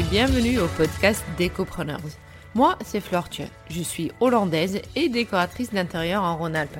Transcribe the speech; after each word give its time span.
bienvenue 0.00 0.58
au 0.58 0.68
podcast 0.68 1.22
Décopreneurs. 1.36 2.00
Moi, 2.54 2.78
c'est 2.82 3.00
Flore 3.00 3.28
Je 3.68 3.82
suis 3.82 4.10
hollandaise 4.20 4.80
et 4.96 5.10
décoratrice 5.10 5.70
d'intérieur 5.70 6.22
en 6.22 6.38
Rhône-Alpes. 6.38 6.78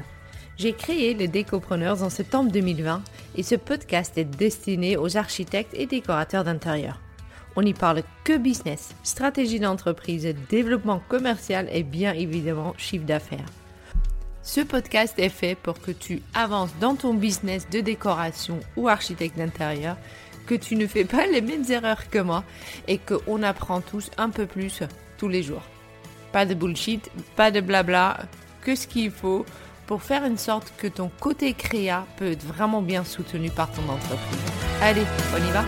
J'ai 0.57 0.73
créé 0.73 1.13
les 1.13 1.29
Décopreneurs 1.29 2.03
en 2.03 2.09
septembre 2.09 2.51
2020 2.51 3.03
et 3.37 3.43
ce 3.43 3.55
podcast 3.57 4.17
est 4.17 4.25
destiné 4.25 4.97
aux 4.97 5.19
architectes 5.19 5.75
et 5.75 5.85
décorateurs 5.85 6.45
d'intérieur. 6.45 7.01
On 7.55 7.63
n'y 7.63 7.75
parle 7.75 8.03
que 8.25 8.39
business, 8.39 8.95
stratégie 9.03 9.61
d'entreprise, 9.61 10.35
développement 10.49 11.03
commercial 11.11 11.69
et 11.71 11.83
bien 11.83 12.15
évidemment 12.15 12.73
chiffre 12.79 13.05
d'affaires. 13.05 13.45
Ce 14.43 14.63
podcast 14.63 15.19
est 15.19 15.29
fait 15.29 15.55
pour 15.55 15.81
que 15.81 15.93
tu 15.93 16.23
avances 16.33 16.73
dans 16.81 16.95
ton 16.95 17.13
business 17.13 17.69
de 17.69 17.81
décoration 17.81 18.59
ou 18.77 18.89
architecte 18.89 19.37
d'intérieur 19.37 19.99
que 20.47 20.55
tu 20.55 20.77
ne 20.77 20.87
fais 20.87 21.05
pas 21.05 21.27
les 21.27 21.41
mêmes 21.41 21.65
erreurs 21.71 22.09
que 22.11 22.19
moi 22.19 22.45
et 22.89 22.99
qu'on 22.99 23.43
apprend 23.43 23.81
tous 23.81 24.11
un 24.19 24.31
peu 24.31 24.47
plus 24.47 24.83
tous 25.19 25.29
les 25.29 25.43
jours. 25.43 25.63
Pas 26.33 26.47
de 26.47 26.55
bullshit, 26.55 27.11
pas 27.37 27.51
de 27.51 27.61
blabla, 27.61 28.21
que 28.63 28.75
ce 28.75 28.87
qu'il 28.87 29.11
faut 29.11 29.45
pour 29.87 30.03
faire 30.03 30.25
une 30.25 30.39
sorte 30.39 30.73
que 30.77 30.87
ton 30.87 31.11
côté 31.21 31.53
créa 31.55 32.07
peut 32.17 32.33
être 32.33 32.45
vraiment 32.45 32.83
bien 32.83 33.05
soutenu 33.05 33.51
par 33.51 33.71
ton 33.73 33.83
entreprise. 33.89 34.39
Allez, 34.81 35.05
on 35.35 35.49
y 35.49 35.51
va 35.51 35.65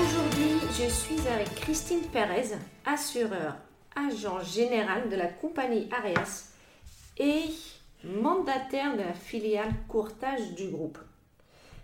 Aujourd'hui, 0.00 0.58
je 0.70 0.90
suis 0.90 1.28
avec 1.28 1.54
Christine 1.56 2.00
Perez, 2.12 2.56
assureur, 2.86 3.56
agent 3.94 4.40
général 4.44 5.08
de 5.10 5.16
la 5.16 5.26
compagnie 5.26 5.88
Arias 5.92 6.52
et 7.18 7.44
mandataire 8.04 8.96
de 8.96 9.02
la 9.02 9.14
filiale 9.14 9.72
courtage 9.88 10.54
du 10.54 10.68
groupe. 10.68 10.98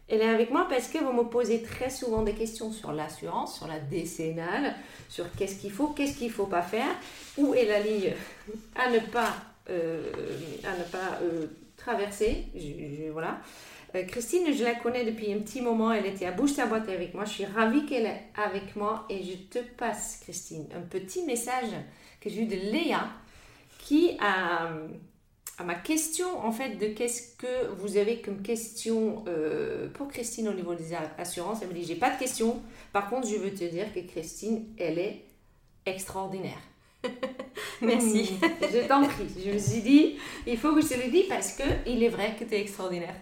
Elle 0.07 0.21
est 0.21 0.29
avec 0.29 0.51
moi 0.51 0.67
parce 0.69 0.89
que 0.89 0.99
vous 0.99 1.13
me 1.13 1.25
posez 1.25 1.63
très 1.63 1.89
souvent 1.89 2.23
des 2.23 2.35
questions 2.35 2.71
sur 2.71 2.93
l'assurance, 2.93 3.57
sur 3.57 3.67
la 3.67 3.79
décennale, 3.79 4.75
sur 5.09 5.31
qu'est-ce 5.33 5.57
qu'il 5.57 5.73
faut, 5.73 5.89
qu'est-ce 5.89 6.19
qu'il 6.19 6.29
ne 6.29 6.33
faut 6.33 6.47
pas 6.47 6.63
faire, 6.63 6.95
où 7.39 7.55
est 7.55 7.65
la 7.65 7.81
ligne 7.81 8.13
à 8.77 8.91
ne 8.91 8.99
pas, 8.99 9.35
euh, 9.71 10.13
à 10.63 11.23
euh, 11.23 11.47
traverser. 11.79 12.49
Euh, 12.55 14.05
Christine, 14.07 14.53
je 14.53 14.63
la 14.63 14.75
connais 14.75 15.05
depuis 15.05 15.33
un 15.33 15.39
petit 15.39 15.63
moment, 15.63 15.91
elle 15.91 16.07
était 16.07 16.27
à 16.27 16.33
bouche 16.33 16.57
ta 16.57 16.67
boîte 16.67 16.89
avec 16.91 17.15
moi. 17.15 17.25
Je 17.25 17.31
suis 17.31 17.47
ravie 17.47 17.87
qu'elle 17.87 18.07
est 18.07 18.25
avec 18.37 18.77
moi 18.77 19.07
et 19.09 19.23
je 19.23 19.37
te 19.37 19.61
passe, 19.61 20.21
Christine, 20.23 20.67
un 20.77 20.83
petit 20.83 21.25
message 21.25 21.71
que 22.21 22.29
j'ai 22.29 22.43
eu 22.43 22.47
de 22.47 22.57
Léa 22.57 23.09
qui 23.79 24.19
a 24.21 24.69
à 25.59 25.65
ma 25.65 25.75
question 25.75 26.45
en 26.45 26.51
fait 26.51 26.77
de 26.77 26.87
qu'est-ce 26.87 27.37
que 27.37 27.69
vous 27.77 27.97
avez 27.97 28.21
comme 28.21 28.43
question 28.43 29.25
euh, 29.29 29.89
pour 29.89 30.09
Christine 30.09 30.49
au 30.49 30.53
niveau 30.53 30.75
des 30.75 30.95
assurances. 31.19 31.59
Elle 31.63 31.69
me 31.69 31.75
dit 31.75 31.85
j'ai 31.85 31.95
pas 31.95 32.11
de 32.11 32.19
question. 32.19 32.61
Par 32.93 33.09
contre, 33.09 33.29
je 33.29 33.37
veux 33.37 33.53
te 33.53 33.65
dire 33.65 33.93
que 33.95 34.01
Christine, 34.01 34.67
elle 34.79 34.99
est 34.99 35.25
extraordinaire. 35.87 36.59
Merci. 37.83 38.39
je 38.73 38.87
t'en 38.89 39.05
prie. 39.05 39.29
Je 39.45 39.51
me 39.53 39.59
suis 39.59 39.83
dit, 39.83 40.17
il 40.47 40.59
faut 40.59 40.75
que 40.75 40.81
je 40.81 40.89
te 40.89 40.95
le 40.95 41.11
dise 41.11 41.27
parce 41.29 41.53
que 41.53 41.65
il 41.87 42.03
est 42.03 42.09
vrai 42.09 42.35
que 42.39 42.45
tu 42.45 42.55
es 42.55 42.61
extraordinaire. 42.61 43.17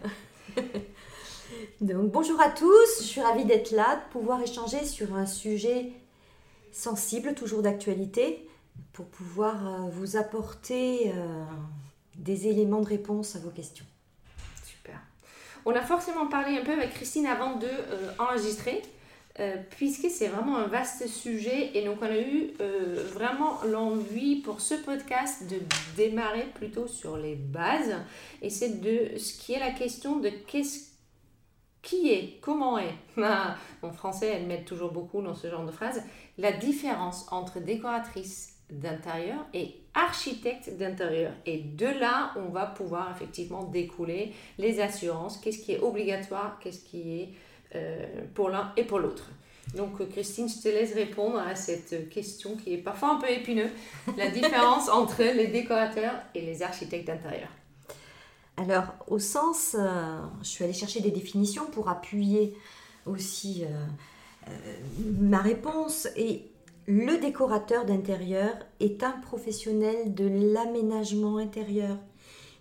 Donc 1.81 2.11
bonjour 2.11 2.41
à 2.41 2.49
tous, 2.49 3.01
je 3.01 3.05
suis 3.05 3.21
ravie 3.21 3.45
d'être 3.45 3.73
là, 3.73 3.97
de 3.97 4.13
pouvoir 4.13 4.41
échanger 4.43 4.85
sur 4.85 5.15
un 5.15 5.27
sujet 5.27 5.93
sensible, 6.71 7.35
toujours 7.35 7.63
d'actualité, 7.63 8.49
pour 8.93 9.07
pouvoir 9.07 9.67
euh, 9.67 9.91
vous 9.91 10.17
apporter 10.17 11.11
euh, 11.11 11.45
des 12.23 12.49
éléments 12.49 12.81
de 12.81 12.89
réponse 12.89 13.37
à 13.37 13.41
vos 13.41 13.51
questions. 13.51 13.85
Super. 14.65 15.01
On 15.65 15.75
a 15.75 15.83
forcément 15.83 16.27
parlé 16.27 16.57
un 16.57 16.65
peu 16.65 16.73
avec 16.73 16.95
Christine 16.95 17.27
avant 17.27 17.57
de 17.57 17.67
euh, 17.67 18.13
enregistrer, 18.19 18.83
euh, 19.41 19.57
puisque 19.71 20.11
c'est 20.11 20.29
vraiment 20.29 20.57
un 20.59 20.67
vaste 20.67 21.07
sujet 21.09 21.71
et 21.75 21.85
donc 21.85 21.99
on 22.03 22.07
a 22.07 22.19
eu 22.19 22.51
euh, 22.61 23.03
vraiment 23.15 23.63
l'envie 23.65 24.37
pour 24.37 24.61
ce 24.61 24.75
podcast 24.75 25.49
de 25.49 25.57
démarrer 25.97 26.45
plutôt 26.55 26.87
sur 26.87 27.17
les 27.17 27.35
bases 27.35 27.95
et 28.43 28.51
c'est 28.51 28.81
de 28.83 29.17
ce 29.17 29.39
qui 29.39 29.55
est 29.55 29.59
la 29.59 29.71
question 29.71 30.19
de 30.19 30.29
qu'est-ce 30.29 30.91
qui 31.81 32.11
est, 32.11 32.41
comment 32.43 32.79
est, 32.79 32.95
en 33.83 33.93
français 33.93 34.27
elle 34.27 34.47
met 34.47 34.65
toujours 34.65 34.93
beaucoup 34.93 35.23
dans 35.23 35.35
ce 35.35 35.49
genre 35.49 35.65
de 35.65 35.73
phrase, 35.73 36.03
la 36.37 36.53
différence 36.53 37.27
entre 37.33 37.59
décoratrice 37.59 38.57
d'intérieur 38.69 39.47
et 39.55 39.82
architecte 39.95 40.77
d'intérieur. 40.77 41.33
Et 41.47 41.59
de 41.59 41.87
là, 41.87 42.33
on 42.37 42.51
va 42.51 42.67
pouvoir 42.67 43.13
effectivement 43.15 43.65
découler 43.65 44.33
les 44.59 44.81
assurances, 44.81 45.37
qu'est-ce 45.39 45.59
qui 45.59 45.73
est 45.73 45.81
obligatoire, 45.81 46.59
qu'est-ce 46.61 46.85
qui 46.85 47.21
est 47.21 47.29
euh, 47.75 48.07
pour 48.35 48.51
l'un 48.51 48.73
et 48.77 48.85
pour 48.85 48.99
l'autre. 48.99 49.31
Donc 49.75 50.01
euh, 50.01 50.07
Christine, 50.07 50.49
je 50.49 50.61
te 50.63 50.69
laisse 50.69 50.95
répondre 50.95 51.39
à 51.39 51.55
cette 51.55 52.09
question 52.09 52.57
qui 52.57 52.75
est 52.75 52.79
parfois 52.79 53.15
un 53.15 53.17
peu 53.17 53.31
épineuse, 53.31 53.71
la 54.17 54.29
différence 54.29 54.89
entre 54.91 55.23
les 55.23 55.49
décorateurs 55.49 56.15
et 56.35 56.41
les 56.41 56.63
architectes 56.63 57.07
d'intérieur. 57.07 57.49
Alors, 58.57 58.85
au 59.07 59.19
sens, 59.19 59.77
euh, 59.79 60.19
je 60.43 60.49
suis 60.49 60.65
allée 60.65 60.73
chercher 60.75 61.01
des 61.01 61.11
définitions 61.11 61.67
pour 61.67 61.89
appuyer 61.89 62.55
aussi 63.07 63.65
ma 65.21 65.39
réponse 65.39 66.09
et 66.17 66.52
le 66.87 67.19
décorateur 67.19 67.85
d'intérieur 67.85 68.55
est 68.81 69.05
un 69.05 69.13
professionnel 69.13 70.15
de 70.15 70.27
l'aménagement 70.27 71.37
intérieur 71.37 71.97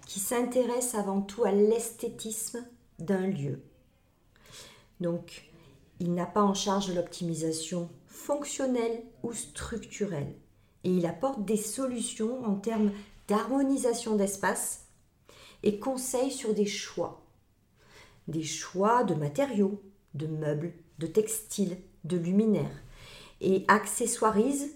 qui 0.06 0.20
s'intéresse 0.20 0.94
avant 0.94 1.22
tout 1.22 1.44
à 1.44 1.52
l'esthétisme 1.52 2.64
d'un 3.00 3.26
lieu. 3.26 3.64
Donc, 5.00 5.50
il 6.00 6.14
n'a 6.14 6.28
pas 6.28 6.44
en 6.44 6.54
charge 6.54 6.94
l'optimisation 6.94 7.90
fonctionnelle 8.08 9.04
ou 9.24 9.34
structurelle 9.34 10.36
et 10.84 10.92
il 10.92 11.06
apporte 11.06 11.44
des 11.46 11.58
solutions 11.58 12.46
en 12.46 12.56
termes 12.56 12.92
d'harmonisation 13.28 14.16
d'espace 14.16 14.86
et 15.64 15.80
conseille 15.80 16.32
sur 16.32 16.54
des 16.54 16.66
choix. 16.66 17.26
Des 18.28 18.44
choix 18.44 19.04
de 19.04 19.16
matériaux, 19.16 19.82
de 20.14 20.28
meubles, 20.28 20.74
de 21.00 21.08
textiles, 21.08 21.78
de 22.04 22.18
luminaires 22.18 22.84
et 23.42 23.66
accessoirise 23.68 24.72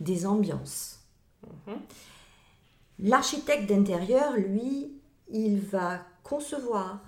des 0.00 0.26
ambiances. 0.26 1.00
Mhm. 1.66 1.78
L'architecte 2.98 3.68
d'intérieur, 3.68 4.32
lui, 4.36 4.92
il 5.28 5.60
va 5.60 6.00
concevoir, 6.22 7.00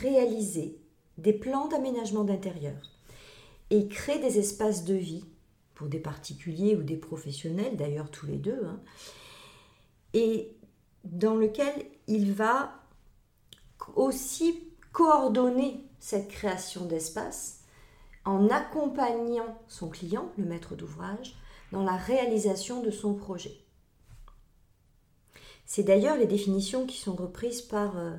réaliser 0.00 0.78
des 1.18 1.32
plans 1.32 1.68
d'aménagement 1.68 2.24
d'intérieur 2.24 2.90
et 3.70 3.88
créer 3.88 4.18
des 4.18 4.38
espaces 4.38 4.84
de 4.84 4.94
vie 4.94 5.24
pour 5.74 5.88
des 5.88 5.98
particuliers 5.98 6.76
ou 6.76 6.82
des 6.82 6.96
professionnels, 6.96 7.76
d'ailleurs 7.76 8.10
tous 8.10 8.26
les 8.26 8.36
deux, 8.36 8.64
hein, 8.64 8.80
et 10.12 10.56
dans 11.04 11.34
lequel 11.34 11.72
il 12.06 12.32
va 12.32 12.72
aussi 13.94 14.68
coordonner 14.92 15.84
cette 15.98 16.28
création 16.28 16.86
d'espace 16.86 17.63
en 18.24 18.48
accompagnant 18.48 19.58
son 19.68 19.88
client, 19.88 20.30
le 20.38 20.44
maître 20.44 20.74
d'ouvrage, 20.74 21.36
dans 21.72 21.82
la 21.82 21.96
réalisation 21.96 22.82
de 22.82 22.90
son 22.90 23.14
projet. 23.14 23.64
C'est 25.66 25.82
d'ailleurs 25.82 26.16
les 26.16 26.26
définitions 26.26 26.86
qui 26.86 26.98
sont 26.98 27.14
reprises 27.14 27.62
par 27.62 27.96
euh, 27.96 28.14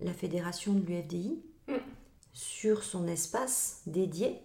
la 0.00 0.12
fédération 0.12 0.72
de 0.72 0.80
l'UFDI 0.80 1.42
mm. 1.68 1.74
sur 2.32 2.82
son 2.82 3.06
espace 3.06 3.82
dédié, 3.86 4.38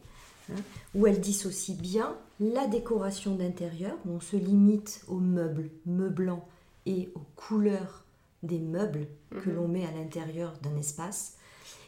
hein, 0.52 0.62
où 0.94 1.08
elle 1.08 1.22
dissocie 1.22 1.78
bien 1.78 2.18
la 2.40 2.68
décoration 2.68 3.36
d'intérieur, 3.36 3.96
où 4.06 4.12
on 4.12 4.20
se 4.20 4.36
limite 4.36 5.04
aux 5.08 5.20
meubles 5.20 5.70
meublants 5.86 6.48
et 6.86 7.10
aux 7.16 7.26
couleurs 7.36 8.04
des 8.44 8.60
meubles 8.60 9.08
que 9.32 9.50
mm-hmm. 9.50 9.54
l'on 9.54 9.68
met 9.68 9.86
à 9.86 9.92
l'intérieur 9.92 10.54
d'un 10.62 10.76
espace, 10.78 11.38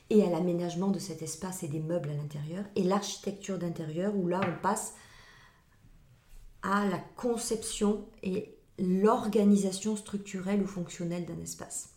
et 0.09 0.23
à 0.23 0.29
l'aménagement 0.29 0.89
de 0.89 0.99
cet 0.99 1.21
espace 1.21 1.63
et 1.63 1.67
des 1.67 1.79
meubles 1.79 2.09
à 2.09 2.13
l'intérieur, 2.13 2.63
et 2.75 2.83
l'architecture 2.83 3.57
d'intérieur, 3.57 4.15
où 4.15 4.27
là 4.27 4.41
on 4.43 4.61
passe 4.61 4.95
à 6.63 6.85
la 6.85 6.99
conception 7.15 8.05
et 8.23 8.57
l'organisation 8.79 9.95
structurelle 9.95 10.61
ou 10.61 10.67
fonctionnelle 10.67 11.25
d'un 11.25 11.41
espace. 11.41 11.93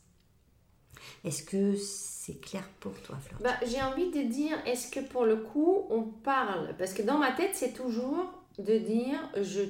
Est-ce 1.25 1.43
que 1.43 1.77
c'est 1.77 2.41
clair 2.41 2.69
pour 2.81 2.93
toi, 3.03 3.17
Fleur 3.17 3.41
bah, 3.43 3.67
J'ai 3.67 3.83
envie 3.83 4.11
de 4.11 4.23
dire, 4.23 4.57
est-ce 4.67 4.91
que 4.91 5.01
pour 5.01 5.25
le 5.25 5.37
coup, 5.37 5.87
on 5.91 6.03
parle? 6.03 6.75
Parce 6.79 6.93
que 6.93 7.03
dans 7.03 7.19
ma 7.19 7.33
tête, 7.33 7.55
c'est 7.55 7.73
toujours 7.73 8.33
de 8.59 8.79
dire 8.79 9.19
je 9.41 9.63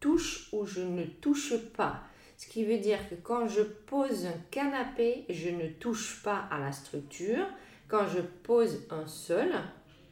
touche 0.00 0.48
ou 0.52 0.64
je 0.64 0.80
ne 0.80 1.04
touche 1.04 1.56
pas. 1.76 2.02
Ce 2.36 2.46
qui 2.48 2.64
veut 2.64 2.78
dire 2.78 3.08
que 3.08 3.14
quand 3.14 3.46
je 3.46 3.62
pose 3.62 4.26
un 4.26 4.38
canapé, 4.50 5.24
je 5.28 5.48
ne 5.48 5.68
touche 5.68 6.22
pas 6.22 6.48
à 6.50 6.58
la 6.58 6.72
structure, 6.72 7.46
quand 7.92 8.08
je 8.08 8.20
pose 8.20 8.86
un 8.88 9.06
sol, 9.06 9.52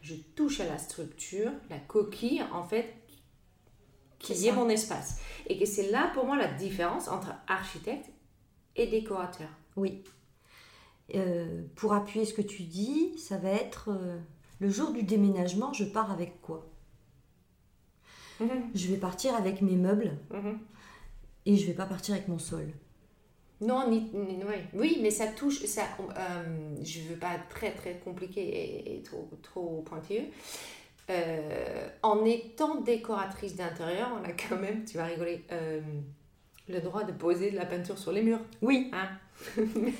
je 0.02 0.14
touche 0.14 0.60
à 0.60 0.66
la 0.66 0.76
structure, 0.76 1.50
la 1.70 1.78
coquille, 1.78 2.42
en 2.52 2.62
fait, 2.62 2.94
qui 4.18 4.46
est, 4.46 4.52
mon 4.52 4.68
espace. 4.68 5.18
Et 5.46 5.58
que 5.58 5.64
c'est 5.64 5.90
là 5.90 6.10
pour 6.12 6.26
moi 6.26 6.36
la 6.36 6.52
différence 6.52 7.08
entre 7.08 7.32
architecte 7.48 8.10
et 8.76 8.86
décorateur. 8.86 9.48
Oui. 9.76 10.04
Euh, 11.14 11.62
pour 11.74 11.94
appuyer 11.94 12.26
ce 12.26 12.34
que 12.34 12.42
tu 12.42 12.64
dis, 12.64 13.18
ça 13.18 13.38
va 13.38 13.48
être 13.48 13.88
euh, 13.88 14.18
le 14.58 14.68
jour 14.68 14.92
du 14.92 15.02
déménagement, 15.02 15.72
je 15.72 15.84
pars 15.84 16.10
avec 16.10 16.42
quoi? 16.42 16.70
Mhm. 18.40 18.72
Je 18.74 18.88
vais 18.88 18.98
partir 18.98 19.34
avec 19.34 19.62
mes 19.62 19.76
meubles 19.76 20.18
Mhm. 20.30 20.58
et 21.46 21.56
je 21.56 21.66
vais 21.66 21.72
pas 21.74 21.86
partir 21.86 22.14
avec 22.14 22.28
mon 22.28 22.38
sol. 22.38 22.74
Non, 23.60 23.88
ni, 23.90 24.10
ni- 24.14 24.42
ouais. 24.44 24.64
oui, 24.72 24.98
mais 25.02 25.10
ça 25.10 25.26
touche, 25.26 25.64
ça, 25.66 25.82
euh, 26.16 26.74
je 26.82 27.00
veux 27.02 27.16
pas 27.16 27.34
être 27.34 27.48
très 27.48 27.72
très 27.72 27.98
compliqué 27.98 28.40
et, 28.40 28.96
et 28.96 29.02
trop, 29.02 29.28
trop 29.42 29.82
pointilleux. 29.82 30.24
Euh, 31.10 31.88
en 32.02 32.24
étant 32.24 32.76
décoratrice 32.80 33.56
d'intérieur, 33.56 34.08
on 34.20 34.24
a 34.24 34.32
quand 34.32 34.56
même, 34.56 34.84
tu 34.84 34.96
vas 34.96 35.04
rigoler, 35.04 35.44
euh, 35.52 35.80
le 36.68 36.80
droit 36.80 37.02
de 37.04 37.12
poser 37.12 37.50
de 37.50 37.56
la 37.56 37.66
peinture 37.66 37.98
sur 37.98 38.12
les 38.12 38.22
murs. 38.22 38.40
Oui, 38.62 38.90
Hein? 38.92 39.08
Mais 39.74 39.92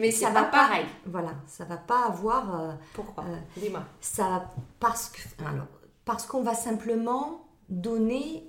mais 0.00 0.10
Ça 0.10 0.30
va 0.30 0.42
pas 0.44 0.50
pareil. 0.50 0.84
voilà, 1.06 1.34
ça 1.46 1.64
va 1.64 1.76
pas 1.76 2.06
avoir 2.06 2.76
Pourquoi? 2.92 3.24
Dis-moi. 3.56 3.84
ça 4.00 4.24
va 4.28 4.54
parce 4.80 5.08
que 5.10 5.20
alors 5.46 5.68
parce 6.04 6.26
qu'on 6.26 6.42
va 6.42 6.54
simplement 6.54 7.46
donner 7.68 8.44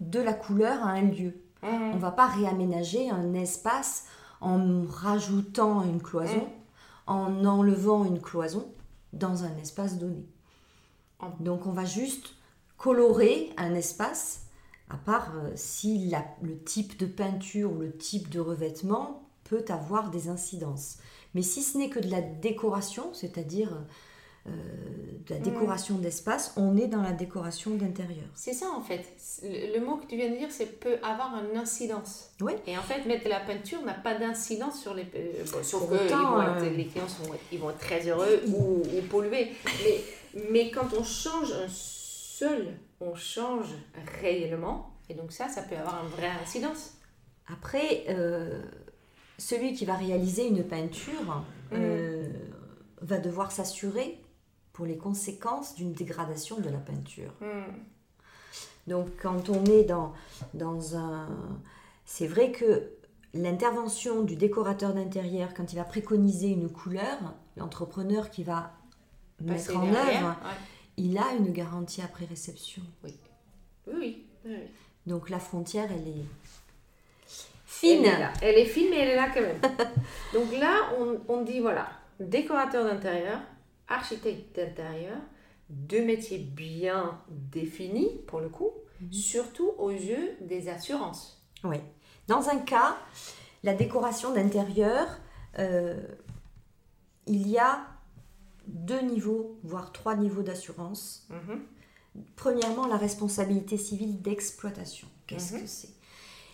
de 0.00 0.18
la 0.18 0.32
couleur 0.32 0.82
à 0.82 0.90
un 0.92 1.02
lieu. 1.02 1.34
On 1.62 1.94
Mhm. 1.94 1.98
va 1.98 2.10
pas 2.10 2.26
réaménager 2.26 3.10
un 3.10 3.34
espace 3.34 4.04
en 4.40 4.84
rajoutant 4.88 5.82
une 5.82 6.00
cloison, 6.02 6.46
Mm. 6.46 7.10
en 7.10 7.44
enlevant 7.44 8.04
une 8.04 8.20
cloison 8.20 8.66
dans 9.12 9.44
un 9.44 9.56
espace 9.56 9.98
donné. 9.98 10.26
Donc 11.40 11.66
on 11.66 11.72
va 11.72 11.84
juste 11.86 12.34
colorer 12.76 13.50
un 13.56 13.74
espace, 13.74 14.42
à 14.90 14.96
part 14.98 15.32
euh, 15.36 15.50
si 15.54 16.06
la- 16.08 16.26
le 16.42 16.58
type 16.62 16.98
de 16.98 17.06
peinture 17.06 17.72
ou 17.72 17.78
le 17.80 17.96
type 17.96 18.28
de 18.28 18.38
revêtement 18.40 19.22
peut 19.44 19.64
avoir 19.68 20.10
des 20.10 20.28
incidences. 20.28 20.98
Mais 21.34 21.42
si 21.42 21.62
ce 21.62 21.78
n'est 21.78 21.88
que 21.88 22.00
de 22.00 22.10
la 22.10 22.20
décoration, 22.20 23.04
c'est-à-dire 23.14 23.70
euh, 24.48 24.50
de 25.26 25.34
la 25.34 25.40
Mm. 25.40 25.42
décoration 25.42 25.94
d'espace, 25.96 26.52
on 26.56 26.76
est 26.76 26.86
dans 26.86 27.02
la 27.02 27.12
décoration 27.12 27.72
d'intérieur. 27.74 28.26
C'est 28.34 28.52
ça 28.52 28.66
en 28.70 28.80
fait. 28.80 29.04
Le, 29.42 29.76
le 29.78 29.84
mot 29.84 29.96
que 29.96 30.06
tu 30.06 30.16
viens 30.16 30.30
de 30.30 30.36
dire, 30.36 30.48
c'est 30.50 30.78
peut 30.78 30.98
avoir 31.02 31.32
une 31.50 31.56
incidence. 31.56 32.30
Oui. 32.40 32.52
Et 32.66 32.78
en 32.78 32.82
fait, 32.82 33.04
mettre 33.06 33.24
de 33.24 33.30
la 33.30 33.40
peinture 33.40 33.82
n'a 33.82 33.94
pas 33.94 34.14
d'incidence 34.14 34.80
sur 34.80 34.94
les. 34.94 35.02
euh, 35.16 35.44
bon, 35.52 35.62
sauf 35.62 35.80
Pour 35.80 35.90
que 35.90 35.94
ils 35.96 36.06
autant, 36.06 36.34
vont 36.36 36.42
être- 36.42 36.64
euh, 36.64 36.70
les 36.70 36.86
clients 36.86 37.08
sont, 37.08 37.30
ils 37.50 37.58
vont 37.58 37.70
être 37.70 37.78
très 37.78 38.06
heureux 38.08 38.40
ou, 38.48 38.82
ou 38.82 39.02
pollués. 39.10 39.50
Mais, 39.84 40.00
mais 40.52 40.70
quand 40.70 40.92
on 40.96 41.02
change 41.02 41.52
un 41.52 41.68
seul, 41.68 42.68
on 43.00 43.14
change 43.14 43.74
réellement. 44.20 44.90
Et 45.08 45.14
donc 45.14 45.32
ça, 45.32 45.48
ça 45.48 45.62
peut 45.62 45.76
avoir 45.76 46.02
une 46.04 46.10
vraie 46.10 46.30
incidence. 46.42 46.94
Après, 47.52 48.04
euh, 48.08 48.60
celui 49.38 49.72
qui 49.72 49.84
va 49.84 49.94
réaliser 49.94 50.46
une 50.46 50.64
peinture 50.64 51.42
euh, 51.72 52.28
va 53.02 53.18
devoir 53.18 53.52
s'assurer 53.52 54.18
pour 54.76 54.84
les 54.84 54.98
conséquences 54.98 55.74
d'une 55.74 55.94
dégradation 55.94 56.60
de 56.60 56.68
la 56.68 56.76
peinture. 56.76 57.32
Hmm. 57.40 57.72
Donc 58.86 59.08
quand 59.22 59.48
on 59.48 59.64
est 59.64 59.84
dans, 59.84 60.12
dans 60.52 60.96
un... 60.98 61.28
C'est 62.04 62.26
vrai 62.26 62.52
que 62.52 62.90
l'intervention 63.32 64.20
du 64.20 64.36
décorateur 64.36 64.92
d'intérieur, 64.92 65.54
quand 65.54 65.72
il 65.72 65.76
va 65.76 65.84
préconiser 65.84 66.48
une 66.48 66.70
couleur, 66.70 67.16
l'entrepreneur 67.56 68.28
qui 68.28 68.44
va 68.44 68.74
Passer 69.38 69.72
mettre 69.72 69.76
en 69.78 69.88
œuvre, 69.88 70.28
ouais. 70.28 70.56
il 70.98 71.16
a 71.16 71.32
une 71.38 71.52
garantie 71.52 72.02
après 72.02 72.26
réception. 72.26 72.82
Oui, 73.02 73.14
oui. 73.86 74.24
Donc 75.06 75.30
la 75.30 75.38
frontière, 75.38 75.88
elle 75.90 76.06
est 76.06 76.20
Elle 76.20 76.26
fine. 77.64 78.04
est 78.04 78.18
là. 78.18 78.32
Elle 78.42 78.58
est 78.58 78.66
fine, 78.66 78.88
mais 78.90 78.98
elle 78.98 79.08
est 79.08 79.16
là 79.16 79.30
quand 79.32 79.40
même. 79.40 79.60
Donc 80.34 80.52
là, 80.60 80.90
on, 80.98 81.18
on 81.32 81.42
dit 81.42 81.60
voilà, 81.60 81.88
décorateur 82.20 82.84
d'intérieur, 82.84 83.40
architecte 83.88 84.56
d'intérieur, 84.56 85.18
deux 85.70 86.04
métiers 86.04 86.38
bien 86.38 87.20
définis 87.28 88.10
pour 88.26 88.40
le 88.40 88.48
coup, 88.48 88.70
surtout 89.10 89.72
aux 89.78 89.90
yeux 89.90 90.36
des 90.40 90.68
assurances. 90.68 91.44
Oui. 91.64 91.78
Dans 92.28 92.48
un 92.48 92.58
cas, 92.58 92.96
la 93.62 93.74
décoration 93.74 94.32
d'intérieur, 94.32 95.06
euh, 95.58 96.00
il 97.26 97.48
y 97.48 97.58
a 97.58 97.86
deux 98.66 99.00
niveaux, 99.00 99.58
voire 99.62 99.92
trois 99.92 100.16
niveaux 100.16 100.42
d'assurance. 100.42 101.26
Mhm. 101.30 101.62
Premièrement, 102.36 102.86
la 102.86 102.96
responsabilité 102.96 103.76
civile 103.76 104.20
d'exploitation. 104.22 105.08
Qu'est-ce 105.26 105.54
Mhm. 105.54 105.60
que 105.62 105.66
c'est? 105.66 105.88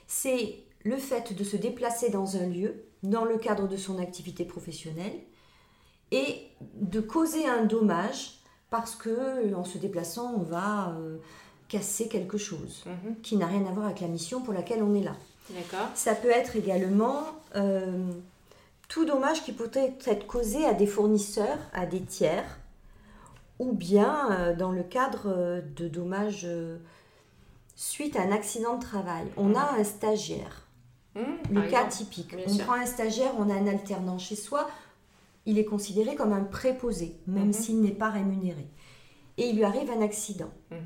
C'est 0.06 0.58
le 0.84 0.96
fait 0.96 1.32
de 1.32 1.44
se 1.44 1.56
déplacer 1.56 2.10
dans 2.10 2.36
un 2.36 2.46
lieu, 2.46 2.84
dans 3.02 3.24
le 3.24 3.38
cadre 3.38 3.68
de 3.68 3.76
son 3.76 3.98
activité 3.98 4.44
professionnelle, 4.44 5.20
et 6.12 6.46
de 6.76 7.00
causer 7.00 7.46
un 7.48 7.64
dommage 7.64 8.38
parce 8.70 8.94
que 8.94 9.52
en 9.54 9.64
se 9.64 9.78
déplaçant, 9.78 10.32
on 10.36 10.42
va 10.42 10.90
euh, 10.98 11.16
casser 11.68 12.06
quelque 12.08 12.38
chose 12.38 12.84
Mhm. 12.86 13.16
qui 13.22 13.36
n'a 13.36 13.46
rien 13.46 13.66
à 13.66 13.72
voir 13.72 13.86
avec 13.86 14.00
la 14.00 14.06
mission 14.08 14.40
pour 14.42 14.54
laquelle 14.54 14.82
on 14.82 14.94
est 14.94 15.02
là. 15.02 15.16
D'accord 15.50 15.88
Ça 15.94 16.14
peut 16.14 16.30
être 16.30 16.54
également 16.56 17.24
euh, 17.56 18.10
tout 18.88 19.04
dommage 19.04 19.42
qui 19.42 19.52
peut 19.52 19.70
être 19.74 20.26
causé 20.26 20.64
à 20.64 20.72
des 20.74 20.86
fournisseurs, 20.86 21.58
à 21.74 21.84
des 21.86 22.00
tiers, 22.02 22.58
ou 23.58 23.72
bien 23.72 24.30
euh, 24.32 24.54
dans 24.54 24.70
le 24.72 24.82
cadre 24.82 25.24
euh, 25.26 25.60
de 25.76 25.88
dommages 25.88 26.42
euh, 26.44 26.78
suite 27.76 28.16
à 28.16 28.22
un 28.22 28.32
accident 28.32 28.76
de 28.76 28.82
travail. 28.82 29.24
On 29.36 29.54
a 29.54 29.72
un 29.78 29.84
stagiaire, 29.84 30.66
Mhm, 31.14 31.24
le 31.50 31.60
cas 31.62 31.84
exemple. 31.86 31.92
typique. 31.92 32.36
bien 32.36 32.44
On 32.48 32.52
sûr. 32.54 32.64
prend 32.64 32.74
un 32.74 32.86
stagiaire, 32.86 33.32
on 33.38 33.50
a 33.50 33.54
un 33.54 33.66
alternant 33.66 34.18
chez 34.18 34.36
soi, 34.36 34.68
il 35.46 35.58
est 35.58 35.64
considéré 35.64 36.14
comme 36.14 36.32
un 36.32 36.44
préposé, 36.44 37.16
même 37.26 37.46
Mhm. 37.46 37.52
s'il 37.52 37.80
n'est 37.80 37.90
pas 37.90 38.10
rémunéré. 38.10 38.66
Et 39.38 39.48
il 39.48 39.56
lui 39.56 39.64
arrive 39.64 39.90
un 39.90 40.02
accident 40.02 40.50
Mhm. 40.70 40.78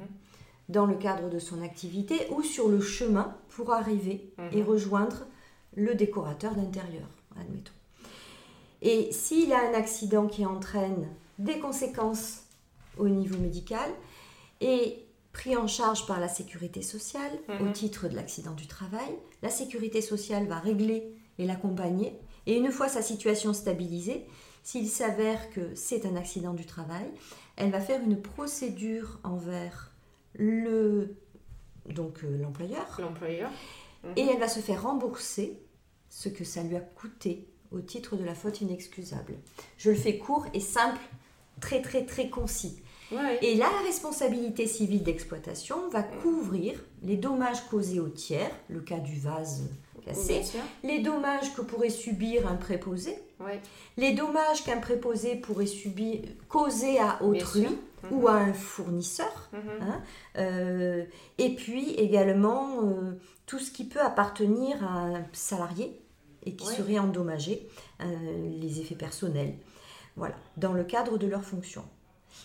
dans 0.69 0.87
le 0.87 0.95
cadre 0.97 1.29
de 1.29 1.39
son 1.39 1.63
activité 1.63 2.15
ou 2.31 2.43
sur 2.43 2.69
le 2.69 2.81
chemin 2.81 3.37
pour 3.51 3.73
arriver 3.73 4.33
Mhm. 4.39 4.49
et 4.53 4.63
rejoindre 4.63 5.27
le 5.75 5.95
décorateur 5.95 6.55
d'intérieur, 6.55 7.09
admettons. 7.39 7.73
Et 8.83 9.11
s'il 9.13 9.53
a 9.53 9.69
un 9.69 9.75
accident 9.75 10.27
qui 10.27 10.45
entraîne 10.47 11.09
des 11.39 11.59
conséquences 11.59 12.43
au 12.99 13.09
niveau 13.09 13.37
médical 13.39 13.91
et 14.61 15.03
pris 15.33 15.57
en 15.57 15.67
charge 15.67 16.07
par 16.07 16.19
la 16.19 16.29
sécurité 16.29 16.81
sociale 16.81 17.33
au 17.61 17.69
titre 17.73 18.09
de 18.09 18.15
l'accident 18.17 18.53
du 18.55 18.67
travail, 18.67 19.11
la 19.43 19.51
sécurité 19.51 20.01
sociale 20.01 20.47
va 20.47 20.59
régler 20.59 21.13
et 21.39 21.45
l'accompagner. 21.47 22.15
Et 22.47 22.57
une 22.57 22.71
fois 22.71 22.89
sa 22.89 23.03
situation 23.03 23.53
stabilisée, 23.53 24.25
s'il 24.67 24.89
s'avère 24.89 25.49
que 25.51 25.77
c'est 25.77 26.07
un 26.07 26.17
accident 26.17 26.53
du 26.53 26.67
travail, 26.67 27.09
elle 27.55 27.71
va 27.71 27.79
faire 27.81 28.03
une 28.03 28.21
procédure 28.21 29.21
envers 29.23 29.93
le 30.35 31.15
donc 31.89 32.25
euh, 32.25 32.37
l'employeur 32.39 32.85
L'employeur. 32.99 33.49
et 34.17 34.23
elle 34.23 34.41
va 34.41 34.49
se 34.49 34.59
faire 34.59 34.83
rembourser 34.83 35.63
ce 36.11 36.29
que 36.29 36.43
ça 36.43 36.65
lui 36.65 36.75
a 36.75 36.81
coûté 36.81 37.47
au 37.71 37.79
titre 37.79 38.17
de 38.17 38.25
la 38.25 38.35
faute 38.35 38.61
inexcusable. 38.61 39.35
Je 39.79 39.91
le 39.91 39.97
fais 39.97 40.19
court 40.19 40.47
et 40.53 40.59
simple, 40.59 41.01
très 41.61 41.81
très 41.81 42.05
très 42.05 42.29
concis. 42.29 42.83
Ouais. 43.13 43.39
Et 43.43 43.55
la 43.55 43.69
responsabilité 43.85 44.67
civile 44.67 45.05
d'exploitation 45.05 45.89
va 45.91 46.03
couvrir 46.03 46.85
les 47.05 47.17
dommages 47.17 47.65
causés 47.71 48.01
au 48.01 48.09
tiers, 48.09 48.51
le 48.69 48.81
cas 48.81 48.99
du 48.99 49.17
vase 49.21 49.63
cassé, 50.07 50.43
les 50.83 51.01
dommages 51.01 51.55
que 51.55 51.61
pourrait 51.63 51.91
subir 51.91 52.47
un 52.47 52.57
préposé, 52.57 53.19
Ouais. 53.41 53.61
les 53.97 54.13
dommages 54.15 54.65
qu'un 54.65 54.79
préposé 54.79 55.37
pourrait 55.37 55.67
subir 55.67 56.21
causer 56.49 56.99
à 56.99 57.23
autrui 57.23 57.67
ou 58.11 58.29
à 58.29 58.35
un 58.35 58.53
fournisseur, 58.53 59.51
Mhm. 59.53 59.61
hein, 59.83 60.03
euh, 60.39 61.05
et 61.39 61.55
puis 61.55 61.91
également 61.95 62.83
euh, 62.83 63.13
tout 63.47 63.59
ce 63.59 63.71
qui 63.71 63.85
peut 63.85 64.01
appartenir 64.01 64.83
à 64.85 65.01
un 65.07 65.27
salarié 65.33 66.01
et 66.45 66.55
qui 66.55 66.67
Ouais. 66.67 66.75
serait 66.75 66.99
endommagé, 66.99 67.69
euh, 68.01 68.07
les 68.61 68.81
effets 68.81 68.95
personnels, 68.95 69.55
voilà, 70.15 70.37
dans 70.57 70.73
le 70.73 70.85
cadre 70.85 71.19
de 71.19 71.27
leur 71.27 71.43
fonction. 71.45 71.85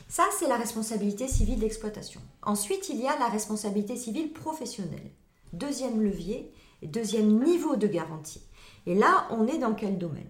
Ça, 0.07 0.23
c'est 0.39 0.47
la 0.47 0.57
responsabilité 0.57 1.27
civile 1.27 1.59
d'exploitation. 1.59 2.21
Ensuite, 2.41 2.89
il 2.89 2.99
y 2.99 3.07
a 3.07 3.17
la 3.19 3.27
responsabilité 3.27 3.95
civile 3.95 4.31
professionnelle. 4.33 5.11
Deuxième 5.53 6.01
levier, 6.01 6.51
deuxième 6.87 7.43
niveau 7.43 7.75
de 7.75 7.87
garantie. 7.87 8.41
Et 8.85 8.95
là, 8.95 9.27
on 9.29 9.47
est 9.47 9.57
dans 9.57 9.73
quel 9.73 9.97
domaine? 9.97 10.29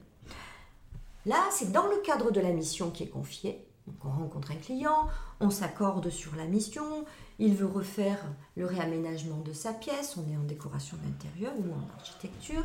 Là, 1.26 1.38
c'est 1.52 1.72
dans 1.72 1.88
le 1.88 1.98
cadre 1.98 2.32
de 2.32 2.42
la 2.42 2.52
mission 2.52 2.90
qui 2.90 3.04
est 3.04 3.08
confiée. 3.08 3.66
On 4.04 4.10
rencontre 4.10 4.52
un 4.52 4.56
client, 4.56 5.08
on 5.40 5.50
s'accorde 5.50 6.10
sur 6.10 6.36
la 6.36 6.46
mission, 6.46 7.06
il 7.40 7.56
veut 7.56 7.66
refaire 7.66 8.20
le 8.56 8.66
réaménagement 8.66 9.40
de 9.40 9.54
sa 9.54 9.74
pièce, 9.74 10.16
on 10.18 10.32
est 10.32 10.38
en 10.38 10.44
décoration 10.44 10.98
d'intérieur 11.04 11.54
ou 11.58 11.74
en 11.74 12.00
architecture, 12.00 12.64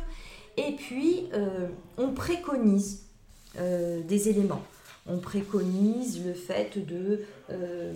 et 0.57 0.73
puis 0.73 1.27
euh, 1.33 1.67
on 1.97 2.11
préconise 2.11 3.07
euh, 3.57 4.01
des 4.03 4.29
éléments. 4.29 4.61
On 5.07 5.17
préconise 5.17 6.25
le 6.25 6.33
fait 6.33 6.77
de, 6.85 7.23
euh, 7.49 7.93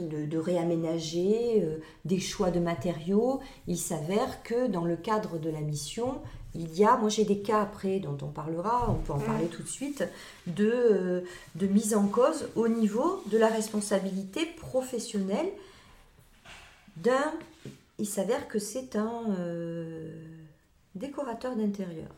de, 0.00 0.38
réaménager 0.38 1.62
euh, 1.62 1.78
des 2.04 2.20
choix 2.20 2.50
de 2.50 2.60
matériaux. 2.60 3.40
Il 3.66 3.78
s'avère 3.78 4.42
que 4.42 4.66
dans 4.66 4.84
le 4.84 4.96
cadre 4.96 5.38
de 5.38 5.50
la 5.50 5.60
mission, 5.60 6.20
il 6.54 6.76
y 6.76 6.84
a, 6.84 6.96
moi 6.96 7.08
j'ai 7.08 7.24
des 7.24 7.40
cas 7.40 7.62
après 7.62 8.00
dont 8.00 8.16
on 8.22 8.28
parlera, 8.28 8.90
on 8.90 8.94
peut 8.94 9.12
en 9.12 9.18
parler 9.18 9.46
tout 9.46 9.62
de 9.62 9.68
suite, 9.68 10.04
de, 10.46 10.70
euh, 10.70 11.20
de 11.54 11.66
mise 11.66 11.94
en 11.94 12.06
cause 12.06 12.48
au 12.56 12.68
niveau 12.68 13.22
de 13.26 13.38
la 13.38 13.48
responsabilité 13.48 14.46
professionnelle 14.46 15.50
d'un, 16.96 17.32
il 17.98 18.06
s'avère 18.06 18.48
que 18.48 18.58
c'est 18.58 18.96
un 18.96 19.24
euh, 19.38 20.12
décorateur 20.94 21.56
d'intérieur. 21.56 22.08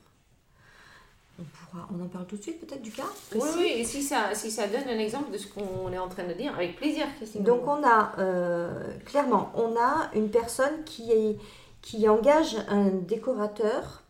On, 1.38 1.44
pourra, 1.44 1.88
on 1.90 2.04
en 2.04 2.08
parle 2.08 2.26
tout 2.26 2.36
de 2.36 2.42
suite 2.42 2.60
peut-être 2.60 2.82
du 2.82 2.90
cas 2.90 3.06
Oui, 3.34 3.48
oui, 3.56 3.72
et 3.76 3.84
si 3.84 4.02
ça, 4.02 4.34
si 4.34 4.50
ça 4.50 4.68
donne 4.68 4.88
un 4.88 4.98
exemple 4.98 5.32
de 5.32 5.38
ce 5.38 5.48
qu'on 5.48 5.90
est 5.92 5.98
en 5.98 6.08
train 6.08 6.24
de 6.24 6.34
dire, 6.34 6.54
avec 6.54 6.76
plaisir, 6.76 7.06
Christine. 7.16 7.42
Donc 7.42 7.66
on 7.66 7.82
a, 7.82 8.12
euh, 8.18 8.98
clairement, 9.06 9.50
on 9.54 9.74
a 9.76 10.10
une 10.14 10.30
personne 10.30 10.84
qui, 10.84 11.10
est, 11.10 11.38
qui 11.80 12.08
engage 12.08 12.56
un 12.68 12.88
décorateur 12.90 14.02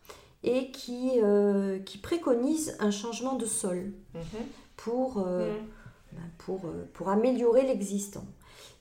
et 0.43 0.71
qui, 0.71 1.11
euh, 1.23 1.79
qui 1.79 1.97
préconise 1.97 2.75
un 2.79 2.91
changement 2.91 3.35
de 3.35 3.45
sol 3.45 3.93
mhm. 4.13 4.21
pour, 4.75 5.23
euh, 5.25 5.53
mhm. 5.53 5.67
ben, 6.11 6.29
pour, 6.39 6.61
pour 6.93 7.09
améliorer 7.09 7.63
l'existant. 7.63 8.25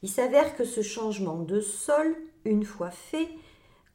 Il 0.02 0.08
s'avère 0.08 0.56
que 0.56 0.64
ce 0.64 0.82
changement 0.82 1.38
de 1.38 1.60
sol, 1.60 2.16
une 2.44 2.64
fois 2.64 2.90
fait, 2.90 3.28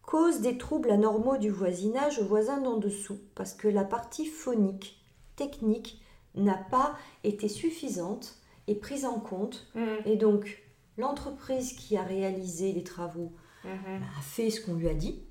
cause 0.07 0.39
des 0.39 0.57
troubles 0.57 0.89
anormaux 0.89 1.37
du 1.37 1.51
voisinage 1.51 2.17
aux 2.17 2.25
voisins 2.25 2.59
d'en 2.61 2.77
dessous, 2.77 3.19
parce 3.35 3.53
que 3.53 3.67
la 3.67 3.83
partie 3.83 4.25
phonique, 4.25 4.99
technique, 5.35 6.01
n'a 6.33 6.57
pas 6.71 6.95
été 7.23 7.49
suffisante 7.49 8.35
et 8.67 8.75
prise 8.75 9.05
en 9.05 9.19
compte. 9.19 9.67
Mm. 9.75 9.85
Et 10.05 10.15
donc, 10.15 10.63
l'entreprise 10.97 11.73
qui 11.73 11.97
a 11.97 12.03
réalisé 12.03 12.71
les 12.71 12.83
travaux 12.83 13.33
mm-hmm. 13.65 13.99
a 14.17 14.21
fait 14.21 14.49
ce 14.49 14.61
qu'on 14.61 14.75
lui 14.75 14.87
a 14.87 14.93
dit. 14.93 15.21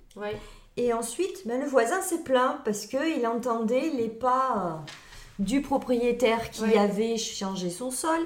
Et 0.76 0.92
ensuite, 0.92 1.47
ben, 1.47 1.59
le 1.59 1.66
voisin 1.66 2.02
s'est 2.02 2.23
plaint 2.23 2.62
parce 2.62 2.85
qu'il 2.87 3.26
entendait 3.26 3.90
les 3.90 4.09
pas 4.09 4.85
du 5.38 5.62
propriétaire 5.62 6.50
qui 6.50 6.76
avait 6.76 7.16
changé 7.16 7.71
son 7.71 7.90
sol. 7.90 8.21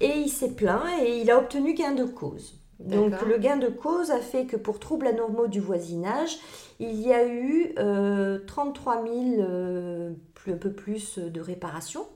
Et 0.00 0.16
il 0.16 0.30
s'est 0.30 0.52
plaint 0.52 1.02
et 1.02 1.20
il 1.20 1.30
a 1.30 1.38
obtenu 1.38 1.74
gain 1.74 1.92
de 1.92 2.04
cause. 2.04 2.59
Donc 2.80 3.12
le 3.26 3.38
gain 3.38 3.56
de 3.56 3.68
cause 3.68 4.10
a 4.10 4.20
fait 4.20 4.46
que 4.46 4.56
pour 4.56 4.78
troubles 4.78 5.06
anormaux 5.06 5.46
du 5.46 5.60
voisinage, 5.60 6.38
il 6.78 7.00
y 7.00 7.12
a 7.12 7.26
eu 7.26 7.74
33 8.46 9.04
000, 9.04 9.14
euh, 9.40 10.12
plus, 10.34 10.52
un 10.52 10.56
peu 10.56 10.72
plus 10.72 11.18
de 11.18 11.40
réparation 11.40 12.06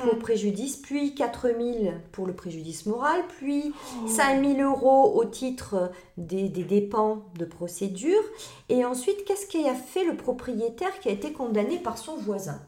pour 0.00 0.16
hmm. 0.16 0.18
préjudice, 0.18 0.76
puis 0.76 1.14
4 1.14 1.48
000 1.48 1.92
pour 2.12 2.26
le 2.26 2.34
préjudice 2.34 2.84
moral, 2.84 3.22
puis 3.38 3.72
5 4.06 4.44
000 4.44 4.60
euros 4.60 5.14
au 5.14 5.24
titre 5.24 5.90
des, 6.18 6.48
des 6.50 6.62
dépens 6.62 7.24
de 7.38 7.46
procédure. 7.46 8.22
Et 8.68 8.84
ensuite, 8.84 9.24
qu'est-ce 9.24 9.46
qu'a 9.46 9.74
fait 9.74 10.04
le 10.04 10.16
propriétaire 10.16 11.00
qui 11.00 11.08
a 11.08 11.12
été 11.12 11.32
condamné 11.32 11.78
par 11.78 11.96
son 11.96 12.16
voisin? 12.16 12.60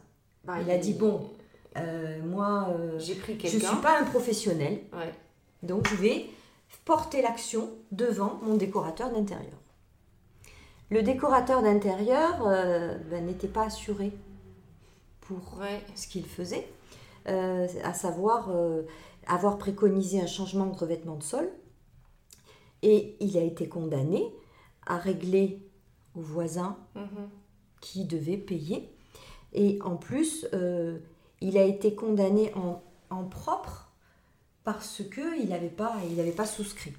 Bah, 0.45 0.55
il, 0.65 0.71
a 0.71 0.77
dit, 0.77 0.93
bon, 0.93 1.21
euh, 1.77 2.19
moi, 2.25 2.69
euh, 2.71 2.99
je 2.99 3.13
ne 3.13 3.59
suis 3.59 3.75
pas 3.81 3.99
un 3.99 4.03
professionnel, 4.03 4.79
donc 5.61 5.87
je 5.87 5.95
vais 5.95 6.25
porter 6.91 7.21
l'action 7.21 7.69
devant 7.93 8.37
mon 8.41 8.55
décorateur 8.55 9.13
d'intérieur. 9.13 9.57
Le 10.89 11.01
décorateur 11.01 11.61
d'intérieur 11.61 12.45
euh, 12.45 12.97
ben, 13.09 13.25
n'était 13.25 13.47
pas 13.47 13.63
assuré 13.63 14.11
pour 15.21 15.61
ce 15.95 16.07
qu'il 16.07 16.25
faisait, 16.25 16.67
euh, 17.29 17.65
à 17.85 17.93
savoir 17.93 18.49
euh, 18.49 18.81
avoir 19.25 19.57
préconisé 19.57 20.19
un 20.19 20.27
changement 20.27 20.65
de 20.65 20.75
revêtement 20.75 21.15
de 21.15 21.23
sol. 21.23 21.49
Et 22.81 23.15
il 23.21 23.37
a 23.37 23.41
été 23.41 23.69
condamné 23.69 24.25
à 24.85 24.97
régler 24.97 25.65
aux 26.13 26.21
voisins 26.21 26.75
mhm. 26.95 27.29
qui 27.79 28.03
devaient 28.03 28.35
payer. 28.35 28.93
Et 29.53 29.79
en 29.81 29.95
plus, 29.95 30.45
il 31.39 31.57
a 31.57 31.63
été 31.63 31.95
condamné 31.95 32.53
en, 32.53 32.83
en 33.09 33.23
propre 33.23 33.90
parce 34.63 35.01
qu'il 35.13 35.49
n'avait 35.49 35.69
pas, 35.69 35.95
il 36.09 36.31
pas 36.33 36.45
souscrit. 36.45 36.93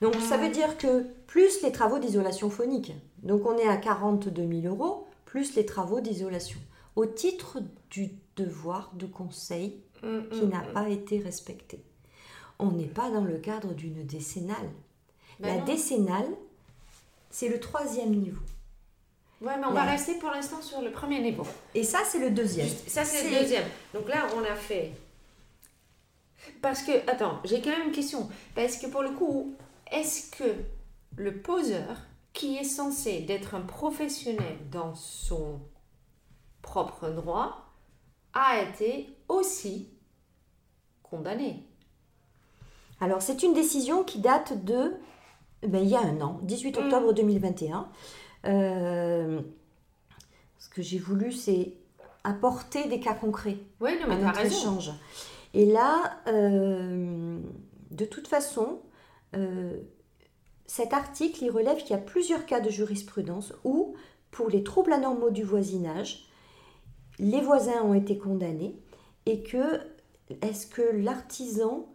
Donc 0.00 0.14
ça 0.16 0.36
veut 0.36 0.50
dire 0.50 0.78
que 0.78 1.04
plus 1.26 1.62
les 1.62 1.72
travaux 1.72 1.98
d'isolation 1.98 2.50
phonique, 2.50 2.92
donc 3.22 3.44
on 3.46 3.56
est 3.58 3.66
à 3.66 3.76
42 3.76 4.60
000 4.62 4.74
euros, 4.74 5.06
plus 5.24 5.56
les 5.56 5.66
travaux 5.66 6.00
d'isolation, 6.00 6.60
au 6.96 7.06
titre 7.06 7.58
du 7.90 8.10
devoir 8.36 8.92
de 8.94 9.06
conseil 9.06 9.80
mm, 10.02 10.28
qui 10.30 10.42
mm, 10.42 10.48
n'a 10.48 10.62
mm. 10.62 10.72
pas 10.72 10.88
été 10.88 11.18
respecté. 11.18 11.82
On 12.58 12.72
n'est 12.72 12.86
pas 12.86 13.10
dans 13.10 13.24
le 13.24 13.38
cadre 13.38 13.74
d'une 13.74 14.04
décennale. 14.04 14.70
Ben 15.40 15.56
La 15.56 15.62
décennale, 15.62 16.28
c'est 17.30 17.48
le 17.48 17.60
troisième 17.60 18.10
niveau. 18.10 18.42
Ouais, 19.40 19.56
mais 19.56 19.66
on 19.66 19.72
va 19.72 19.84
rester 19.84 20.14
pour 20.14 20.30
l'instant 20.30 20.60
sur 20.60 20.80
le 20.80 20.90
premier 20.90 21.20
niveau. 21.20 21.44
Et 21.74 21.84
ça, 21.84 22.00
c'est 22.04 22.18
le 22.18 22.30
deuxième. 22.30 22.68
ça, 22.88 23.04
c'est 23.04 23.30
le 23.30 23.38
deuxième. 23.38 23.64
Donc 23.94 24.08
là, 24.08 24.26
on 24.36 24.40
a 24.40 24.56
fait 24.56 24.90
parce 26.62 26.82
que, 26.82 26.92
attends, 27.10 27.40
j'ai 27.44 27.60
quand 27.60 27.70
même 27.70 27.88
une 27.88 27.92
question. 27.92 28.28
Parce 28.54 28.76
que 28.76 28.86
pour 28.86 29.02
le 29.02 29.10
coup, 29.10 29.54
est-ce 29.90 30.30
que 30.30 30.54
le 31.16 31.40
poseur, 31.40 31.96
qui 32.32 32.56
est 32.56 32.64
censé 32.64 33.20
d'être 33.20 33.54
un 33.54 33.60
professionnel 33.60 34.56
dans 34.70 34.94
son 34.94 35.60
propre 36.62 37.08
droit, 37.10 37.72
a 38.34 38.62
été 38.62 39.08
aussi 39.28 39.88
condamné? 41.02 41.64
Alors, 43.00 43.22
c'est 43.22 43.42
une 43.42 43.54
décision 43.54 44.04
qui 44.04 44.18
date 44.18 44.64
de. 44.64 44.94
Ben, 45.66 45.82
il 45.82 45.88
y 45.88 45.96
a 45.96 46.00
un 46.00 46.20
an, 46.20 46.38
18 46.42 46.76
mm. 46.76 46.84
octobre 46.84 47.12
2021. 47.12 47.88
Euh, 48.44 49.40
ce 50.58 50.68
que 50.68 50.82
j'ai 50.82 50.98
voulu, 50.98 51.32
c'est 51.32 51.74
apporter 52.24 52.88
des 52.88 53.00
cas 53.00 53.14
concrets 53.14 53.58
oui, 53.80 53.92
non, 54.00 54.06
mais 54.08 54.14
à 54.14 54.18
notre 54.18 54.44
échange. 54.44 54.92
Et 55.54 55.66
là, 55.66 56.20
euh, 56.26 57.38
de 57.90 58.04
toute 58.04 58.28
façon, 58.28 58.80
euh, 59.34 59.78
cet 60.66 60.92
article, 60.92 61.44
il 61.44 61.50
relève 61.50 61.78
qu'il 61.78 61.90
y 61.90 61.94
a 61.94 62.02
plusieurs 62.02 62.46
cas 62.46 62.60
de 62.60 62.70
jurisprudence 62.70 63.54
où, 63.64 63.94
pour 64.30 64.50
les 64.50 64.62
troubles 64.62 64.92
anormaux 64.92 65.30
du 65.30 65.42
voisinage, 65.42 66.28
les 67.18 67.40
voisins 67.40 67.82
ont 67.82 67.94
été 67.94 68.18
condamnés 68.18 68.76
et 69.26 69.42
que 69.42 69.80
est-ce 70.42 70.66
que 70.66 70.82
l'artisan 70.82 71.88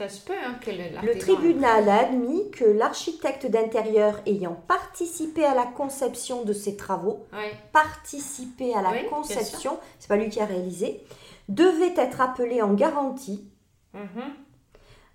Hein, 0.00 0.56
le 1.02 1.18
tribunal 1.18 1.88
a 1.88 2.00
admis 2.00 2.50
que 2.52 2.64
l'architecte 2.64 3.46
d'intérieur 3.46 4.20
ayant 4.24 4.54
participé 4.66 5.44
à 5.44 5.54
la 5.54 5.66
conception 5.66 6.42
de 6.42 6.54
ces 6.54 6.76
travaux, 6.76 7.26
participé 7.72 8.74
à 8.74 8.80
la 8.80 9.04
conception, 9.04 9.78
c'est 9.98 10.08
pas 10.08 10.16
lui 10.16 10.30
qui 10.30 10.40
a 10.40 10.46
réalisé, 10.46 11.04
devait 11.48 11.94
être 11.96 12.22
appelé 12.22 12.62
en 12.62 12.72
garantie, 12.72 13.44
mhm. 13.92 14.32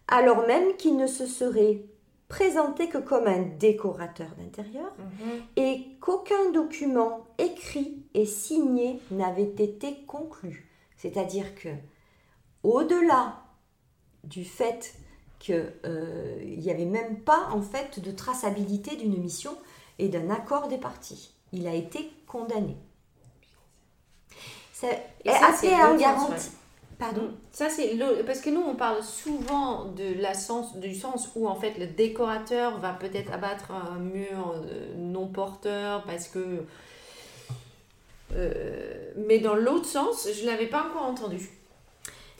alors 0.08 0.46
même 0.46 0.76
qu'il 0.78 0.98
ne 0.98 1.08
se 1.08 1.26
serait 1.26 1.82
présenté 2.28 2.88
que 2.88 3.00
comme 3.00 3.28
un 3.28 3.42
décorateur 3.42 4.28
d'intérieur 4.38 4.94
mhm. 5.00 5.42
et 5.56 5.88
qu'aucun 6.00 6.52
document 6.52 7.26
écrit 7.40 8.04
et 8.14 8.26
signé 8.26 9.00
n'avait 9.10 9.44
été 9.44 10.04
conclu. 10.06 10.70
C'est-à-dire 10.98 11.56
que, 11.56 11.70
au-delà 12.64 13.45
du 14.26 14.46
fait 14.46 14.96
qu'il 15.40 15.72
euh, 15.86 16.44
n'y 16.44 16.72
avait 16.72 16.86
même 16.86 17.20
pas 17.20 17.50
en 17.52 17.62
fait 17.62 18.00
de 18.00 18.12
traçabilité 18.12 18.96
d'une 18.96 19.18
mission 19.18 19.56
et 20.00 20.10
d'un 20.10 20.30
accord 20.30 20.68
des 20.68 20.78
parties. 20.78 21.34
Il 21.54 21.68
a 21.68 21.74
été 21.74 22.12
condamné. 22.28 22.76
C'est 24.74 25.02
assez 25.26 25.74
en 25.74 25.96
garantie. 25.96 26.52
Pardon? 26.98 27.32
Ça 27.52 27.70
c'est 27.70 27.98
parce 28.26 28.40
que 28.40 28.50
nous 28.50 28.62
on 28.62 28.76
parle 28.76 29.04
souvent 29.04 29.86
de 29.86 30.14
la 30.22 30.34
sens 30.34 30.78
du 30.78 30.96
sens 30.96 31.30
où 31.36 31.48
en 31.48 31.56
fait 31.56 31.78
le 31.78 31.88
décorateur 31.88 32.80
va 32.80 32.94
peut-être 32.94 33.34
abattre 33.34 33.72
un 33.72 34.00
mur 34.00 34.54
euh, 34.56 34.96
non 34.96 35.28
porteur 35.28 36.04
parce 36.06 36.30
que 36.30 36.64
euh, 38.34 39.12
mais 39.28 39.40
dans 39.40 39.56
l'autre 39.56 39.86
sens 39.86 40.28
je 40.34 40.46
l'avais 40.46 40.68
pas 40.68 40.86
encore 40.86 41.04
entendu. 41.04 41.50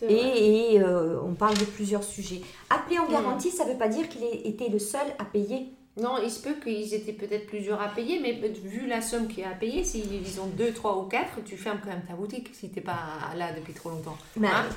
Et, 0.02 0.80
euh, 0.80 1.20
on 1.24 1.34
parle 1.34 1.58
de 1.58 1.66
plusieurs 1.66 2.04
sujets. 2.04 2.42
Appelé 2.70 3.00
en 3.00 3.10
garantie, 3.10 3.52
ça 3.52 3.66
ne 3.66 3.72
veut 3.72 3.78
pas 3.78 3.88
dire 3.88 4.10
qu'il 4.10 4.24
était 4.24 4.70
le 4.70 4.80
seul 4.80 5.08
à 5.20 5.26
payer. 5.26 5.72
Non, 5.98 6.18
il 6.22 6.30
se 6.30 6.42
peut 6.42 6.56
qu'ils 6.62 6.94
étaient 6.94 7.14
peut-être 7.14 7.48
plusieurs 7.48 7.82
à 7.82 7.88
payer, 7.88 8.20
mais 8.20 8.34
vu 8.34 8.86
la 8.86 9.02
somme 9.02 9.28
qu'il 9.28 9.40
y 9.40 9.44
a 9.44 9.52
à 9.52 9.54
payer, 9.54 9.86
s'ils 9.86 10.42
ont 10.42 10.48
deux, 10.48 10.74
trois 10.74 10.98
ou 10.98 11.04
quatre, 11.04 11.42
tu 11.46 11.56
fermes 11.56 11.80
quand 11.82 11.90
même 11.90 12.04
ta 12.06 12.16
boutique 12.16 12.50
si 12.54 12.70
tu 12.70 12.76
n'es 12.76 12.82
pas 12.82 13.34
là 13.38 13.54
depuis 13.54 13.72
trop 13.74 13.90
longtemps. 13.90 14.18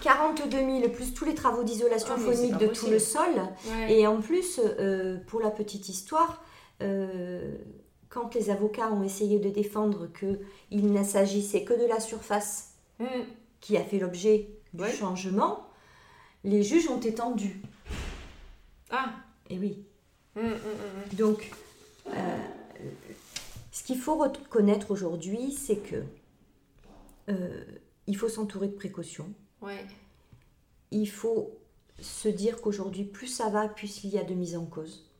42 0.00 0.56
hein 0.56 0.80
000 0.80 0.92
plus 0.92 1.14
tous 1.14 1.25
les 1.25 1.34
travaux 1.34 1.64
d'isolation 1.64 2.14
ah, 2.16 2.20
phonique 2.20 2.56
de 2.56 2.68
tout 2.68 2.87
le 2.87 3.00
sol. 3.00 3.30
Et 3.88 4.06
en 4.06 4.20
plus, 4.20 4.60
euh, 4.60 5.16
pour 5.26 5.40
la 5.40 5.50
petite 5.50 5.88
histoire, 5.88 6.40
euh, 6.82 7.56
quand 8.08 8.37
les 8.37 8.50
avocats 8.50 8.92
ont 8.92 9.02
essayé 9.02 9.40
de 9.40 9.50
défendre 9.50 10.08
qu'il 10.12 10.92
ne 10.92 11.02
s'agissait 11.02 11.64
que 11.64 11.75
de 11.75 11.88
la 11.88 11.98
surface 11.98 12.75
mm. 13.00 13.06
qui 13.60 13.76
a 13.76 13.82
fait 13.82 13.98
l'objet 13.98 14.50
du 14.78 14.85
Ouais. 14.85 14.92
changement, 14.97 15.68
les 16.44 16.62
juges 16.62 16.88
ont 16.88 17.00
étendu. 17.00 17.61
Ah. 18.90 19.12
Et 19.50 19.58
oui. 19.58 19.85
Hum, 20.37 20.44
hum, 20.44 20.52
hum, 20.52 21.16
Donc, 21.16 21.50
euh, 22.06 22.38
ce 23.73 23.82
qu'il 23.82 23.99
faut 23.99 24.16
reconnaître 24.16 24.90
aujourd'hui, 24.92 25.52
c'est 25.52 25.76
que 25.78 26.04
euh, 27.28 27.64
il 28.06 28.16
faut 28.16 28.28
s'entourer 28.28 28.68
de 28.68 28.75
précautions. 28.75 29.28
Ouais. 29.61 29.85
Il 30.92 31.11
faut 31.11 31.58
se 32.00 32.28
dire 32.28 32.61
qu'aujourd'hui, 32.61 33.04
plus 33.04 33.26
ça 33.26 33.49
va, 33.50 33.68
plus 33.68 34.04
il 34.04 34.11
y 34.11 34.18
a 34.18 34.25
de 34.25 34.35
mise 34.35 34.56
en 34.56 34.64
cause. 34.64 35.11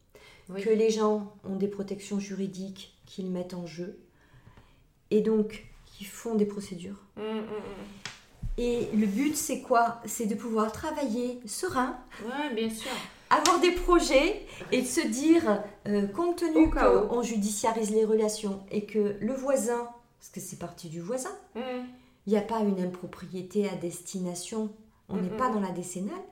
Oui. 0.49 0.63
Que 0.63 0.71
les 0.71 0.91
gens 0.91 1.35
ont 1.45 1.57
des 1.57 1.69
protections 1.69 2.21
juridiques 2.21 2.97
qu'ils 3.05 3.31
mettent 3.31 3.55
en 3.55 3.67
jeu. 3.67 3.99
Et 5.11 5.21
donc, 5.21 5.67
qu'ils 5.87 6.07
font 6.07 6.37
des 6.37 6.47
procédures. 6.47 7.03
Et 8.59 8.89
le 8.95 9.07
but, 9.07 9.37
c'est 9.37 9.61
quoi? 9.63 10.01
C'est 10.05 10.27
de 10.27 10.35
pouvoir 10.35 10.73
travailler 10.73 11.41
serein, 11.47 11.97
Ouais, 12.25 12.53
bien 12.55 12.69
sûr. 12.69 12.91
avoir 13.31 13.61
des 13.61 13.71
projets 13.71 14.45
et 14.73 14.83
de 14.83 14.87
se 14.87 15.07
dire, 15.07 15.63
euh, 15.87 16.07
compte 16.09 16.39
tenu 16.39 16.69
qu'on 16.71 17.23
judiciarise 17.23 17.91
les 17.91 18.05
relations 18.05 18.61
et 18.73 18.85
que 18.85 19.17
le 19.21 19.33
voisin, 19.33 19.89
parce 20.19 20.31
que 20.33 20.41
c'est 20.41 20.59
parti 20.59 20.89
du 20.89 21.01
voisin, 21.01 21.31
il 21.55 22.33
n'y 22.33 22.37
a 22.37 22.43
pas 22.43 22.59
une 22.61 22.81
impropriété 22.81 23.69
à 23.69 23.77
destination, 23.77 24.71
on 25.09 25.17
n'est 25.17 25.31
Mm, 25.31 25.37
pas 25.37 25.49
mm. 25.51 25.55
dans 25.55 25.61
la 25.61 25.71
décennale, 25.71 26.25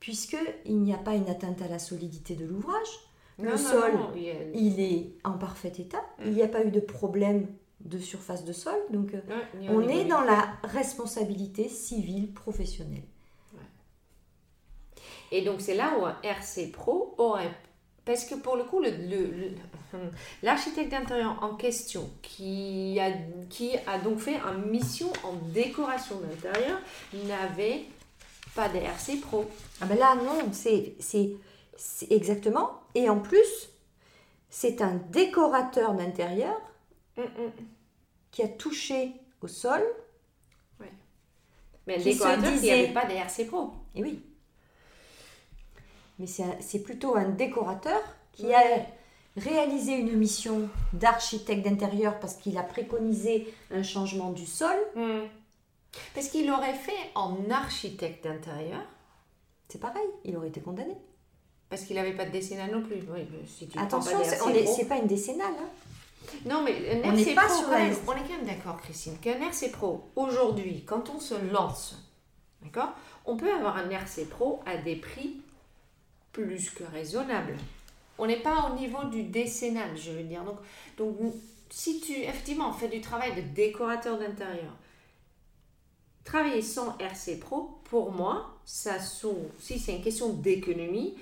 puisqu'il 0.00 0.78
n'y 0.78 0.94
a 0.94 0.98
pas 0.98 1.14
une 1.14 1.28
atteinte 1.28 1.60
à 1.62 1.68
la 1.68 1.78
solidité 1.80 2.34
de 2.36 2.44
l'ouvrage, 2.46 2.88
Le 3.38 3.50
non, 3.50 3.56
sol, 3.56 3.92
non, 3.94 4.10
il 4.54 4.78
est 4.80 5.10
en 5.24 5.32
parfait 5.32 5.72
état, 5.78 6.02
Mm. 6.20 6.22
il 6.26 6.32
n'y 6.34 6.42
a 6.42 6.48
pas 6.48 6.64
eu 6.64 6.70
de 6.70 6.80
problème 6.80 7.48
de 7.84 7.98
surface 7.98 8.44
de 8.44 8.52
sol, 8.52 8.74
donc 8.90 9.12
euh, 9.14 9.20
Ouais, 9.28 9.68
on 9.68 9.88
est 9.88 10.04
dans 10.04 10.20
la 10.22 10.48
responsabilité 10.64 11.68
civile 11.68 12.32
professionnelle. 12.32 13.02
Et 15.30 15.42
donc 15.42 15.60
c'est 15.60 15.74
là 15.74 15.94
où 15.98 16.04
un 16.04 16.16
RC 16.22 16.68
Pro 16.72 17.14
aurait... 17.18 17.50
Parce 18.04 18.24
que 18.24 18.34
pour 18.34 18.56
le 18.56 18.64
coup, 18.64 18.80
le- 18.80 18.90
le- 18.90 19.30
le- 19.30 19.50
l'architecte 20.42 20.90
d'intérieur 20.90 21.38
en 21.42 21.54
question, 21.54 22.10
qui 22.20 22.98
a, 23.00 23.12
qui 23.48 23.76
a 23.86 23.98
donc 23.98 24.18
fait 24.18 24.36
une 24.40 24.70
mission 24.70 25.10
en 25.24 25.34
décoration 25.52 26.18
d'intérieur, 26.20 26.78
n'avait 27.26 27.84
pas 28.56 28.68
de 28.68 28.78
RC 28.78 29.16
Pro. 29.18 29.46
Ah 29.80 29.86
ben 29.86 29.96
là, 29.98 30.16
non, 30.16 30.50
c'est 30.52 30.96
exactement. 32.10 32.70
Et 32.94 33.08
en 33.08 33.20
plus, 33.20 33.70
c'est 34.50 34.82
un 34.82 34.96
décorateur 35.10 35.94
d'intérieur 35.94 36.60
Qui 38.30 38.42
a 38.42 38.48
touché 38.48 39.12
au 39.40 39.48
sol. 39.48 39.82
Mais 41.86 41.98
le 41.98 42.04
décorateur, 42.04 42.44
il 42.44 42.50
n'y 42.54 42.60
disait- 42.60 42.84
avait 42.84 42.92
pas 42.92 43.06
de 43.06 43.12
RC 43.12 43.44
Pro. 43.46 43.72
Et 43.96 44.02
oui. 44.02 44.22
Mais 46.20 46.26
c'est 46.26 46.82
plutôt 46.82 47.16
un 47.16 47.28
décorateur 47.30 48.00
qui 48.32 48.54
a 48.54 48.60
réalisé 49.36 49.94
une 49.94 50.16
mission 50.16 50.68
d'architecte 50.92 51.64
d'intérieur 51.64 52.20
parce 52.20 52.34
qu'il 52.34 52.56
a 52.56 52.62
préconisé 52.62 53.52
un 53.72 53.82
changement 53.82 54.30
du 54.30 54.46
sol. 54.46 54.76
Hum. 54.94 55.22
Parce 56.14 56.28
qu'il 56.28 56.48
aurait 56.50 56.74
fait 56.74 57.10
en 57.16 57.50
architecte 57.50 58.24
d'intérieur, 58.24 58.80
C'est 59.68 59.80
pareil, 59.80 60.06
il 60.24 60.36
aurait 60.36 60.48
été 60.48 60.60
condamné. 60.60 60.96
parce 61.68 61.82
qu'il 61.82 61.96
n'avait 61.96 62.12
pas 62.14 62.26
de 62.26 62.30
décennale 62.30 62.70
non 62.70 62.82
plus. 62.82 62.96
Oui, 63.10 63.26
si 63.46 63.66
tu 63.66 63.78
Attention, 63.78 64.20
est- 64.20 64.66
c'est 64.66 64.84
pas 64.86 64.98
une 64.98 65.06
décennale. 65.06 65.52
hein. 65.58 65.68
Non, 66.44 66.62
mais 66.62 67.02
un 67.04 67.12
n'est 67.12 67.34
pas 67.34 67.46
Pro, 67.46 67.56
sur 67.56 67.70
la 67.70 67.78
on 67.78 67.80
est 67.82 67.94
quand 68.28 68.36
même 68.36 68.46
d'accord, 68.46 68.80
Christine, 68.80 69.18
qu'un 69.18 69.40
RC 69.40 69.70
Pro, 69.70 70.10
aujourd'hui, 70.16 70.84
quand 70.84 71.10
on 71.10 71.20
se 71.20 71.34
lance, 71.52 71.96
d'accord, 72.62 72.92
on 73.24 73.36
peut 73.36 73.52
avoir 73.52 73.76
un 73.76 73.90
RC 73.90 74.26
Pro 74.26 74.60
à 74.66 74.76
des 74.76 74.96
prix 74.96 75.40
plus 76.32 76.70
que 76.70 76.84
raisonnables. 76.84 77.56
On 78.18 78.26
n'est 78.26 78.40
pas 78.40 78.70
au 78.70 78.78
niveau 78.78 79.04
du 79.04 79.24
décennal, 79.24 79.96
je 79.96 80.12
veux 80.12 80.22
dire. 80.22 80.44
Donc, 80.44 80.58
donc 80.96 81.16
si 81.70 82.00
tu, 82.00 82.12
effectivement, 82.12 82.72
fais 82.72 82.88
du 82.88 83.00
travail 83.00 83.34
de 83.34 83.54
décorateur 83.54 84.18
d'intérieur, 84.18 84.72
travailler 86.24 86.62
sans 86.62 86.96
RC 86.98 87.38
Pro, 87.38 87.80
pour 87.84 88.12
moi, 88.12 88.58
ça 88.64 89.00
sont, 89.00 89.36
si 89.58 89.78
c'est 89.78 89.96
une 89.96 90.02
question 90.02 90.30
d'économie, 90.30 91.16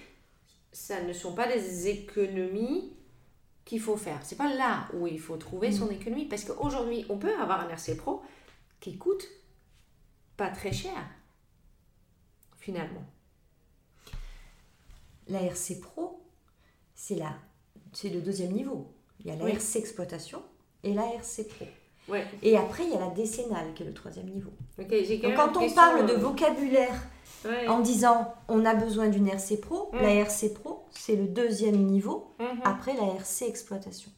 ça 0.72 1.02
ne 1.02 1.12
sont 1.12 1.32
pas 1.34 1.46
des 1.46 1.88
économies 1.88 2.92
qu'il 3.70 3.80
faut 3.80 3.96
faire. 3.96 4.18
C'est 4.24 4.34
pas 4.34 4.52
là 4.52 4.88
où 4.94 5.06
il 5.06 5.20
faut 5.20 5.36
trouver 5.36 5.70
son 5.70 5.88
économie 5.90 6.24
parce 6.24 6.42
qu'aujourd'hui, 6.44 7.06
on 7.08 7.18
peut 7.18 7.32
avoir 7.40 7.60
un 7.60 7.68
RC 7.68 7.94
Pro 7.96 8.20
qui 8.80 8.98
coûte 8.98 9.28
pas 10.36 10.48
très 10.48 10.72
cher 10.72 10.90
finalement. 12.58 13.04
La 15.28 15.40
RC 15.42 15.78
Pro, 15.80 16.20
c'est 16.96 17.14
la, 17.14 17.32
c'est 17.92 18.08
le 18.08 18.20
deuxième 18.20 18.50
niveau. 18.50 18.92
Il 19.20 19.26
y 19.28 19.30
a 19.30 19.36
la 19.36 19.44
Oui. 19.44 19.52
RC 19.52 19.78
exploitation 19.78 20.42
et 20.82 20.92
la 20.92 21.04
RC 21.14 21.44
Pro. 21.44 21.66
Ouais. 22.08 22.26
Et 22.42 22.56
après, 22.56 22.82
il 22.84 22.90
y 22.90 22.96
a 22.96 22.98
la 22.98 23.10
décennale 23.10 23.72
qui 23.74 23.84
est 23.84 23.86
le 23.86 23.94
troisième 23.94 24.26
niveau. 24.26 24.50
Donc 24.78 24.88
quand 25.36 25.56
on 25.56 25.60
question, 25.60 25.74
parle 25.80 26.06
de 26.06 26.14
euh, 26.14 26.18
vocabulaire 26.18 27.00
ouais. 27.44 27.68
en 27.68 27.78
disant 27.78 28.34
on 28.48 28.64
a 28.64 28.74
besoin 28.74 29.08
d'une 29.08 29.28
RC 29.28 29.58
Pro, 29.60 29.90
Mm. 29.92 29.96
la 30.02 30.14
RC 30.14 30.54
Pro, 30.54 30.79
c'est 30.92 31.16
le 31.16 31.26
deuxième 31.26 31.76
niveau 31.86 32.34
Mhm. 32.38 32.60
après 32.64 32.94
la 32.94 33.14
RC 33.14 33.46
exploitation. 33.46 34.10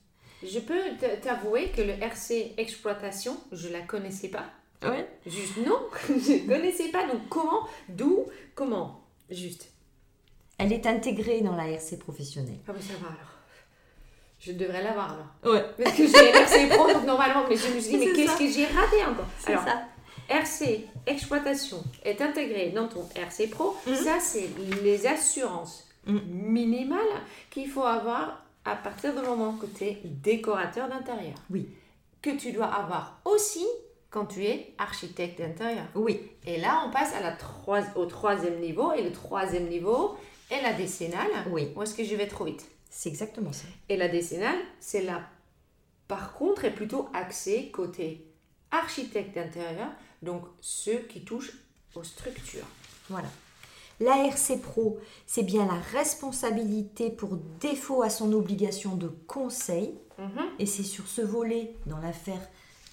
Je 0.45 0.59
peux 0.59 0.81
t'avouer 1.23 1.71
que 1.71 1.83
le 1.83 1.93
RC 2.03 2.55
exploitation, 2.57 3.37
je 3.53 3.69
la 3.69 3.81
connaissais 3.81 4.29
pas. 4.29 4.47
Ouais. 4.83 5.07
Juste 5.27 5.59
non, 5.59 5.79
je 6.09 6.47
connaissais 6.49 6.89
pas. 6.89 7.07
Donc 7.07 7.29
comment, 7.29 7.69
d'où, 7.89 8.27
comment, 8.57 9.01
juste. 9.31 9.69
Elle 10.59 10.73
est 10.73 10.87
intégrée 10.87 11.41
dans 11.41 11.55
la 11.55 11.69
RC 11.71 11.97
professionnelle. 11.99 12.59
Ah 12.69 12.73
oui, 12.75 12.83
ça 12.83 12.95
va 12.95 13.09
alors. 13.09 13.29
Je 14.41 14.53
devrais 14.53 14.83
l'avoir 14.83 15.13
alors. 15.13 15.55
Ouais. 15.55 15.65
Parce 15.83 15.97
que 15.97 16.05
j'ai 16.07 16.31
RC 16.31 16.69
Pro 16.71 16.93
donc 16.93 17.05
normalement, 17.05 17.45
mais 17.49 17.57
je 17.57 17.69
me 17.69 17.81
suis 17.81 17.97
dit 17.97 17.99
mais 18.07 18.13
qu'est-ce 18.13 18.37
que 18.37 18.51
j'ai 18.51 18.67
raté 18.67 19.05
encore? 19.05 19.27
C'est 19.39 19.53
Alors 19.53 19.65
ça. 19.65 19.83
RC 20.29 20.89
exploitation 21.07 21.83
est 22.05 22.21
intégré 22.21 22.71
dans 22.71 22.89
ton 22.89 23.09
RC 23.15 23.47
Pro. 23.49 23.77
Mhm. 23.87 23.95
Ça, 23.95 24.19
c'est 24.21 24.49
les 24.83 25.07
assurances 25.07 25.87
Mhm. 26.07 26.21
minimales 26.31 27.21
qu'il 27.51 27.69
faut 27.69 27.85
avoir 27.85 28.45
à 28.65 28.77
partir 28.77 29.15
du 29.15 29.21
moment 29.27 29.55
que 29.55 29.67
tu 29.67 29.85
es 29.85 30.01
décorateur 30.05 30.89
d'intérieur. 30.89 31.35
Oui. 31.51 31.69
Que 32.21 32.37
tu 32.37 32.53
dois 32.53 32.67
avoir 32.67 33.21
aussi 33.25 33.67
quand 34.11 34.27
tu 34.27 34.45
es 34.45 34.75
architecte 34.79 35.39
d'intérieur. 35.41 35.87
Oui. 35.95 36.21
Et 36.47 36.59
là, 36.59 36.85
on 36.87 36.91
passe 36.91 37.15
à 37.15 37.21
la 37.21 37.33
trois- 37.33 37.83
au 37.97 38.07
troisième 38.07 38.61
niveau. 38.61 38.93
Et 38.93 39.03
le 39.03 39.11
troisième 39.13 39.69
niveau 39.69 40.17
est 40.51 40.61
la 40.63 40.73
décennale. 40.75 41.31
Oui. 41.51 41.73
Où 41.75 41.83
est-ce 41.83 41.95
que 41.95 42.05
je 42.05 42.15
vais 42.15 42.27
trop 42.29 42.45
vite? 42.45 42.65
C'est 42.91 43.09
exactement 43.09 43.53
ça. 43.53 43.65
et 43.89 43.97
la 43.97 44.09
décennale, 44.09 44.59
c'est 44.79 45.03
là, 45.03 45.23
par 46.09 46.35
contre, 46.35 46.65
est 46.67 46.75
plutôt 46.75 47.09
axée 47.15 47.71
côté 47.71 48.27
architecte 48.71 49.35
d'intérieur, 49.35 49.89
donc 50.21 50.43
ceux 50.61 50.99
qui 50.99 51.25
touchent 51.25 51.53
aux 51.95 52.05
structures. 52.05 52.67
Voilà. 53.09 53.29
La 54.03 54.27
RC 54.27 54.59
Pro, 54.61 54.99
c'est 55.27 55.45
bien 55.45 55.65
la 55.65 55.79
responsabilité 55.97 57.09
pour 57.09 57.37
défaut 57.61 58.03
à 58.03 58.11
son 58.11 58.33
obligation 58.33 58.97
de 58.97 59.07
conseil. 59.29 59.95
Mhm. 60.19 60.43
Et 60.59 60.67
c'est 60.67 60.83
sur 60.83 61.07
ce 61.07 61.23
volet, 61.23 61.77
dans 61.87 61.99
l'affaire 61.99 62.41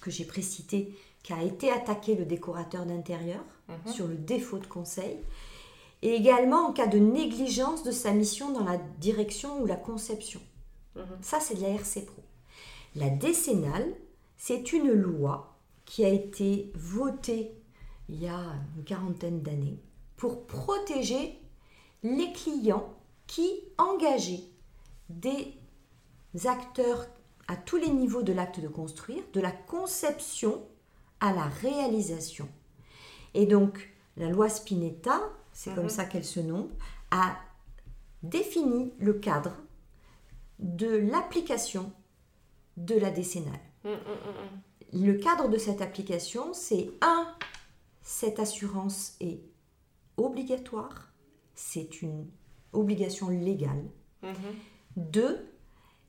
que 0.00 0.10
j'ai 0.10 0.24
précitée, 0.24 0.94
qu'a 1.24 1.42
été 1.42 1.70
attaqué 1.70 2.14
le 2.14 2.24
décorateur 2.24 2.86
d'intérieur, 2.86 3.42
Mhm. 3.68 3.92
sur 3.92 4.06
le 4.06 4.14
défaut 4.14 4.58
de 4.58 4.66
conseil. 4.66 5.18
Et 6.02 6.14
également 6.14 6.68
en 6.68 6.72
cas 6.72 6.86
de 6.86 6.98
négligence 6.98 7.82
de 7.82 7.90
sa 7.90 8.12
mission 8.12 8.52
dans 8.52 8.64
la 8.64 8.78
direction 9.00 9.60
ou 9.60 9.66
la 9.66 9.76
conception. 9.76 10.40
Mhm. 10.94 11.02
Ça, 11.22 11.40
c'est 11.40 11.56
de 11.56 11.62
la 11.62 11.70
RC 11.70 12.02
Pro. 12.06 12.22
La 12.94 13.10
décennale, 13.10 13.94
c'est 14.36 14.72
une 14.72 14.90
loi 14.92 15.56
qui 15.86 16.04
a 16.04 16.08
été 16.08 16.70
votée 16.74 17.50
il 18.08 18.22
y 18.22 18.28
a 18.28 18.40
une 18.76 18.84
quarantaine 18.84 19.42
d'années 19.42 19.78
pour 20.20 20.46
protéger 20.46 21.38
les 22.02 22.30
clients 22.34 22.92
qui 23.26 23.48
engageaient 23.78 24.44
des 25.08 25.54
acteurs 26.44 27.06
à 27.48 27.56
tous 27.56 27.78
les 27.78 27.88
niveaux 27.88 28.22
de 28.22 28.34
l'acte 28.34 28.60
de 28.60 28.68
construire, 28.68 29.22
de 29.32 29.40
la 29.40 29.50
conception 29.50 30.62
à 31.20 31.32
la 31.32 31.46
réalisation. 31.46 32.46
Et 33.32 33.46
donc, 33.46 33.90
la 34.18 34.28
loi 34.28 34.50
Spinetta, 34.50 35.22
c'est 35.54 35.74
comme 35.74 35.84
Mhm. 35.84 35.90
ça 35.90 36.04
qu'elle 36.04 36.24
se 36.24 36.40
nomme, 36.40 36.68
a 37.10 37.34
défini 38.22 38.92
le 38.98 39.14
cadre 39.14 39.56
de 40.58 40.96
l'application 40.96 41.92
de 42.76 42.94
la 42.94 43.10
décennale. 43.10 43.58
Mhm, 43.84 43.92
mhm, 43.92 45.06
Le 45.06 45.14
cadre 45.14 45.48
de 45.48 45.56
cette 45.56 45.80
application, 45.80 46.52
c'est 46.52 46.90
1. 47.00 47.26
Cette 48.02 48.38
assurance 48.38 49.14
est 49.20 49.40
obligatoire, 50.24 51.12
c'est 51.54 52.02
une 52.02 52.26
obligation 52.72 53.28
légale. 53.28 53.84
mhm, 54.22 54.32
2. 54.96 55.46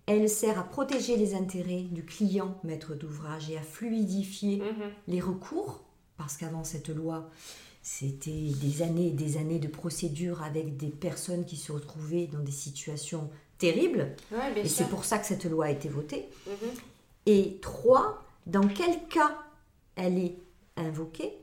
Elle 0.07 0.27
sert 0.29 0.59
à 0.59 0.63
protéger 0.63 1.15
les 1.15 1.35
intérêts 1.35 1.83
du 1.83 2.03
client 2.03 2.59
maître 2.63 2.95
d'ouvrage 2.95 3.49
et 3.49 3.57
à 3.57 3.61
fluidifier 3.61 4.57
mhm, 4.57 4.91
les 5.07 5.21
recours, 5.21 5.83
parce 6.17 6.37
qu'avant 6.37 6.63
cette 6.63 6.89
loi, 6.89 7.29
c'était 7.83 8.51
des 8.61 8.81
années 8.81 9.07
et 9.07 9.11
des 9.11 9.37
années 9.37 9.59
de 9.59 9.67
procédures 9.67 10.43
avec 10.43 10.77
des 10.77 10.89
personnes 10.89 11.45
qui 11.45 11.57
se 11.57 11.71
retrouvaient 11.71 12.27
dans 12.27 12.39
des 12.39 12.51
situations 12.51 13.29
terribles. 13.57 14.15
Ouais, 14.31 14.61
Et 14.63 14.67
c'est 14.67 14.89
pour 14.89 15.05
ça 15.05 15.17
que 15.19 15.25
cette 15.25 15.45
loi 15.45 15.65
a 15.65 15.71
été 15.71 15.87
votée. 15.87 16.27
Mhm. 16.47 16.69
Et 17.27 17.59
trois, 17.61 18.23
dans 18.47 18.67
quel 18.67 19.07
cas 19.07 19.37
elle 19.95 20.17
est 20.17 20.35
invoquée? 20.75 21.40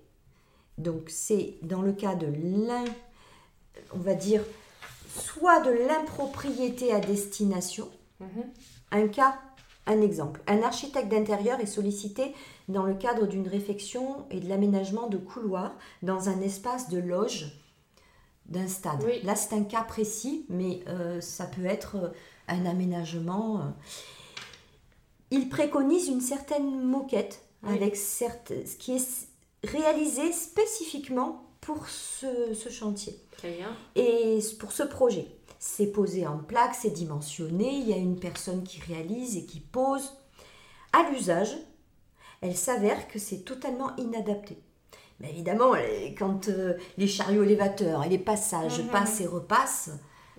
Donc 0.79 1.05
c'est 1.09 1.57
dans 1.62 1.83
le 1.83 1.93
cas 1.93 2.14
de 2.14 2.27
l'in, 2.27 2.85
on 3.93 3.99
va 3.99 4.14
dire, 4.14 4.43
soit 5.19 5.61
de 5.61 5.71
l'impropriété 5.71 6.93
à 6.93 7.01
destination, 7.01 7.88
Mhm. 8.21 8.45
un 8.93 9.09
cas, 9.09 9.38
un 9.87 10.01
exemple. 10.03 10.41
Un 10.47 10.62
architecte 10.62 11.09
d'intérieur 11.09 11.61
est 11.61 11.67
sollicité 11.67 12.35
dans 12.69 12.83
le 12.85 12.95
cadre 12.95 13.27
d'une 13.27 13.47
réfection 13.49 14.27
et 14.31 14.41
de 14.41 14.49
l'aménagement 14.49 15.07
de 15.09 15.17
couloirs 15.19 15.73
dans 16.03 16.29
un 16.29 16.41
espace 16.41 16.88
de 16.88 16.99
loge 16.99 17.53
d'un 18.47 18.67
stade. 18.69 19.03
Oui. 19.05 19.21
Là, 19.25 19.35
c'est 19.37 19.55
un 19.55 19.62
cas 19.64 19.83
précis, 19.83 20.47
mais 20.49 20.81
euh, 20.88 21.21
ça 21.21 21.45
peut 21.47 21.64
être 21.67 21.97
euh, 21.97 22.09
un 22.49 22.67
aménagement. 22.67 23.59
euh. 23.61 23.71
Il 25.31 25.49
préconise 25.49 26.09
une 26.09 26.21
certaine 26.21 26.83
moquette 26.83 27.43
Oui. 27.62 27.75
avec 27.75 27.97
certes, 27.97 28.53
ce 28.67 28.77
qui 28.77 28.93
est 28.93 29.28
réalisé 29.64 30.33
spécifiquement 30.33 31.44
pour 31.61 31.88
ce- 31.88 32.55
ce 32.55 32.68
chantier. 32.68 33.18
Et 33.97 34.38
pour 34.59 34.73
ce 34.73 34.83
projet, 34.83 35.27
c'est 35.59 35.88
posé 35.88 36.27
en 36.27 36.38
plaque, 36.38 36.75
c'est 36.75 36.90
dimensionné, 36.90 37.73
il 37.79 37.88
y 37.88 37.92
a 37.92 37.97
une 37.97 38.18
personne 38.18 38.62
qui 38.62 38.81
réalise 38.81 39.37
et 39.37 39.44
qui 39.44 39.61
pose. 39.61 40.12
À 40.92 41.11
l'usage, 41.11 41.57
elle 42.40 42.57
s'avère 42.57 43.09
que 43.09 43.18
c'est 43.18 43.44
totalement 43.44 43.94
inadapté. 43.97 44.59
Mais 45.21 45.31
évidemment, 45.31 45.73
quand 46.16 46.49
euh, 46.49 46.75
les 46.97 47.09
chariots 47.09 47.42
élévateurs 47.42 48.05
et 48.05 48.09
les 48.09 48.18
passages 48.18 48.81
Mhm. 48.81 48.88
passent 48.88 49.21
et 49.21 49.27
repassent, 49.27 49.90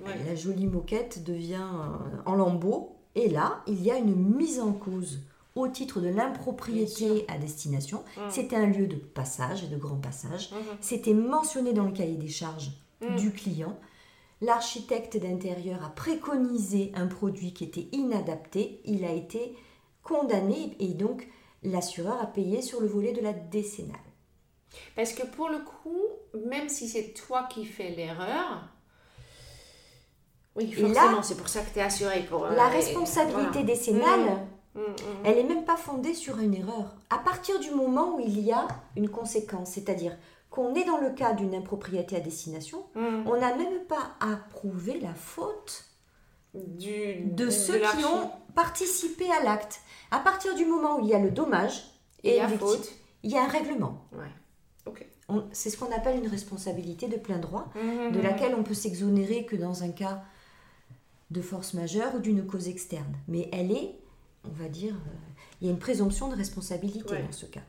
Ouais. 0.02 0.14
la 0.26 0.36
jolie 0.36 0.68
moquette 0.68 1.24
devient 1.26 1.56
euh, 1.62 2.22
en 2.26 2.36
lambeaux. 2.36 2.96
Et 3.16 3.28
là, 3.28 3.62
il 3.68 3.84
y 3.84 3.92
a 3.92 3.98
une 3.98 4.16
mise 4.16 4.62
en 4.62 4.72
cause 4.72 5.20
au 5.56 5.68
titre 5.68 6.00
de 6.00 6.08
l'impropriété 6.10 7.26
à 7.28 7.38
destination. 7.38 8.04
Mhm. 8.18 8.24
C'était 8.30 8.56
un 8.56 8.68
lieu 8.68 8.88
de 8.88 8.96
passage 8.96 9.64
et 9.64 9.68
de 9.68 9.78
grand 9.78 9.98
passage. 9.98 10.52
Mhm. 10.52 10.58
C'était 10.82 11.14
mentionné 11.14 11.74
dans 11.74 11.86
le 11.86 11.92
cahier 11.92 12.18
des 12.18 12.28
charges 12.30 12.72
Mm. 13.02 13.16
du 13.16 13.32
client. 13.32 13.78
L'architecte 14.42 15.16
d'intérieur 15.18 15.84
a 15.86 15.90
préconisé 15.90 16.92
un 16.96 17.08
produit 17.08 17.54
qui 17.54 17.64
était 17.64 17.88
inadapté. 17.94 18.82
Il 18.86 19.06
a 19.06 19.12
été 19.12 19.56
condamné 20.04 20.76
et 20.80 20.94
donc 20.94 21.28
l'assureur 21.64 22.22
a 22.22 22.26
payé 22.26 22.62
sur 22.62 22.82
le 22.82 22.88
volet 22.88 23.14
de 23.14 23.22
la 23.22 23.32
décennale. 23.34 23.96
Parce 24.96 25.14
que 25.14 25.26
pour 25.26 25.50
le 25.50 25.60
coup, 25.60 25.98
même 26.48 26.70
si 26.70 26.88
c'est 26.90 27.14
toi 27.14 27.48
qui 27.50 27.66
fais 27.66 27.90
l'erreur, 27.90 28.68
oui, 30.56 30.72
forcément, 30.72 31.24
c'est 31.24 31.38
pour 31.38 31.48
ça 31.48 31.62
que 31.62 31.72
tu 31.74 31.80
es 31.80 31.82
assuré. 31.82 32.22
Pour, 32.24 32.46
euh, 32.46 32.56
La 32.56 32.68
et- 32.70 32.76
responsabilité 32.76 33.64
décennale, 33.64 34.46
Mm, 34.80 34.92
mm, 34.92 35.26
elle 35.26 35.36
n'est 35.36 35.56
même 35.56 35.66
pas 35.66 35.78
fondée 35.78 36.14
sur 36.14 36.40
une 36.40 36.54
erreur. 36.54 36.96
À 37.10 37.18
partir 37.18 37.60
du 37.60 37.72
moment 37.72 38.16
où 38.16 38.20
il 38.20 38.40
y 38.40 38.52
a 38.52 38.68
une 38.96 39.10
conséquence, 39.10 39.72
c'est-à-dire 39.72 40.18
qu'on 40.50 40.74
est 40.74 40.86
dans 40.86 40.98
le 40.98 41.12
cas 41.12 41.34
d'une 41.34 41.54
impropriété 41.54 42.16
à 42.16 42.20
destination, 42.20 42.86
mm. 42.96 43.28
on 43.28 43.38
n'a 43.40 43.56
même 43.56 43.84
pas 43.88 44.12
à 44.20 44.38
prouver 44.50 45.00
la 45.00 45.14
faute 45.14 45.86
Du, 46.54 47.26
de 47.26 47.50
ceux 47.50 47.80
qui 47.80 48.06
ont 48.06 48.32
participé 48.56 49.26
à 49.32 49.44
l'acte. 49.44 49.82
À 50.12 50.20
partir 50.20 50.56
du 50.56 50.66
moment 50.66 50.98
où 50.98 51.02
il 51.02 51.10
y 51.10 51.14
a 51.14 51.20
le 51.20 51.32
dommage 51.32 51.84
et 52.24 52.38
la 52.38 52.48
victime, 52.48 52.68
faute. 52.68 52.92
il 53.24 53.32
y 53.32 53.38
a 53.38 53.44
un 53.44 53.48
règlement. 53.48 54.06
Ouais. 54.12 54.32
C'est 55.52 55.70
ce 55.70 55.78
qu'on 55.78 55.92
appelle 55.92 56.18
une 56.18 56.28
responsabilité 56.28 57.08
de 57.08 57.18
plein 57.18 57.38
droit, 57.38 57.68
de 57.76 58.20
laquelle 58.20 58.56
on 58.56 58.64
peut 58.64 58.74
s'exonérer 58.74 59.46
que 59.46 59.56
dans 59.56 59.84
un 59.84 59.90
cas 59.90 60.24
de 61.30 61.42
force 61.42 61.76
majeure 61.76 62.16
ou 62.16 62.20
d'une 62.20 62.46
cause 62.46 62.68
externe. 62.68 63.16
Mais 63.28 63.48
elle 63.52 63.72
est, 63.72 63.99
on 64.50 64.62
va 64.64 64.70
dire, 64.70 64.94
euh, 64.94 65.32
il 65.62 65.68
y 65.68 65.70
a 65.70 65.74
une 65.74 65.80
présomption 65.80 66.28
de 66.30 66.36
responsabilité 66.36 67.12
Ouais. 67.14 67.24
dans 67.24 67.32
ce 67.32 67.46
cas. 67.46 67.64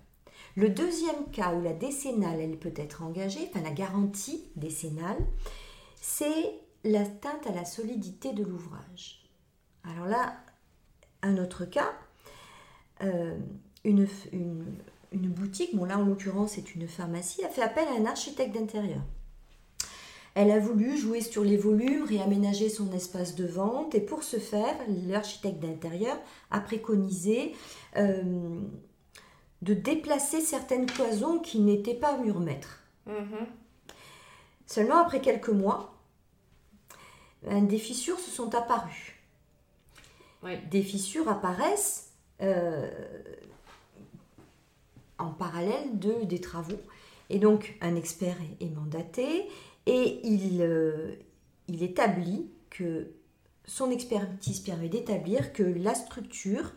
Le 0.57 0.69
deuxième 0.69 1.27
cas 1.33 1.55
où 1.55 1.63
la 1.63 1.73
décennale, 1.73 2.41
elle 2.41 2.59
peut 2.59 2.73
être 2.77 3.03
engagée, 3.03 3.49
enfin 3.51 3.63
la 3.63 3.71
garantie 3.71 4.43
décennale, 4.57 5.19
c'est 6.01 6.55
l'atteinte 6.85 7.47
à 7.47 7.53
la 7.53 7.65
solidité 7.65 8.33
de 8.33 8.43
l'ouvrage. 8.43 9.29
Alors 9.85 10.07
là, 10.07 10.37
un 11.23 11.37
autre 11.39 11.65
cas, 11.67 11.93
euh, 13.03 13.39
une, 13.85 14.07
une, 14.33 14.65
une 15.13 15.29
boutique, 15.29 15.75
bon 15.77 15.85
là 15.85 15.99
en 15.99 16.05
l'occurrence 16.05 16.53
c'est 16.53 16.75
une 16.75 16.89
pharmacie, 16.89 17.45
a 17.45 17.49
fait 17.49 17.63
appel 17.63 17.87
à 17.89 18.01
un 18.01 18.07
architecte 18.07 18.55
d'intérieur. 18.55 19.03
Elle 20.35 20.51
a 20.51 20.59
voulu 20.59 20.97
jouer 20.97 21.21
sur 21.21 21.43
les 21.43 21.57
volumes, 21.57 22.05
réaménager 22.05 22.69
son 22.69 22.93
espace 22.93 23.35
de 23.35 23.47
vente 23.47 23.95
et 23.95 24.01
pour 24.01 24.23
ce 24.23 24.39
faire, 24.39 24.77
l'architecte 25.09 25.59
d'intérieur 25.59 26.17
a 26.51 26.61
préconisé 26.61 27.55
euh, 27.97 28.61
de 29.63 29.75
déplacer 29.75 30.41
certaines 30.41 30.87
cloisons 30.87 31.41
qui 31.41 31.59
n'étaient 31.61 31.95
pas 31.95 32.17
mur 32.19 32.41
mètre. 32.41 32.81
Mhm. 33.07 33.47
Seulement 34.67 34.99
après 34.99 35.21
quelques 35.21 35.49
mois, 35.49 35.95
des 37.43 37.79
fissures 37.79 38.21
se 38.21 38.31
sont 38.31 38.55
apparues. 38.55 39.21
Des 40.71 40.83
fissures 40.83 41.29
apparaissent 41.29 42.13
euh, 42.41 42.89
en 45.19 45.31
parallèle 45.31 45.99
de, 45.99 46.25
des 46.25 46.41
travaux. 46.41 46.81
Et 47.29 47.39
donc 47.39 47.77
un 47.81 47.95
expert 47.95 48.37
est 48.61 48.75
mandaté 48.75 49.49
et 49.87 50.21
il, 50.27 50.61
euh, 50.63 51.15
il 51.69 51.83
établit 51.83 52.47
que 52.71 53.09
son 53.67 53.91
expertise 53.91 54.61
permet 54.61 54.89
d'établir 54.89 55.53
que 55.53 55.63
la 55.63 55.95
structure, 55.95 56.73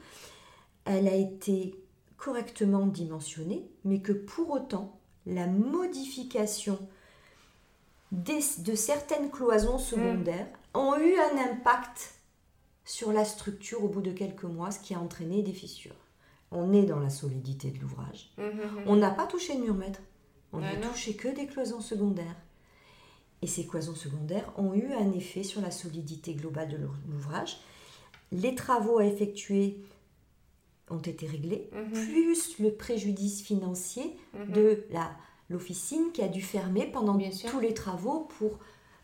elle 0.86 1.08
a 1.08 1.16
été 1.16 1.76
correctement 2.18 2.86
dimensionnée, 2.86 3.68
mais 3.84 4.00
que 4.00 4.12
pour 4.14 4.52
autant, 4.52 5.00
la 5.26 5.48
modification 5.48 6.78
des- 8.12 8.42
de 8.60 8.76
certaines 8.76 9.32
cloisons 9.32 9.78
secondaires 9.80 10.48
ont 10.74 10.96
eu 10.98 11.16
un 11.16 11.52
impact 11.52 12.16
sur 12.86 13.12
la 13.12 13.26
structure 13.26 13.84
au 13.84 13.88
bout 13.88 14.02
de 14.02 14.12
quelques 14.12 14.44
mois, 14.44 14.72
ce 14.72 14.80
qui 14.80 14.94
a 14.94 15.00
entraîné 15.00 15.42
des 15.42 15.54
fissures. 15.54 15.96
On 16.52 16.74
est 16.74 16.84
dans 16.84 17.00
la 17.00 17.10
solidité 17.10 17.72
de 17.72 17.80
l'ouvrage. 17.80 18.32
Mhm, 18.38 18.46
mhm. 18.46 18.84
On 18.86 18.96
n'a 18.96 19.10
pas 19.10 19.26
touché 19.26 19.56
de 19.56 19.62
mur 19.62 19.74
mètre. 19.74 20.02
On 20.52 20.60
Ah 20.62 20.74
n'a 20.76 20.88
touché 20.88 21.16
que 21.16 21.30
des 21.30 21.48
cloisons 21.48 21.82
secondaires. 21.82 22.36
Et 23.44 23.48
ces 23.48 23.68
cloisons 23.68 23.94
secondaires 23.96 24.50
ont 24.58 24.74
eu 24.74 24.94
un 24.94 25.12
effet 25.12 25.44
sur 25.44 25.60
la 25.60 25.70
solidité 25.70 26.34
globale 26.34 26.70
de 26.70 26.78
l'ou- 26.78 26.94
l'ouvrage. 27.12 27.58
Les 28.32 28.56
travaux 28.56 29.00
à 29.00 29.06
effectuer 29.06 29.78
ont 30.90 31.00
été 31.00 31.28
réglés, 31.28 31.70
Mhm. 31.74 31.92
plus 31.92 32.58
le 32.60 32.72
préjudice 32.74 33.42
financier 33.44 34.16
Mhm. 34.34 34.54
de 34.54 34.86
la 34.92 35.12
l'officine 35.50 36.12
qui 36.14 36.22
a 36.24 36.30
dû 36.30 36.42
fermer 36.42 36.86
pendant 36.88 37.16
Bien 37.16 37.32
sûr. 37.32 37.52
tous 37.52 37.60
les 37.60 37.74
travaux 37.74 38.22
pour 38.40 38.60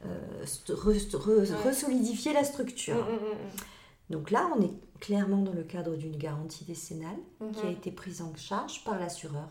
euh, 0.06 0.46
st- 0.46 0.72
re- 0.74 1.12
re- 1.12 1.52
Ouais. 1.52 1.62
resolidifier 1.70 2.32
la 2.32 2.46
structure. 2.46 2.96
Mhm, 3.06 3.20
Donc 4.10 4.32
là, 4.32 4.50
on 4.58 4.62
est 4.64 4.72
clairement 5.02 5.42
dans 5.42 5.52
le 5.52 5.64
cadre 5.64 5.98
d'une 5.98 6.16
garantie 6.16 6.64
décennale 6.64 7.18
qui 7.54 7.68
a 7.68 7.70
été 7.70 7.92
prise 7.92 8.22
en 8.22 8.34
charge 8.38 8.86
par 8.86 8.98
l'assureur 8.98 9.50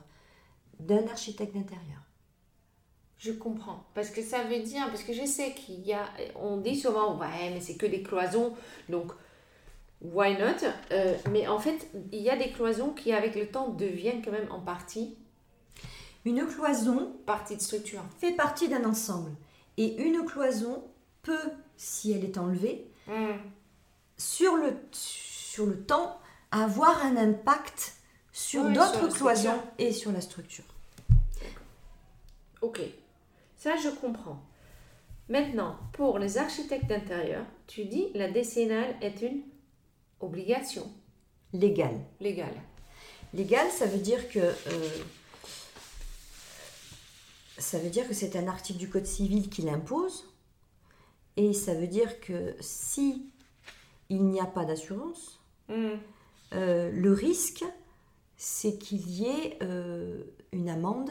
d'un 0.81 1.07
architecte 1.09 1.53
d'intérieur. 1.55 2.01
Je 3.19 3.33
comprends. 3.33 3.85
Parce 3.95 4.11
que 4.11 4.23
ça 4.23 4.45
veut 4.45 4.61
dire, 4.61 4.87
parce 4.89 5.03
que 5.03 5.13
je 5.13 5.25
sais 5.27 5.53
qu'il 5.53 5.81
y 5.87 5.93
a, 5.93 6.09
on 6.37 6.59
dit 6.59 6.79
souvent, 6.79 7.19
ouais, 7.19 7.51
mais 7.53 7.61
c'est 7.61 7.77
que 7.77 7.87
des 7.87 8.03
cloisons, 8.03 8.55
donc 8.89 9.11
why 10.01 10.39
not? 10.39 10.69
Euh, 10.93 11.17
Mais 11.31 11.49
en 11.49 11.59
fait, 11.59 11.89
il 12.13 12.21
y 12.21 12.31
a 12.31 12.37
des 12.37 12.51
cloisons 12.51 12.91
qui, 12.91 13.13
avec 13.13 13.35
le 13.35 13.49
temps, 13.49 13.71
deviennent 13.71 14.23
quand 14.25 14.31
même 14.31 14.51
en 14.53 14.61
partie, 14.61 15.17
Une 16.25 16.47
cloison 16.47 17.13
partie 17.27 17.57
de 17.57 17.61
structure. 17.63 18.03
fait 18.21 18.33
partie 18.33 18.69
d'un 18.69 18.85
ensemble. 18.85 19.33
Et 19.79 19.97
une 19.97 20.25
cloison 20.25 20.85
peut, 21.23 21.51
si 21.77 22.13
elle 22.13 22.25
est 22.25 22.39
enlevée, 22.39 22.87
Mhm. 23.09 23.39
sur 24.17 24.57
le, 24.57 24.77
sur 24.93 25.67
le 25.67 25.81
temps, 25.81 26.19
avoir 26.53 27.05
un 27.05 27.17
impact 27.17 27.95
sur 28.33 28.65
d'autres 28.71 29.09
cloisons 29.09 29.61
et 29.79 29.93
sur 29.93 30.13
la 30.13 30.21
structure. 30.21 30.65
Ok, 32.61 32.81
ça 33.59 33.77
je 33.77 33.89
comprends. 33.91 34.41
Maintenant, 35.29 35.77
pour 35.93 36.19
les 36.19 36.39
architectes 36.39 36.87
d'intérieur, 36.87 37.45
tu 37.67 37.85
dis 37.85 38.07
la 38.15 38.31
décennale 38.31 38.97
est 39.03 39.21
une 39.21 39.43
obligation 40.21 40.91
Légal. 41.53 41.95
légale. 42.21 42.55
Légal, 43.35 43.69
ça 43.71 43.85
veut 43.87 43.99
dire 43.99 44.29
que 44.31 44.39
euh, 44.39 44.89
ça 47.59 47.79
veut 47.79 47.91
dire 47.91 48.07
que 48.09 48.15
c'est 48.15 48.37
un 48.37 48.47
article 48.49 48.79
du 48.79 48.89
Code 48.89 49.07
civil 49.07 49.51
qui 49.51 49.63
l'impose, 49.63 50.33
et 51.37 51.53
ça 51.53 51.75
veut 51.75 51.87
dire 51.89 52.21
que 52.21 52.55
si 52.61 53.31
il 54.09 54.25
n'y 54.25 54.41
a 54.41 54.47
pas 54.47 54.65
d'assurance, 54.65 55.41
Mhm. 55.69 55.99
euh, 56.55 56.91
le 56.91 57.13
risque, 57.13 57.65
c'est 58.39 58.79
qu'il 58.79 59.07
y 59.11 59.27
ait 59.27 59.59
euh, 59.63 60.23
une 60.53 60.71
amende 60.71 61.11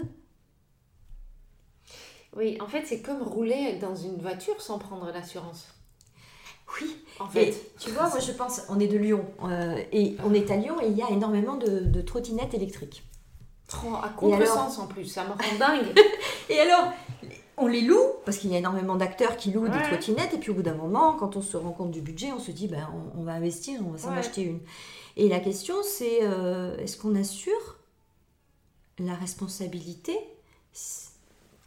Oui, 2.38 2.58
en 2.62 2.68
fait, 2.68 2.84
c'est 2.86 3.02
comme 3.02 3.22
rouler 3.24 3.78
dans 3.82 3.96
une 3.96 4.18
voiture 4.22 4.62
sans 4.62 4.78
prendre 4.78 5.12
l'assurance. 5.12 5.68
Oui, 6.80 6.96
En 7.20 7.26
et 7.36 7.52
fait. 7.52 7.72
tu 7.80 7.90
vois, 7.92 8.10
moi 8.10 8.20
je 8.20 8.32
pense, 8.34 8.62
on 8.70 8.80
est 8.80 8.88
de 8.88 8.98
Lyon, 8.98 9.26
euh, 9.44 9.82
et 9.92 10.16
on 10.26 10.34
est 10.34 10.52
à 10.52 10.58
Lyon 10.58 10.76
et 10.82 10.88
il 10.88 10.98
y 10.98 11.02
a 11.02 11.10
énormément 11.10 11.56
de, 11.56 11.80
de 11.80 12.02
trottinettes 12.02 12.54
électriques. 12.54 13.04
Trop 13.68 13.96
à 13.96 14.10
contresens 14.10 14.78
en 14.78 14.88
plus, 14.88 15.06
ça 15.06 15.24
me 15.24 15.30
rend 15.32 15.58
dingue. 15.60 15.94
Et 16.50 16.60
alors, 16.60 16.92
on 17.58 17.68
les 17.68 17.82
loue, 17.82 18.00
parce 18.26 18.38
qu'il 18.38 18.50
y 18.52 18.56
a 18.56 18.60
énormément 18.60 18.96
d'acteurs 18.96 19.36
qui 19.36 19.52
louent 19.52 19.68
des 19.68 19.82
trottinettes, 19.82 20.34
et 20.34 20.38
puis 20.38 20.52
au 20.52 20.54
bout 20.54 20.62
d'un 20.62 20.76
moment, 20.76 21.14
quand 21.14 21.36
on 21.36 21.42
se 21.42 21.58
rend 21.58 21.72
compte 21.72 21.92
du 21.92 22.00
budget, 22.02 22.32
on 22.32 22.40
se 22.40 22.52
dit, 22.52 22.68
ben, 22.68 22.88
on, 23.16 23.20
on 23.20 23.24
va 23.24 23.34
investir, 23.34 23.82
on 23.86 23.92
va 23.92 23.98
s'en 23.98 24.12
Ouais. 24.14 24.20
acheter 24.20 24.44
une. 24.44 24.60
Et 25.18 25.28
la 25.28 25.40
question, 25.42 25.76
c'est, 25.84 26.20
euh, 26.22 26.78
est-ce 26.78 26.96
qu'on 26.96 27.16
assure 27.16 27.78
la 29.00 29.16
responsabilité 29.16 30.18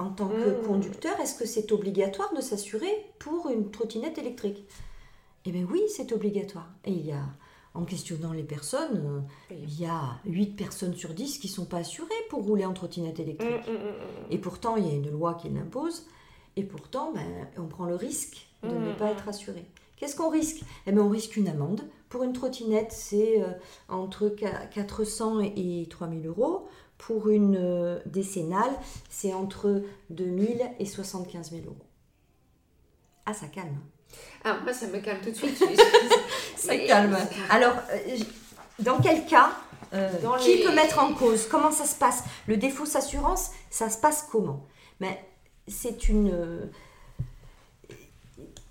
en 0.01 0.11
tant 0.11 0.29
que 0.29 0.61
Mmh. 0.63 0.67
conducteur 0.67 1.21
Est-ce 1.21 1.39
que 1.39 1.47
c'est 1.47 1.71
obligatoire 1.73 2.33
de 2.35 2.41
s'assurer 2.41 2.91
pour 3.19 3.49
une 3.51 3.71
trottinette 3.71 4.19
électrique? 4.19 4.65
Eh 5.47 5.53
bien 5.53 5.67
oui, 5.71 5.83
c'est 5.89 6.13
obligatoire. 6.13 6.69
Et 6.85 6.93
il 6.93 7.07
y 7.07 7.13
a, 7.13 7.23
en 7.75 7.85
questionnant 7.85 8.33
les 8.33 8.43
personnes, 8.43 9.03
euh, 9.05 9.21
Oui. 9.51 9.57
il 9.63 9.81
y 9.81 9.87
a 9.87 10.19
8 10.27 10.57
personnes 10.57 10.95
sur 10.95 11.11
10 11.15 11.39
qui 11.39 11.47
ne 11.49 11.53
sont 11.53 11.65
pas 11.67 11.79
assurées 11.79 12.09
pour 12.29 12.43
rouler 12.45 12.65
en 12.67 12.73
trottinette 12.75 13.21
électrique. 13.21 13.51
mm, 13.69 13.71
mm, 13.73 13.75
mm. 13.75 14.33
Et 14.33 14.39
pourtant, 14.39 14.77
il 14.77 14.87
y 14.87 14.91
a 14.91 14.95
une 14.95 15.11
loi 15.11 15.35
qui 15.35 15.49
l'impose. 15.49 16.07
Et 16.57 16.65
pourtant, 16.65 17.13
ben, 17.15 17.49
on 17.59 17.67
prend 17.69 17.85
le 17.87 17.95
risque 17.95 18.49
de 18.65 18.69
ne 18.75 18.93
pas 18.93 19.11
être 19.13 19.29
assuré. 19.29 19.65
Qu'est-ce 19.97 20.17
qu'on 20.17 20.31
risque? 20.31 20.63
Eh 20.87 20.93
ben, 20.93 21.01
On 21.03 21.09
risque 21.09 21.37
une 21.37 21.49
amende. 21.49 21.83
Pour 22.09 22.23
une 22.25 22.33
trottinette, 22.33 22.91
c'est 22.93 23.41
euh, 23.41 23.47
entre 23.89 24.29
qua- 24.29 24.67
400 24.69 25.41
et 25.41 25.87
3000 25.89 26.27
euros. 26.27 26.67
Pour 27.07 27.29
une 27.31 27.57
euh, 27.59 27.99
décennale, 28.07 28.71
c'est 29.09 29.33
entre 29.33 29.83
2000 30.11 30.61
et 30.79 30.85
75 30.87 31.51
000 31.51 31.63
euros. 31.67 31.77
Ah, 33.27 33.33
ça 33.35 33.47
calme. 33.47 33.79
Ah, 34.45 34.59
moi, 34.63 34.73
ça 34.73 34.87
me 34.87 34.99
calme 34.99 35.21
tout 35.23 35.31
de 35.31 35.35
suite. 35.37 35.57
Ça 36.57 36.73
Mais- 36.77 36.87
calme. 36.87 37.17
Alors, 37.49 37.75
euh, 37.93 38.17
dans 38.81 39.01
quel 39.01 39.25
cas 39.25 39.51
euh, 39.95 40.11
Dans 40.23 40.37
Qui 40.37 40.57
les- 40.59 40.63
peut 40.65 40.75
mettre 40.75 40.99
en 40.99 41.15
cause? 41.15 41.47
Comment 41.47 41.71
ça 41.73 41.85
se 41.87 41.95
passe? 41.95 42.23
Le 42.47 42.57
défaut 42.59 42.85
s'assurance, 42.85 43.51
ça 43.71 43.89
se 43.89 43.99
passe 43.99 44.27
comment? 44.31 44.67
Mais 45.01 45.25
c'est 45.69 46.09
une. 46.11 46.71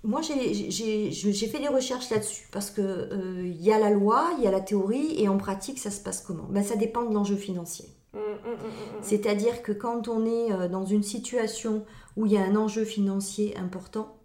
Moi, 0.02 0.20
j'ai- 0.22 1.10
fait 1.48 1.58
des 1.58 1.68
recherches 1.68 2.10
là-dessus 2.10 2.48
parce 2.52 2.70
que 2.70 2.80
euh, 2.80 3.42
il 3.44 3.60
y 3.60 3.72
a 3.72 3.78
la 3.78 3.90
loi, 3.90 4.30
il 4.38 4.44
y 4.44 4.46
a 4.46 4.50
la 4.50 4.60
théorie 4.60 5.20
et 5.20 5.28
en 5.28 5.36
pratique, 5.36 5.78
ça 5.78 5.90
se 5.90 6.00
passe 6.00 6.20
comment? 6.22 6.46
Ben, 6.48 6.62
Ça 6.64 6.76
dépend 6.76 7.02
de 7.02 7.12
l'enjeu 7.12 7.36
financier. 7.36 7.86
Mm, 8.12 8.18
mm, 8.18 8.52
mm. 8.52 9.02
C'est-à-dire 9.02 9.62
que 9.62 9.72
quand 9.72 10.08
on 10.08 10.26
est 10.26 10.52
euh, 10.52 10.68
dans 10.68 10.84
une 10.84 11.02
situation 11.02 11.84
où 12.16 12.26
il 12.26 12.32
y 12.32 12.36
a 12.36 12.44
un 12.44 12.56
enjeu 12.56 12.84
financier 12.84 13.56
important, 13.56 14.16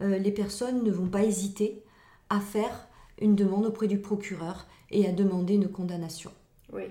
euh, 0.00 0.18
les 0.18 0.32
personnes 0.32 0.82
ne 0.82 0.90
vont 0.90 1.08
pas 1.08 1.22
hésiter 1.22 1.82
à 2.30 2.40
faire 2.40 2.88
une 3.20 3.34
demande 3.34 3.66
auprès 3.66 3.88
du 3.88 3.98
procureur 3.98 4.66
et 4.90 5.06
à 5.06 5.12
demander 5.12 5.54
une 5.54 5.68
condamnation. 5.68 6.32
Oui. 6.72 6.84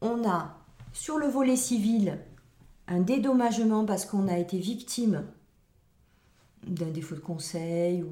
On 0.00 0.28
a 0.28 0.58
sur 0.92 1.18
le 1.18 1.26
volet 1.26 1.56
civil 1.56 2.18
un 2.86 3.00
dédommagement 3.00 3.84
parce 3.84 4.04
qu'on 4.04 4.28
a 4.28 4.38
été 4.38 4.58
victime 4.58 5.24
d'un 6.66 6.90
défaut 6.90 7.14
de 7.14 7.20
conseil 7.20 8.02
ou 8.02 8.10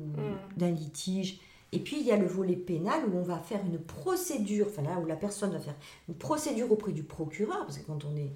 d'un 0.57 0.71
litige. 0.71 1.40
Et 1.76 1.80
puis 1.80 1.96
il 2.00 2.06
y 2.06 2.10
a 2.10 2.16
le 2.16 2.26
volet 2.26 2.56
pénal 2.56 3.00
où 3.06 3.16
on 3.18 3.22
va 3.22 3.38
faire 3.38 3.60
une 3.70 3.78
procédure, 3.78 4.66
enfin 4.70 4.82
là 4.82 4.98
où 4.98 5.04
la 5.06 5.16
personne 5.16 5.50
va 5.50 5.58
faire 5.58 5.74
une 6.08 6.14
procédure 6.14 6.72
auprès 6.72 6.92
du 6.92 7.02
procureur, 7.02 7.66
parce 7.66 7.76
que 7.78 7.86
quand 7.86 8.04
on 8.04 8.16
est, 8.16 8.30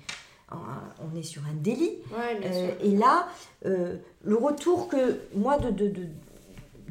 on 0.53 1.17
est 1.19 1.23
sur 1.23 1.43
un 1.47 1.55
délit, 1.55 1.99
Ouais, 2.13 2.39
euh, 2.45 2.71
et 2.83 2.97
là, 2.97 3.29
euh, 3.65 3.97
le 4.23 4.37
retour 4.37 4.89
que 4.89 5.21
moi 5.35 5.57
de, 5.59 5.71
de, 5.71 5.89
de, 5.89 6.07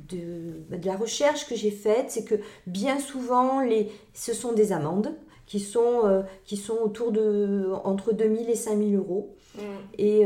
de- 0.10 0.78
de 0.78 0.86
la 0.88 0.96
recherche 0.96 1.48
que 1.48 1.56
j'ai 1.56 1.70
faite, 1.72 2.06
c'est 2.10 2.24
que 2.24 2.36
bien 2.66 3.00
souvent, 3.00 3.62
les, 3.62 3.92
ce 4.14 4.34
sont 4.34 4.54
des 4.54 4.72
amendes 4.72 5.14
qui 5.46 5.60
sont, 5.60 6.06
euh, 6.06 6.24
qui 6.46 6.58
sont 6.58 6.78
autour 6.82 7.12
de 7.12 7.70
entre 7.84 8.12
2000 8.14 8.50
et 8.50 8.56
5000 8.56 8.96
euros. 8.96 9.36
Mm. 9.56 9.62
Et, 9.98 10.26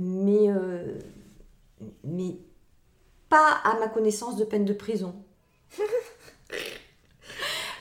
mais, 0.00 0.48
mais 2.04 2.36
pas 3.28 3.60
à 3.64 3.78
ma 3.78 3.88
connaissance 3.88 4.36
de 4.36 4.44
peine 4.44 4.64
de 4.64 4.72
prison. 4.72 5.14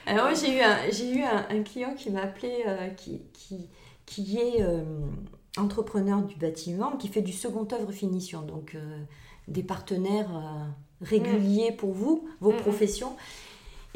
Alors 0.05 0.25
moi, 0.29 0.33
j'ai 0.33 0.57
eu 0.57 0.61
un, 0.61 0.77
j'ai 0.91 1.09
eu 1.15 1.23
un, 1.23 1.45
un 1.49 1.63
client 1.63 1.93
qui 1.95 2.09
m'a 2.09 2.21
appelé, 2.21 2.63
euh, 2.67 2.89
qui, 2.89 3.21
qui, 3.33 3.69
qui 4.05 4.37
est 4.39 4.61
euh, 4.61 4.83
entrepreneur 5.57 6.21
du 6.21 6.35
bâtiment, 6.35 6.91
qui 6.97 7.07
fait 7.07 7.21
du 7.21 7.31
second 7.33 7.67
œuvre 7.71 7.91
finition, 7.91 8.41
donc 8.41 8.75
euh, 8.75 8.99
des 9.47 9.63
partenaires 9.63 10.29
euh, 10.35 11.05
réguliers 11.05 11.71
pour 11.71 11.91
vous, 11.91 12.27
vos 12.39 12.51
Mm. 12.51 12.57
professions, 12.57 13.15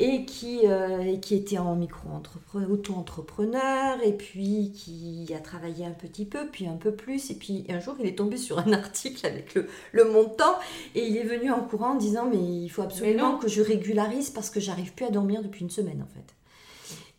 et 0.01 0.23
qui, 0.25 0.61
euh, 0.65 1.01
et 1.01 1.19
qui 1.19 1.35
était 1.35 1.57
en 1.57 1.75
micro-entrepreneur, 1.75 2.71
auto-entrepreneur, 2.71 3.97
et 4.03 4.13
puis 4.13 4.71
qui 4.73 5.31
a 5.35 5.39
travaillé 5.39 5.85
un 5.85 5.91
petit 5.91 6.23
peu, 6.25 6.47
puis 6.47 6.67
un 6.67 6.77
peu 6.77 6.93
plus, 6.93 7.29
et 7.31 7.35
puis 7.35 7.65
un 7.69 7.79
jour 7.79 7.95
il 7.99 8.05
est 8.07 8.17
tombé 8.17 8.37
sur 8.37 8.59
un 8.59 8.71
article 8.83 9.25
avec 9.25 9.53
le, 9.55 9.67
le 9.91 10.05
montant, 10.05 10.55
et 10.95 11.05
il 11.05 11.17
est 11.17 11.23
venu 11.23 11.51
en 11.51 11.59
courant 11.61 11.91
en 11.91 11.95
disant 11.95 12.27
mais 12.31 12.37
il 12.37 12.69
faut 12.69 12.81
absolument 12.81 13.37
que 13.37 13.49
je 13.49 13.61
régularise 13.61 14.29
parce 14.29 14.49
que 14.49 14.59
j'arrive 14.61 14.93
plus 14.93 15.05
à 15.05 15.09
dormir 15.11 15.41
depuis 15.43 15.61
une 15.61 15.69
semaine 15.69 16.01
en 16.01 16.07
fait. 16.13 16.33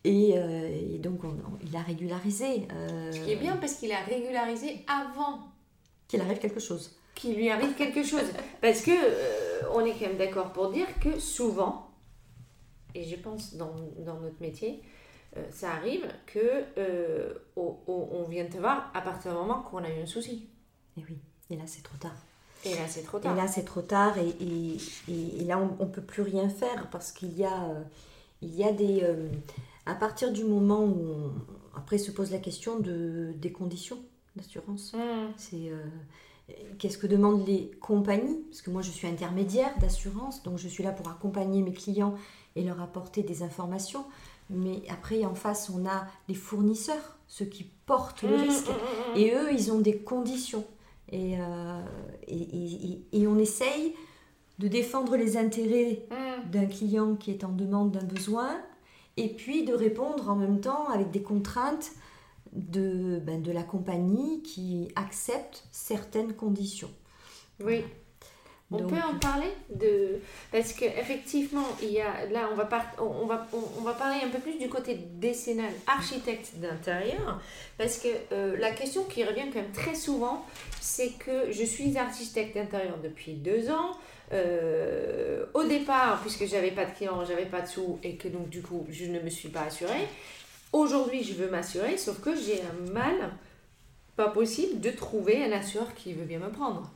Et, 0.03 0.33
euh, 0.35 0.67
et 0.95 0.97
donc 0.97 1.23
on- 1.23 1.27
on- 1.27 1.59
il 1.63 1.75
a 1.75 1.81
régularisé. 1.81 2.67
euh, 2.73 3.11
Ce 3.11 3.19
qui 3.19 3.31
est 3.31 3.35
bien 3.35 3.57
parce 3.57 3.73
qu'il 3.75 3.91
a 3.91 3.99
régularisé 3.99 4.83
avant 4.87 5.37
Qu'il 6.07 6.19
arrive 6.21 6.39
quelque 6.39 6.59
chose. 6.59 6.91
qu'il 7.13 7.35
lui 7.35 7.51
arrive 7.51 7.75
quelque 7.75 8.01
chose. 8.01 8.25
Parce 8.61 8.81
que 8.81 8.89
euh, 8.89 9.61
on 9.75 9.85
est 9.85 9.91
quand 9.91 10.07
même 10.07 10.17
d'accord 10.17 10.51
pour 10.53 10.71
dire 10.71 10.87
que 10.99 11.19
souvent, 11.19 11.90
et 12.95 13.03
je 13.03 13.15
pense 13.15 13.55
dans, 13.55 13.73
dans 14.05 14.19
notre 14.19 14.39
métier, 14.41 14.81
euh, 15.37 15.43
ça 15.51 15.71
arrive 15.71 16.05
que 16.25 16.39
euh, 16.77 17.33
on, 17.55 18.23
vient 18.29 18.45
te 18.45 18.57
voir 18.57 18.91
à 18.93 19.01
partir 19.01 19.31
du 19.31 19.37
moment 19.37 19.61
qu'on 19.61 19.83
a 19.83 19.89
eu 19.89 20.01
un 20.01 20.05
souci. 20.05 20.47
Et 20.97 21.03
oui, 21.09 21.17
et 21.49 21.55
là 21.55 21.63
c'est 21.65 21.83
trop 21.83 21.97
tard. 21.97 22.15
Et 22.65 22.75
là, 22.75 22.87
c'est 22.87 23.01
trop 23.03 23.17
Et 23.17 23.21
tard. 23.21 23.35
là 23.35 23.47
c'est 23.47 23.63
trop 23.65 23.81
tard, 23.81 24.17
et, 24.17 24.29
et, 24.43 24.77
et- 25.07 25.41
et 25.41 25.43
là 25.45 25.57
on 25.59 25.83
ne 25.85 25.89
peut 25.89 26.01
plus 26.03 26.21
rien 26.21 26.47
faire 26.49 26.89
parce 26.91 27.11
qu'il 27.11 27.35
y 27.37 27.43
a, 27.43 27.63
euh, 27.69 27.81
il 28.41 28.53
y 28.55 28.63
a 28.63 28.71
des... 28.71 29.03
à 29.85 29.95
partir 29.95 30.31
du 30.31 30.43
moment 30.43 30.83
où... 30.83 30.99
on- 31.11 31.31
après 31.73 31.97
se 31.97 32.11
pose 32.11 32.31
la 32.31 32.37
question 32.37 32.79
de, 32.79 33.31
des 33.37 33.53
conditions 33.53 33.97
d'assurance. 34.35 34.93
Mm. 34.93 35.31
C'est 35.37 35.71
qu'est-ce 36.77 36.97
que 36.97 37.07
demandent 37.07 37.47
les 37.47 37.71
compagnies? 37.79 38.41
Parce 38.49 38.61
que 38.61 38.69
moi, 38.69 38.81
je 38.81 38.91
suis 38.91 39.07
intermédiaire 39.07 39.73
d'assurance, 39.79 40.43
donc 40.43 40.57
je 40.57 40.67
suis 40.67 40.83
là 40.83 40.91
pour 40.91 41.07
accompagner 41.07 41.61
mes 41.61 41.71
clients 41.71 42.15
et 42.55 42.63
leur 42.63 42.81
apporter 42.81 43.23
des 43.23 43.43
informations. 43.43 44.05
Mais 44.49 44.81
après, 44.89 45.23
en 45.25 45.35
face, 45.35 45.69
on 45.73 45.85
a 45.87 46.05
les 46.27 46.35
fournisseurs, 46.35 47.17
ceux 47.27 47.45
qui 47.45 47.63
portent 47.85 48.23
le 48.23 48.37
Mm, 48.37 48.41
risque. 48.41 48.67
mm, 48.67 48.71
mm, 48.71 49.13
mm. 49.13 49.17
Et 49.17 49.33
eux, 49.33 49.53
ils 49.53 49.71
ont 49.71 49.79
des 49.79 49.97
conditions. 49.97 50.65
Et, 51.11 51.35
euh, 51.39 51.81
et, 52.27 52.35
et- 52.41 53.01
et- 53.13 53.27
on 53.27 53.37
essaye 53.37 53.93
de 54.59 54.67
défendre 54.67 55.15
les 55.17 55.37
intérêts 55.37 56.05
d'un 56.51 56.65
client 56.65 57.15
qui 57.15 57.31
est 57.31 57.43
en 57.43 57.51
demande 57.51 57.91
d'un 57.91 58.03
besoin, 58.03 58.59
et 59.17 59.29
puis 59.29 59.63
de 59.65 59.73
répondre 59.73 60.29
en 60.29 60.35
même 60.35 60.61
temps 60.61 60.87
avec 60.89 61.11
des 61.11 61.21
contraintes 61.21 61.91
de, 62.53 63.19
ben, 63.25 63.41
de 63.41 63.51
la 63.51 63.63
compagnie 63.63 64.41
qui 64.43 64.89
accepte 64.95 65.63
certaines 65.71 66.33
conditions. 66.33 66.91
Oui. 67.63 67.83
On 68.73 68.77
Donc, 68.77 68.89
peut 68.91 68.95
en 69.05 69.19
parler 69.19 69.49
de 69.69 70.19
parce 70.51 70.71
que 70.71 70.85
effectivement 70.85 71.67
il 71.81 71.89
y 71.91 71.99
a 71.99 72.25
là 72.31 72.47
on 72.51 72.55
va 72.55 72.63
par- 72.65 72.93
on, 72.99 73.23
on 73.23 73.25
va 73.25 73.45
on, 73.51 73.59
on 73.79 73.81
va 73.81 73.91
parler 73.93 74.19
un 74.23 74.29
peu 74.29 74.39
plus 74.39 74.57
du 74.57 74.69
côté 74.69 74.95
décennal 74.95 75.73
architecte 75.87 76.53
d'intérieur 76.55 77.41
parce 77.77 77.97
que 77.97 78.07
euh, 78.31 78.55
la 78.57 78.71
question 78.71 79.03
qui 79.03 79.25
revient 79.25 79.49
quand 79.51 79.59
même 79.61 79.73
très 79.73 79.93
souvent 79.95 80.45
c'est 80.79 81.11
que 81.19 81.51
je 81.51 81.63
suis 81.65 81.97
architecte 81.97 82.55
d'intérieur 82.55 82.97
depuis 83.03 83.33
deux 83.33 83.69
ans 83.69 83.91
Euh, 84.33 85.45
au 85.53 85.63
départ 85.65 86.21
puisque 86.21 86.45
j'avais 86.45 86.71
pas 86.71 86.85
de 86.85 86.91
clients 86.91 87.25
j'avais 87.25 87.45
pas 87.45 87.59
de 87.59 87.67
sous 87.67 87.99
et 88.01 88.15
que 88.15 88.29
donc 88.29 88.47
du 88.47 88.61
coup 88.61 88.85
je 88.89 89.03
ne 89.13 89.19
me 89.19 89.29
suis 89.29 89.49
pas 89.49 89.63
assurée 89.63 90.07
aujourd'hui 90.71 91.21
je 91.21 91.33
veux 91.33 91.49
m'assurer 91.49 91.97
sauf 91.97 92.21
que 92.21 92.33
j'ai 92.35 92.61
un 92.61 92.91
mal 92.93 93.17
pas 94.15 94.29
possible 94.29 94.79
de 94.79 94.89
trouver 94.91 95.43
un 95.43 95.51
assureur 95.51 95.93
qui 95.95 96.13
veut 96.13 96.23
bien 96.23 96.39
me 96.39 96.49
prendre 96.49 96.89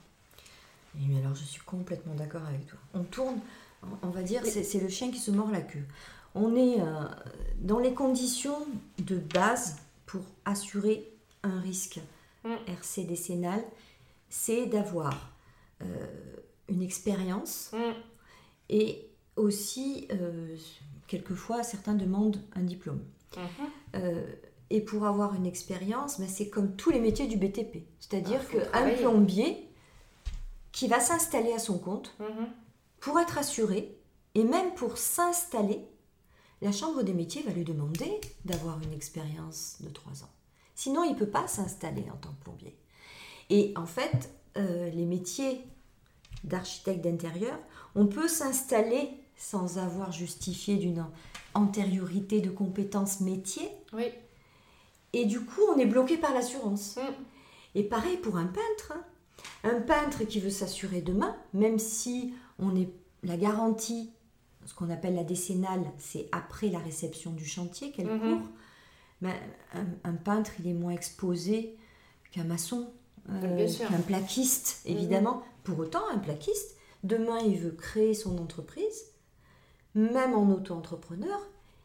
mais 1.00 1.18
alors, 1.20 1.36
je 1.36 1.44
suis 1.44 1.62
complètement 1.62 2.14
d'accord 2.16 2.46
avec 2.48 2.66
toi. 2.68 2.80
On 2.94 3.04
tourne, 3.04 3.40
on 4.02 4.10
va 4.10 4.22
dire, 4.24 4.42
c'est 4.46 4.80
le 4.80 4.90
chien 4.90 5.12
qui 5.12 5.20
se 5.20 5.32
mord 5.32 5.52
la 5.52 5.62
queue. 5.62 5.84
On 6.34 6.56
est 6.56 6.82
euh, 6.82 6.86
dans 7.60 7.80
les 7.80 7.94
conditions 7.94 8.58
de 9.00 9.18
base 9.18 9.78
pour 10.06 10.22
assurer 10.46 11.10
un 11.44 11.60
risque 11.60 12.00
Mm. 12.44 12.58
RC 12.68 13.04
décennal, 13.06 13.64
c'est 14.30 14.68
d'avoir 14.68 15.32
euh, 15.82 15.86
une 16.70 16.84
expérience 16.84 17.72
Mm. 17.74 17.94
et 18.70 19.10
aussi, 19.36 20.08
euh, 20.12 20.56
quelquefois, 21.08 21.64
certains 21.64 21.96
demandent 21.96 22.40
un 22.56 22.62
diplôme. 22.62 23.02
Mhm. 23.36 23.44
Euh, 23.96 24.22
Et 24.72 24.82
pour 24.82 25.06
avoir 25.06 25.36
une 25.36 25.46
expérience, 25.46 26.20
ben, 26.20 26.28
c'est 26.28 26.50
comme 26.50 26.76
tous 26.76 26.90
les 26.90 27.00
métiers 27.00 27.28
du 27.28 27.38
BTP. 27.38 27.84
C'est-à-dire 28.00 28.40
Ah, 28.74 28.82
qu'un 28.84 28.96
plombier 28.96 29.65
qui 30.76 30.88
va 30.90 31.00
s'installer 31.00 31.54
à 31.54 31.60
son 31.60 31.78
compte, 31.80 32.14
Mhm. 32.20 32.48
pour 33.00 33.18
être 33.20 33.38
assuré, 33.38 33.98
et 34.36 34.44
même 34.44 34.74
pour 34.74 34.98
s'installer, 34.98 35.80
la 36.62 36.72
Chambre 36.74 37.02
des 37.04 37.14
métiers 37.14 37.44
va 37.44 37.52
lui 37.52 37.64
demander 37.64 38.20
d'avoir 38.44 38.82
une 38.82 38.92
expérience 38.92 39.78
de 39.80 39.90
3 39.90 40.24
ans. 40.24 40.30
Sinon, 40.76 41.04
il 41.06 41.14
ne 41.14 41.18
peut 41.18 41.30
pas 41.30 41.48
s'installer 41.48 42.06
en 42.12 42.18
tant 42.18 42.32
que 42.34 42.44
plombier. 42.44 42.76
Et 43.50 43.74
en 43.78 43.86
fait, 43.86 44.30
euh, 44.58 44.90
les 44.90 45.06
métiers 45.06 45.64
d'architecte 46.44 47.02
d'intérieur, 47.04 47.58
on 47.96 48.08
peut 48.08 48.28
s'installer 48.28 49.10
sans 49.38 49.78
avoir 49.78 50.12
justifié 50.12 50.76
d'une 50.76 51.00
an- 51.00 51.12
antériorité 51.54 52.42
de 52.42 52.50
compétences 52.50 53.22
métiers, 53.22 53.70
Oui. 53.94 54.12
et 55.14 55.26
du 55.26 55.40
coup, 55.40 55.62
on 55.74 55.78
est 55.80 55.86
bloqué 55.86 56.18
par 56.18 56.34
l'assurance. 56.34 56.98
Mm. 56.98 57.14
Et 57.76 57.84
pareil 57.84 58.18
pour 58.18 58.36
un 58.38 58.48
peintre. 58.48 58.92
hein. 58.94 59.04
Un 59.64 59.82
peintre 59.82 60.24
qui 60.26 60.40
veut 60.40 60.50
s'assurer 60.50 61.02
demain, 61.02 61.36
même 61.54 61.80
si 61.80 62.34
on 62.60 62.76
est 62.76 62.90
la 63.24 63.38
garantie, 63.38 64.12
ce 64.66 64.74
qu'on 64.74 64.90
appelle 64.90 65.16
la 65.16 65.24
décennale, 65.24 65.84
c'est 65.98 66.28
après 66.32 66.70
la 66.70 66.80
réception 66.80 67.32
du 67.32 67.46
chantier 67.46 67.92
qu'elle 67.92 68.08
Mhm. 68.08 68.20
court. 68.20 68.48
Ben, 69.22 69.34
un, 69.74 69.86
un 70.10 70.14
peintre, 70.14 70.52
il 70.60 70.68
est 70.68 70.74
moins 70.74 70.92
exposé 70.92 71.76
qu'un 72.32 72.44
maçon, 72.44 72.92
euh. 73.30 73.68
Mhm. 73.68 73.88
qu'un 73.90 74.02
plaquiste, 74.02 74.82
évidemment. 74.86 75.42
Pour 75.64 75.80
autant, 75.80 76.08
un 76.14 76.18
plaquiste, 76.20 76.76
demain, 77.04 77.40
il 77.40 77.58
veut 77.58 77.72
créer 77.72 78.14
son 78.14 78.38
entreprise, 78.38 79.06
même 79.96 80.34
en 80.36 80.50
auto-entrepreneur. 80.52 81.40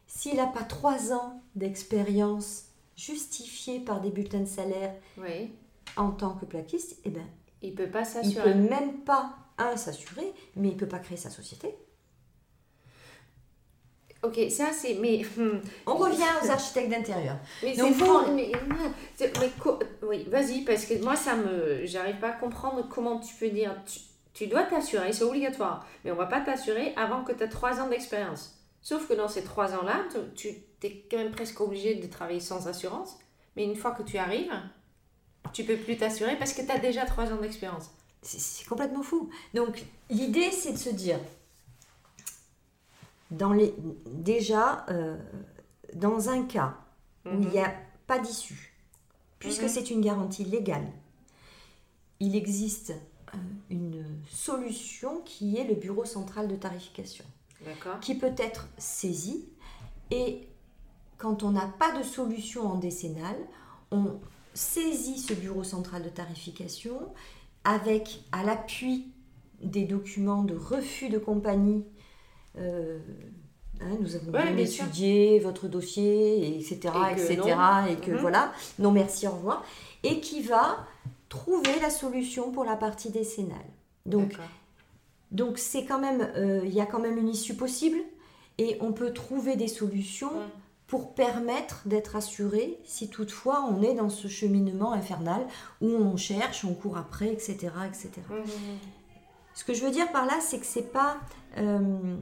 S'il 0.07 0.37
n'a 0.37 0.47
pas 0.47 0.65
trois 0.65 1.13
ans 1.13 1.41
d'expérience 1.55 2.65
justifiée 2.97 3.81
par 3.81 4.01
des 4.01 4.11
bulletins 4.11 4.41
de 4.41 4.45
salaire 4.47 4.95
Oui. 5.19 5.53
en 5.97 6.11
tant 6.11 6.35
que 6.35 6.45
plaquiste, 6.45 6.99
eh 7.05 7.11
ben, 7.11 7.25
Il 7.63 7.75
peut 7.75 7.91
pas 7.91 8.01
il 8.01 8.07
s'assurer. 8.07 8.53
peut 8.53 8.59
même 8.59 9.01
pas, 9.05 9.35
un, 9.59 9.77
s'assurer, 9.77 10.33
mais 10.57 10.69
il 10.69 10.77
peut 10.77 10.89
pas 10.89 10.99
créer 10.99 11.19
sa 11.19 11.31
société. 11.31 11.75
Ok, 14.23 14.39
ça 14.51 14.67
c'est. 14.73 14.95
Mais, 14.95 15.23
hmm, 15.37 15.61
On 15.87 15.95
revient 15.95 16.23
aux 16.45 16.51
architectes 16.51 16.91
d'intérieur. 16.91 17.37
mais 17.63 17.75
c'est 17.75 17.83
Mais, 18.35 18.53
mais 19.41 19.51
co- 19.59 19.79
oui, 20.03 20.25
vas-y, 20.29 20.63
parce 20.63 20.85
que 20.85 21.03
moi 21.03 21.17
ça 21.17 21.37
me. 21.37 21.87
J'arrive 21.87 22.19
pas 22.19 22.29
à 22.29 22.33
comprendre 22.33 22.87
comment 22.89 23.19
tu 23.19 23.35
peux 23.37 23.49
dire. 23.49 23.75
Tu, 23.87 24.01
tu 24.35 24.47
dois 24.47 24.65
t'assurer, 24.65 25.13
c'est 25.15 25.25
obligatoire. 25.25 25.87
Mais 26.05 26.11
on 26.11 26.17
va 26.17 26.27
pas 26.27 26.41
t'assurer 26.43 26.93
avant 26.97 27.25
que 27.25 27.33
tu 27.33 27.43
as 27.43 27.49
3 27.49 27.81
ans 27.81 27.89
d'expérience. 27.89 28.59
Sauf 28.83 29.09
que 29.09 29.15
dans 29.15 29.29
ces 29.29 29.43
3 29.43 29.75
ans-là, 29.75 30.05
tu 30.13 30.49
tu 30.81 30.87
es 30.87 31.07
quand 31.11 31.17
même 31.19 31.31
presque 31.33 31.59
obligé 31.61 31.95
de 31.95 32.07
travailler 32.07 32.41
sans 32.41 32.69
assurance. 32.69 33.19
Mais 33.57 33.65
une 33.65 33.77
fois 33.77 33.93
que 33.93 34.03
tu 34.03 34.19
arrives, 34.19 34.53
tu 35.53 35.65
peux 35.65 35.77
plus 35.77 35.97
t'assurer 35.97 36.37
parce 36.37 36.53
que 36.53 36.63
tu 36.63 36.71
as 36.71 36.79
déjà 36.79 37.05
3 37.07 37.33
ans 37.33 37.41
d'expérience. 37.41 37.91
C'est- 38.23 38.67
complètement 38.69 39.03
fou. 39.03 39.31
Donc 39.55 39.83
l'idée, 40.11 40.51
c'est 40.51 40.73
de 40.73 40.79
se 40.79 40.91
dire, 40.91 41.19
dans 43.31 43.53
les, 43.53 43.75
déjà, 44.07 44.85
euh, 44.91 45.17
dans 45.95 46.29
un 46.29 46.43
cas 46.45 46.77
où 47.25 47.31
il 47.41 47.49
n'y 47.49 47.59
a 47.61 47.73
pas 48.07 48.19
d'issue, 48.19 48.75
puisque 49.39 49.63
Mhm. 49.63 49.69
c'est 49.69 49.91
une 49.91 50.01
garantie 50.01 50.45
légale, 50.45 50.87
il 52.19 52.35
existe 52.37 52.93
euh, 53.33 53.37
une 53.71 54.05
solution 54.29 55.21
qui 55.25 55.57
est 55.57 55.65
le 55.65 55.75
bureau 55.77 56.05
central 56.05 56.49
de 56.49 56.57
tarification. 56.57 57.25
D'accord 57.65 58.01
qui 58.01 58.15
peut 58.17 58.35
être 58.39 58.67
saisi 58.79 59.45
et 60.11 60.49
quand 61.19 61.43
on 61.45 61.51
n'a 61.53 61.67
pas 61.79 61.97
de 61.97 62.03
solution 62.03 62.67
en 62.67 62.75
décennale, 62.77 63.37
on 63.93 64.19
saisit 64.55 65.19
ce 65.19 65.33
bureau 65.35 65.65
central 65.65 66.03
de 66.03 66.09
tarification 66.09 66.99
avec 67.65 68.23
à 68.33 68.43
l'appui 68.43 69.07
des 69.63 69.85
documents 69.85 70.43
de 70.43 70.55
refus 70.57 71.09
de 71.09 71.19
compagnie. 71.19 71.85
euh, 72.59 72.99
hein, 73.81 73.97
nous 74.01 74.17
avons 74.17 74.33
Ouais, 74.33 74.45
bien 74.47 74.55
bien 74.55 74.67
sûr. 74.67 74.85
étudié 74.85 75.39
votre 75.39 75.69
dossier, 75.69 76.39
et 76.49 76.59
etc., 76.59 76.77
Et 77.13 77.15
que 77.15 77.21
etc., 77.33 77.57
non. 77.57 77.87
et 77.87 77.97
que 77.97 78.11
Mhm. 78.11 78.17
voilà, 78.19 78.53
non 78.79 78.91
merci, 78.91 79.27
au 79.29 79.33
revoir, 79.33 79.65
et 80.03 80.21
qui 80.21 80.43
va 80.43 80.87
trouver 81.29 81.79
la 81.81 81.91
solution 81.91 82.51
pour 82.51 82.65
la 82.65 82.77
partie 82.77 83.11
décennale. 83.11 83.59
Donc, 84.07 84.37
donc 85.31 85.59
c'est 85.59 85.85
quand 85.85 86.01
même, 86.01 86.29
euh, 86.37 86.63
il 86.65 86.75
y 86.75 86.81
a 86.81 86.87
quand 86.87 86.99
même 86.99 87.19
une 87.19 87.29
issue 87.29 87.55
possible 87.55 87.99
et 88.59 88.77
on 88.81 88.93
peut 88.93 89.13
trouver 89.13 89.55
des 89.57 89.69
solutions. 89.69 90.33
Pour 90.91 91.15
permettre 91.15 91.83
d'être 91.87 92.17
assuré 92.17 92.77
si 92.85 93.09
toutefois 93.09 93.65
on 93.71 93.81
est 93.81 93.95
dans 93.95 94.09
ce 94.11 94.27
cheminement 94.27 94.93
infernal 94.93 95.47
où 95.81 95.87
on 95.87 96.17
cherche, 96.17 96.65
on 96.65 96.75
court 96.75 96.97
après, 96.97 97.29
etc., 97.33 97.69
etc. 97.87 98.11
Mhm. 98.29 98.45
Ce 99.55 99.63
que 99.63 99.73
je 99.73 99.85
veux 99.85 99.93
dire 99.93 100.11
par 100.11 100.27
là, 100.27 100.39
c'est 100.41 100.59
que 100.59 100.67
c'est 100.67 100.93
pas 100.93 101.17
euh, 101.59 102.17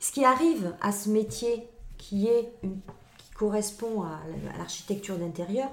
ce 0.00 0.12
qui 0.12 0.24
arrive 0.24 0.74
à 0.80 0.92
ce 0.92 1.10
métier 1.10 1.68
qui 1.98 2.26
est 2.26 2.54
une- 2.62 2.80
qui 3.18 3.30
correspond 3.36 4.00
à, 4.02 4.20
l'architecture 4.56 5.18
d'intérieur. 5.18 5.68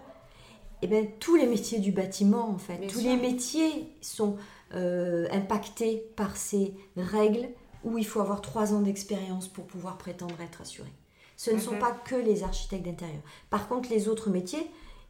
Et 0.82 0.88
ben 0.88 1.08
tous 1.22 1.38
les 1.38 1.46
métiers 1.48 1.80
du 1.80 1.94
bâtiment 1.94 2.50
en 2.50 2.58
fait, 2.58 2.76
Bien 2.76 2.90
tous 2.90 3.00
sûr. 3.00 3.10
les 3.10 3.16
métiers 3.16 3.88
sont 4.02 4.36
euh, 4.76 5.28
impactés 5.32 6.12
par 6.18 6.36
ces 6.36 6.74
règles 6.98 7.48
où 7.86 7.98
il 7.98 8.06
faut 8.06 8.20
avoir 8.20 8.42
trois 8.42 8.74
ans 8.74 8.82
d'expérience 8.82 9.48
pour 9.48 9.66
pouvoir 9.66 9.98
prétendre 9.98 10.36
être 10.42 10.60
assuré. 10.60 10.92
Ce 11.44 11.52
ne 11.52 11.60
sont 11.60 11.74
Mhm. 11.74 11.80
pas 11.80 11.92
que 11.92 12.16
les 12.16 12.44
architectes 12.44 12.86
d'intérieur. 12.86 13.22
Par 13.50 13.68
contre, 13.68 13.90
les 13.90 14.08
autres 14.08 14.30
métiers, 14.30 14.66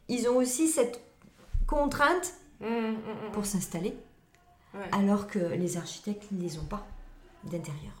ils 0.08 0.28
ont 0.28 0.36
aussi 0.38 0.66
cette 0.66 1.00
contrainte 1.66 2.32
Mhm, 2.60 2.68
mhm, 2.70 3.30
pour 3.32 3.46
s'installer, 3.46 3.94
Ouais. 4.74 4.80
alors 4.90 5.28
que 5.28 5.38
les 5.38 5.76
architectes 5.76 6.24
ne 6.32 6.42
les 6.42 6.58
ont 6.58 6.64
pas 6.64 6.84
d'intérieur. 7.44 7.92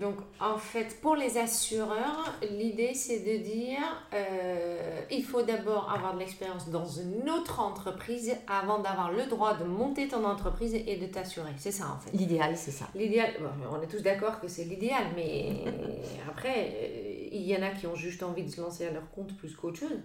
Donc, 0.00 0.16
en 0.40 0.58
fait, 0.58 1.00
pour 1.00 1.14
les 1.14 1.38
assureurs, 1.38 2.34
l'idée 2.50 2.94
c'est 2.94 3.20
de 3.20 3.36
dire 3.44 3.78
euh, 4.12 5.00
il 5.08 5.24
faut 5.24 5.42
d'abord 5.42 5.92
avoir 5.92 6.14
de 6.14 6.18
l'expérience 6.18 6.68
dans 6.70 6.84
une 6.86 7.30
autre 7.30 7.60
entreprise 7.60 8.34
avant 8.48 8.80
d'avoir 8.80 9.12
le 9.12 9.26
droit 9.26 9.54
de 9.54 9.62
monter 9.62 10.08
ton 10.08 10.24
entreprise 10.24 10.74
et 10.74 10.96
de 10.96 11.06
t'assurer. 11.06 11.52
C'est 11.58 11.70
ça 11.70 11.84
en 11.94 11.98
fait. 12.00 12.10
L'idéal, 12.16 12.56
c'est 12.56 12.72
ça. 12.72 12.86
L'idéal, 12.96 13.34
bon, 13.40 13.76
on 13.78 13.80
est 13.82 13.86
tous 13.86 14.02
d'accord 14.02 14.40
que 14.40 14.48
c'est 14.48 14.64
l'idéal, 14.64 15.04
mais 15.14 15.62
après, 16.28 16.56
euh, 16.74 17.13
il 17.34 17.42
y 17.42 17.56
en 17.56 17.62
a 17.62 17.70
qui 17.70 17.86
ont 17.86 17.94
juste 17.96 18.22
envie 18.22 18.44
de 18.44 18.50
se 18.50 18.60
lancer 18.60 18.86
à 18.86 18.90
leur 18.90 19.10
compte 19.10 19.36
plus 19.36 19.54
qu'autre 19.56 19.78
chose. 19.78 19.98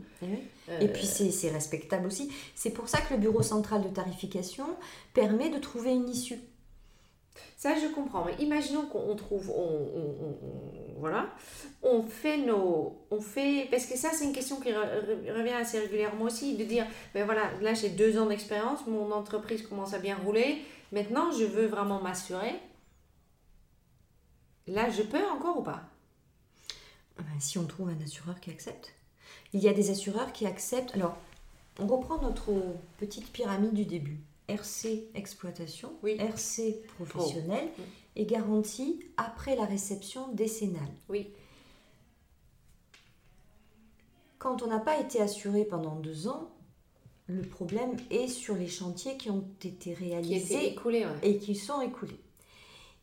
Euh, 0.70 0.80
Et 0.82 0.88
puis 0.88 1.06
c'est 1.32 1.50
respectable 1.52 2.08
aussi. 2.08 2.32
C'est 2.56 2.72
pour 2.72 2.89
ça 2.89 3.00
que 3.02 3.13
le 3.13 3.20
bureau 3.20 3.42
central 3.44 3.82
de 3.84 3.89
tarification 3.89 4.65
permet 5.13 5.50
de 5.50 5.60
trouver 5.60 5.92
une 5.92 6.10
issue. 6.10 6.39
Ça, 7.58 7.76
je 7.76 7.88
comprends. 7.94 8.26
Mais 8.26 8.36
imaginons 8.39 8.86
qu'on 8.86 9.15
trouve, 9.15 9.50
on, 9.50 9.62
on- 9.62 10.15
on- 10.22 10.38
on- 10.48 11.00
voilà, 11.00 11.30
on 11.84 12.02
fait 12.04 12.38
nos, 12.38 12.98
on 13.12 13.22
fait, 13.22 13.68
parce 13.72 13.86
que 13.86 13.98
ça, 13.98 14.10
c'est 14.13 14.26
une 14.26 14.34
question 14.34 14.58
qui 14.60 14.70
re- 14.70 14.74
re- 14.76 15.38
revient 15.38 15.54
assez 15.54 15.80
régulièrement 15.80 16.26
aussi, 16.26 16.56
de 16.58 16.63
dire, 16.65 16.86
ben 17.13 17.26
voilà, 17.26 17.52
là 17.62 17.74
j'ai 17.74 17.89
deux 17.89 18.18
ans 18.20 18.26
d'expérience, 18.28 18.86
mon 18.88 19.12
entreprise 19.12 19.62
commence 19.62 19.94
à 19.94 20.00
bien 20.00 20.18
rouler, 20.18 20.58
maintenant 20.92 21.32
je 21.32 21.46
veux 21.46 21.68
vraiment 21.68 22.02
m'assurer. 22.02 22.56
Là, 24.68 24.89
je 24.89 25.02
peux 25.04 25.26
encore 25.26 25.58
ou 25.60 25.63
pas? 25.63 25.88
Ben, 27.21 27.39
Si 27.39 27.58
on 27.58 27.65
trouve 27.65 27.89
un 27.89 28.01
assureur 28.03 28.39
qui 28.39 28.49
accepte. 28.51 28.93
Il 29.53 29.62
y 29.62 29.67
a 29.67 29.73
des 29.73 29.89
assureurs 29.89 30.32
qui 30.34 30.45
acceptent. 30.45 30.93
Alors, 30.95 31.17
on 31.79 31.88
reprend 31.88 32.21
notre 32.21 32.51
petite 32.97 33.32
pyramide 33.32 33.73
du 33.73 33.86
début. 33.86 34.19
RC 34.47 35.08
exploitation, 35.13 35.93
Oui. 36.01 36.15
RC 36.19 36.82
professionnel 36.95 37.69
Pro. 37.73 37.84
et 38.15 38.25
garantie 38.25 38.99
après 39.17 39.55
la 39.55 39.65
réception 39.65 40.27
décennale. 40.34 40.89
Oui. 41.08 41.29
Quand 44.39 44.63
on 44.63 44.67
n'a 44.67 44.80
pas 44.80 44.99
été 44.99 45.22
assuré 45.22 45.65
pendant 45.65 45.95
deux 45.95 46.28
ans, 46.28 46.49
le 47.28 47.41
problème 47.43 47.95
est 48.09 48.28
sur 48.28 48.55
les 48.55 48.67
chantiers 48.67 49.17
qui 49.17 49.30
ont 49.30 49.45
été 49.63 49.72
Qui 49.72 49.93
réalisés 49.93 50.76
ouais. 50.84 51.17
et 51.22 51.38
qui 51.38 51.55
sont 51.55 51.82
écoulés. 51.82 52.20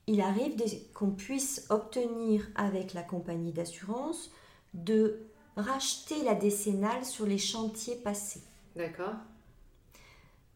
Il 0.06 0.20
arrive 0.20 0.54
qu'on 0.94 1.10
puisse 1.10 1.66
obtenir 1.68 2.46
avec 2.54 2.94
la 2.94 3.02
compagnie 3.02 3.52
d'assurance 3.52 4.30
de 4.74 5.18
racheter 5.56 6.22
la 6.24 6.34
décennale 6.34 7.04
sur 7.04 7.26
les 7.26 7.38
chantiers 7.38 7.96
passés. 7.96 8.42
D'accord. 8.76 9.14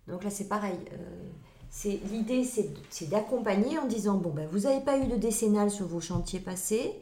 Donc 0.06 0.22
là, 0.24 0.30
c'est 0.30 0.48
pareil. 0.48 0.78
euh, 0.92 1.28
L'idée, 2.10 2.44
c'est 2.44 3.08
d'accompagner 3.08 3.78
en 3.78 3.86
disant, 3.86 4.16
bon, 4.18 4.30
ben, 4.30 4.48
vous 4.50 4.60
n'avez 4.60 4.80
pas 4.84 4.98
eu 4.98 5.06
de 5.06 5.16
décennale 5.16 5.70
sur 5.70 5.86
vos 5.86 6.00
chantiers 6.00 6.40
passés, 6.40 6.92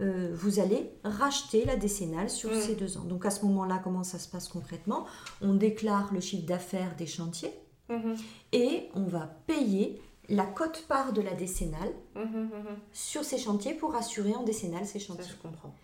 euh, 0.00 0.30
vous 0.34 0.60
allez 0.60 0.88
racheter 1.04 1.64
la 1.64 1.76
décennale 1.76 2.30
sur 2.30 2.50
Mm. 2.50 2.60
ces 2.60 2.74
deux 2.76 2.96
ans. 2.96 3.04
Donc 3.04 3.26
à 3.26 3.30
ce 3.30 3.44
moment-là, 3.44 3.80
comment 3.82 4.04
ça 4.04 4.18
se 4.20 4.28
passe 4.28 4.48
concrètement? 4.48 5.04
On 5.42 5.54
déclare 5.54 6.12
le 6.12 6.20
chiffre 6.20 6.46
d'affaires 6.46 6.94
des 6.96 7.06
chantiers 7.06 7.52
Mhm, 7.88 8.16
et 8.52 8.88
on 8.94 9.04
va 9.04 9.26
payer 9.46 10.00
la 10.28 10.46
cote-part 10.46 11.12
de 11.12 11.20
la 11.20 11.34
décennale 11.34 11.92
mhm, 12.14 12.24
mhm. 12.24 12.78
sur 12.92 13.24
ces 13.24 13.38
chantiers 13.38 13.74
pour 13.74 13.94
assurer 13.94 14.34
en 14.34 14.42
décennale 14.42 14.86
ces 14.86 14.98
Ça, 14.98 15.06
chantiers. 15.06 15.24
je 15.30 15.36
comprends. 15.36 15.74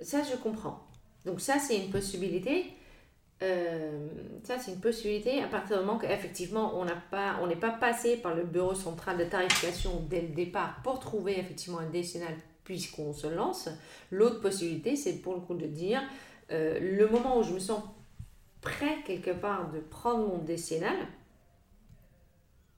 ça, 0.00 0.22
je 0.22 0.36
comprends. 0.36 0.86
Donc 1.24 1.40
ça, 1.40 1.58
c'est 1.58 1.76
une 1.84 1.90
possibilité. 1.90 2.66
Euh, 3.42 4.08
ça, 4.44 4.58
c'est 4.58 4.72
une 4.72 4.80
possibilité 4.80 5.42
à 5.42 5.46
partir 5.48 5.78
du 5.78 5.84
moment 5.84 5.98
qu'effectivement, 5.98 6.78
on 6.78 6.86
pas, 7.10 7.38
on 7.42 7.46
n'est 7.46 7.56
pas 7.56 7.70
passé 7.70 8.16
par 8.16 8.34
le 8.34 8.44
bureau 8.44 8.74
central 8.74 9.18
de 9.18 9.24
tarification 9.24 10.04
dès 10.08 10.22
le 10.22 10.28
départ 10.28 10.80
pour 10.82 11.00
trouver 11.00 11.38
effectivement 11.38 11.78
un 11.78 11.90
décennal 11.90 12.34
puisqu'on 12.64 13.12
se 13.12 13.26
lance. 13.26 13.68
L'autre 14.10 14.40
possibilité, 14.40 14.96
c'est 14.96 15.18
pour 15.18 15.34
le 15.34 15.40
coup 15.40 15.54
de 15.54 15.66
dire, 15.66 16.02
euh, 16.50 16.78
le 16.80 17.08
moment 17.08 17.38
où 17.38 17.42
je 17.42 17.52
me 17.52 17.58
sens 17.58 17.82
prêt 18.60 19.02
quelque 19.04 19.30
part 19.30 19.70
de 19.70 19.78
prendre 19.78 20.26
mon 20.26 20.38
décennal, 20.38 20.96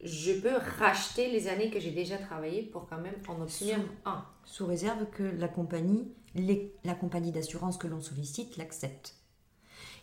je 0.03 0.33
peux 0.33 0.55
racheter 0.79 1.31
les 1.31 1.49
années 1.49 1.71
que 1.71 1.81
j'ai 1.81 1.91
déjà 1.91 2.19
travaillé 2.19 2.63
pour 2.63 2.87
quand 2.89 2.99
même 3.01 3.15
en 3.29 3.41
obtenir 3.43 3.77
Sous- 3.77 3.83
un. 4.05 4.25
Sous 4.45 4.67
réserve 4.67 5.07
que 5.11 5.23
la 5.23 5.49
compagnie, 5.49 6.09
les- 6.35 6.73
la 6.85 6.95
compagnie 6.95 7.33
d'assurance 7.33 7.77
que 7.79 7.87
l'on 7.87 8.01
sollicite 8.01 8.57
l'accepte. 8.57 9.15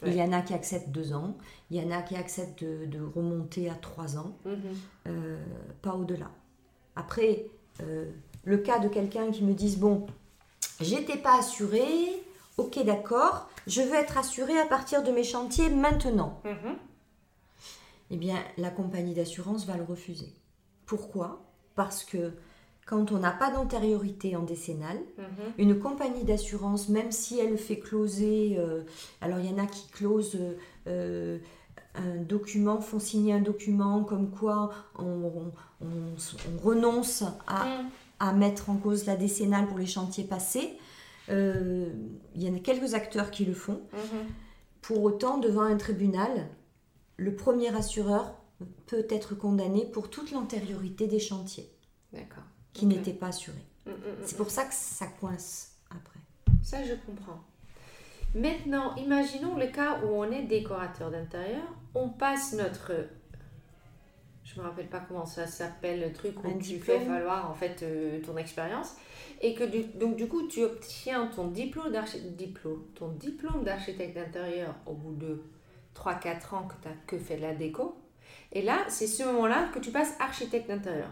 Ouais. 0.03 0.09
Il 0.11 0.15
y 0.17 0.21
en 0.21 0.33
a 0.33 0.41
qui 0.41 0.53
acceptent 0.53 0.89
deux 0.89 1.13
ans, 1.13 1.37
il 1.71 1.77
y 1.81 1.85
en 1.85 1.91
a 1.91 2.01
qui 2.01 2.15
acceptent 2.15 2.63
de, 2.63 2.85
de 2.85 3.01
remonter 3.01 3.69
à 3.69 3.75
trois 3.75 4.17
ans, 4.17 4.37
Mhm. 4.45 4.55
euh, 5.07 5.37
pas 5.81 5.93
au-delà. 5.95 6.29
Après, 6.97 7.45
euh, 7.81 8.11
le 8.43 8.57
cas 8.57 8.79
de 8.79 8.89
quelqu'un 8.89 9.31
qui 9.31 9.43
me 9.43 9.53
dise 9.53 9.77
bon, 9.79 10.05
j'étais 10.81 11.17
pas 11.17 11.39
assuré, 11.39 11.85
ok 12.57 12.83
d'accord, 12.83 13.49
je 13.67 13.81
veux 13.81 13.95
être 13.95 14.17
assuré 14.17 14.57
à 14.59 14.65
partir 14.65 15.01
de 15.03 15.11
mes 15.11 15.23
chantiers 15.23 15.69
maintenant. 15.69 16.41
Mhm. 16.43 16.75
Eh 18.11 18.17
bien, 18.17 18.37
la 18.57 18.69
compagnie 18.69 19.13
d'assurance 19.13 19.65
va 19.65 19.77
le 19.77 19.83
refuser. 19.83 20.33
Pourquoi? 20.85 21.45
Parce 21.75 22.03
que 22.03 22.33
quand 22.85 23.11
on 23.11 23.17
n'a 23.19 23.31
pas 23.31 23.51
d'antériorité 23.51 24.35
en 24.35 24.43
décennale, 24.43 24.99
Mhm. 25.17 25.25
une 25.57 25.79
compagnie 25.79 26.23
d'assurance, 26.23 26.87
même 26.89 27.11
si 27.11 27.39
elle 27.39 27.57
fait 27.57 27.79
closer, 27.79 28.55
euh, 28.59 28.83
alors 29.21 29.39
il 29.39 29.49
y 29.49 29.53
en 29.53 29.57
a 29.57 29.65
qui 29.65 29.87
closent 29.89 30.35
euh, 30.39 30.53
euh, 30.87 31.39
un 31.95 32.17
document, 32.21 32.79
font 32.81 32.99
signer 32.99 33.33
un 33.33 33.39
document 33.41 34.03
comme 34.03 34.29
quoi 34.29 34.71
on, 34.99 35.03
on- 35.05 35.51
on- 35.81 36.15
on 36.15 36.63
renonce 36.67 37.23
à, 37.47 37.65
Mhm. 37.65 37.89
à 38.19 38.33
mettre 38.33 38.69
en 38.69 38.75
cause 38.75 39.05
la 39.05 39.15
décennale 39.15 39.65
pour 39.67 39.77
les 39.79 39.85
chantiers 39.87 40.25
passés. 40.25 40.77
Euh, 41.29 41.89
il 42.35 42.43
y 42.43 42.49
en 42.49 42.55
a 42.55 42.59
quelques 42.59 42.93
acteurs 42.93 43.31
qui 43.31 43.45
le 43.45 43.53
font. 43.55 43.81
Mhm. 43.93 44.25
Pour 44.83 45.01
autant, 45.03 45.39
devant 45.39 45.61
un 45.63 45.77
tribunal, 45.77 46.47
le 47.17 47.35
premier 47.35 47.75
assureur 47.75 48.35
peut 48.87 49.05
être 49.09 49.35
condamné 49.35 49.85
pour 49.85 50.09
toute 50.09 50.31
l'antériorité 50.31 51.07
des 51.07 51.19
chantiers 51.19 51.69
qui 52.73 52.85
n'étaient 52.85 53.13
pas 53.13 53.27
assurés. 53.27 53.65
Mhm, 53.85 53.93
mhm. 53.93 53.99
C'est 54.23 54.37
pour 54.37 54.49
ça 54.49 54.65
que 54.65 54.73
ça 54.73 55.07
coince 55.19 55.75
après. 55.89 56.19
Ça, 56.63 56.83
je 56.83 56.93
comprends. 57.05 57.41
Maintenant, 58.33 58.95
imaginons 58.95 59.55
le 59.55 59.67
cas 59.67 59.99
où 60.03 60.07
on 60.07 60.29
est 60.29 60.43
décorateur 60.43 61.09
d'intérieur, 61.11 61.63
on 61.93 62.09
passe 62.09 62.53
notre... 62.53 62.91
Je 64.43 64.59
me 64.59 64.65
rappelle 64.65 64.89
pas 64.89 64.99
comment 64.99 65.25
ça 65.25 65.47
s'appelle, 65.47 66.01
le 66.01 66.13
truc 66.13 66.43
où 66.43 66.47
Un 66.47 66.53
tu 66.53 66.73
diplôme. 66.75 66.99
fais 66.99 67.05
valoir 67.05 67.49
en 67.49 67.53
fait 67.53 67.81
euh, 67.81 68.21
ton 68.21 68.37
expérience. 68.37 68.95
Et 69.41 69.53
que 69.53 69.63
du, 69.63 69.83
donc 69.97 70.15
du 70.17 70.27
coup, 70.27 70.47
tu 70.47 70.63
obtiens 70.63 71.27
ton 71.27 71.47
diplôme 71.47 71.91
d'architecte 71.91 72.35
diplôme, 72.35 72.83
ton 72.95 73.09
diplôme 73.09 73.63
d'architecte 73.63 74.15
d'intérieur 74.15 74.75
au 74.85 74.93
bout 74.93 75.15
de 75.15 75.41
3-4 75.95 76.55
ans 76.55 76.67
que 76.67 76.73
tu 76.81 76.87
as 76.87 76.93
que 77.07 77.17
fait 77.17 77.37
de 77.37 77.41
la 77.41 77.53
déco. 77.53 77.97
Et 78.51 78.61
là, 78.61 78.79
c'est 78.89 79.07
ce 79.07 79.23
moment-là 79.23 79.69
que 79.73 79.79
tu 79.79 79.91
passes 79.91 80.13
architecte 80.19 80.67
d'intérieur. 80.67 81.09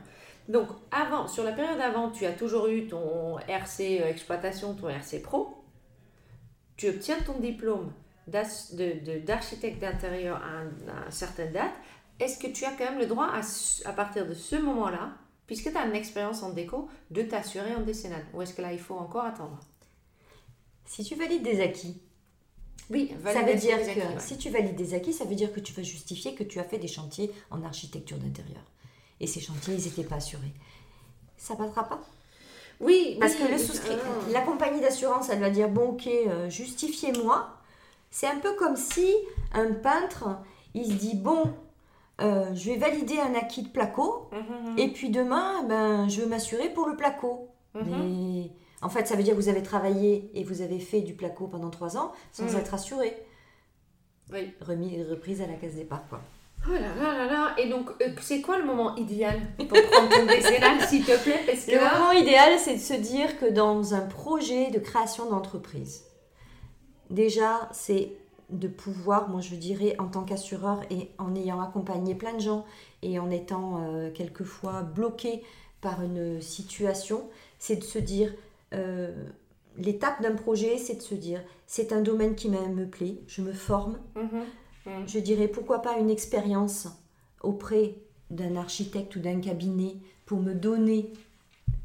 Donc, 0.50 0.68
avant, 0.92 1.28
sur 1.28 1.44
la 1.44 1.54
période 1.54 1.80
avant, 1.80 2.10
tu 2.12 2.26
as 2.26 2.34
toujours 2.34 2.68
eu 2.68 2.88
ton 2.88 3.38
RC 3.48 4.02
euh, 4.02 4.10
exploitation, 4.10 4.74
ton 4.74 4.90
RC 4.90 5.20
pro. 5.22 5.64
Tu 6.76 6.90
obtiens 6.90 7.18
ton 7.26 7.40
diplôme 7.40 7.92
d'architecte 8.28 9.80
d'intérieur 9.80 10.38
à, 10.38 10.48
un- 10.48 11.02
à 11.02 11.06
une 11.06 11.12
certaine 11.12 11.52
date. 11.52 11.72
Est-ce 12.20 12.38
que 12.40 12.48
tu 12.52 12.66
as 12.66 12.72
quand 12.72 12.86
même 12.86 13.00
le 13.00 13.06
droit, 13.06 13.28
à, 13.28 13.42
à 13.90 13.94
partir 13.94 14.28
de 14.28 14.34
ce 14.34 14.56
moment-là, 14.56 15.12
puisque 15.48 15.72
tu 15.72 15.78
as 15.78 15.86
une 15.86 15.96
expérience 15.96 16.44
en 16.44 16.52
déco, 16.52 16.90
de 17.12 17.22
t'assurer 17.24 17.76
en 17.76 17.82
décennale? 17.82 18.26
Ou 18.34 18.42
est-ce 18.42 18.54
que 18.54 18.62
là, 18.62 18.72
il 18.74 18.80
faut 18.80 18.96
encore 18.96 19.26
attendre? 19.26 19.60
Si 20.86 21.04
tu 21.04 21.16
valides 21.16 21.44
des 21.44 21.62
acquis, 21.62 22.02
Oui, 22.94 23.12
ça 23.26 23.42
veut 23.42 23.56
dire 23.56 23.78
que 23.78 23.90
acquis, 23.90 24.00
ouais. 24.00 24.20
si 24.20 24.38
tu 24.38 24.50
valides 24.50 24.76
des 24.76 24.94
acquis, 24.94 25.14
ça 25.14 25.26
veut 25.26 25.36
dire 25.36 25.52
que 25.52 25.60
tu 25.60 25.74
vas 25.74 25.84
justifier 25.84 26.36
que 26.36 26.44
tu 26.44 26.60
as 26.60 26.64
fait 26.64 26.78
des 26.78 26.88
chantiers 26.88 27.32
en 27.52 27.64
architecture 27.64 28.18
d'intérieur. 28.18 28.64
Et 29.20 29.28
ces 29.28 29.40
chantiers, 29.40 29.74
ils 29.76 29.84
n'étaient 29.86 30.04
pas 30.04 30.18
assurés. 30.18 30.54
Ça 31.38 31.56
passera 31.56 31.84
pas? 31.90 32.00
Oui, 32.80 33.18
Parce 33.20 33.34
oui, 33.34 33.46
que 33.48 33.52
le 33.52 33.58
souscrit, 33.58 33.94
ah. 33.94 34.32
la 34.32 34.42
compagnie 34.42 34.82
d'assurance, 34.82 35.30
elle 35.30 35.40
va 35.40 35.50
dire 35.50 35.70
bon 35.70 35.90
ok, 35.92 36.08
euh, 36.08 36.50
justifiez-moi. 36.50 37.50
C'est 38.12 38.28
un 38.28 38.38
peu 38.40 38.54
comme 38.56 38.76
si 38.76 39.12
un 39.54 39.72
peintre, 39.74 40.26
il 40.74 40.86
se 40.86 40.94
dit 40.94 41.16
bon, 41.16 41.54
euh, 42.22 42.54
je 42.54 42.72
vais 42.72 42.78
valider 42.78 43.20
un 43.20 43.34
acquis 43.36 43.64
de 43.64 43.70
placo, 43.70 44.30
Mhm, 44.32 44.78
et 44.78 44.90
puis 44.90 45.10
demain, 45.10 45.64
ben, 45.64 46.08
je 46.10 46.22
veux 46.22 46.28
m'assurer 46.28 46.70
pour 46.70 46.88
le 46.88 46.96
placo. 46.96 47.50
Mais 47.76 48.52
en 48.84 48.90
fait, 48.90 49.08
ça 49.08 49.16
veut 49.16 49.24
dire 49.24 49.34
que 49.36 49.40
vous 49.42 49.50
avez 49.50 49.64
travaillé 49.64 50.30
et 50.34 50.44
vous 50.44 50.62
avez 50.62 50.80
fait 50.80 51.02
du 51.02 51.14
placo 51.14 51.48
pendant 51.48 51.70
trois 51.70 51.98
ans 51.98 52.12
sans 52.32 52.44
Mhm. 52.46 52.58
être 52.58 52.74
assuré. 52.74 53.16
Oui. 54.32 54.54
Remis, 54.62 55.02
reprise 55.04 55.42
à 55.42 55.48
la 55.48 55.54
case 55.54 55.76
départ, 55.76 56.04
quoi. 56.10 56.22
Oh 56.66 56.72
là 56.72 56.80
là 56.96 57.18
là 57.18 57.26
là. 57.26 57.56
Et 57.58 57.68
donc, 57.70 57.90
euh, 58.02 58.10
c'est 58.22 58.40
quoi 58.42 58.58
le 58.58 58.64
moment 58.66 58.96
idéal 58.96 59.42
pour 59.58 59.68
prendre 59.68 60.10
ton 60.10 60.26
décennal, 60.26 60.80
s'il 60.88 61.04
te 61.04 61.22
plaît? 61.22 61.42
Parce 61.46 61.66
que 61.66 61.72
Le 61.72 61.78
là, 61.78 62.00
moment 62.00 62.12
idéal, 62.14 62.58
c'est 62.58 62.76
de 62.76 62.80
se 62.80 62.94
dire 62.94 63.38
que 63.38 63.46
dans 63.52 63.94
un 63.94 64.02
projet 64.02 64.72
de 64.72 64.80
création 64.80 65.30
d'entreprise, 65.30 66.06
déjà, 67.10 67.68
c'est 67.74 68.14
de 68.50 68.68
pouvoir, 68.68 69.30
moi 69.30 69.42
je 69.42 69.56
dirais, 69.56 69.96
en 70.00 70.08
tant 70.08 70.24
qu'assureur 70.24 70.82
et 70.90 71.10
en 71.18 71.36
ayant 71.36 71.60
accompagné 71.62 72.16
plein 72.16 72.34
de 72.34 72.40
gens 72.42 72.66
et 73.02 73.20
en 73.20 73.30
étant 73.32 73.82
euh, 73.84 74.12
quelquefois 74.12 74.84
bloqué 74.84 75.44
par 75.82 76.02
une 76.02 76.42
situation, 76.42 77.28
c'est 77.60 77.76
de 77.78 77.84
se 77.84 78.00
dire, 78.00 78.34
euh, 78.74 79.14
l'étape 79.78 80.22
d'un 80.22 80.36
projet, 80.36 80.78
c'est 80.78 80.96
de 80.96 81.02
se 81.02 81.16
dire, 81.16 81.42
c'est 81.68 81.92
un 81.94 82.02
domaine 82.02 82.36
qui 82.36 82.50
me 82.50 82.86
plaît, 82.86 83.18
je 83.28 83.42
me 83.42 83.54
forme, 83.54 84.00
Mhm, 84.16 84.44
mhm. 84.86 85.08
je 85.08 85.20
dirais 85.20 85.48
pourquoi 85.48 85.82
pas 85.82 85.98
une 85.98 86.10
expérience 86.10 86.88
auprès 87.42 87.96
d'un 88.30 88.56
architecte 88.56 89.16
ou 89.16 89.20
d'un 89.20 89.40
cabinet 89.40 89.96
pour 90.26 90.40
me 90.40 90.54
donner 90.54 91.12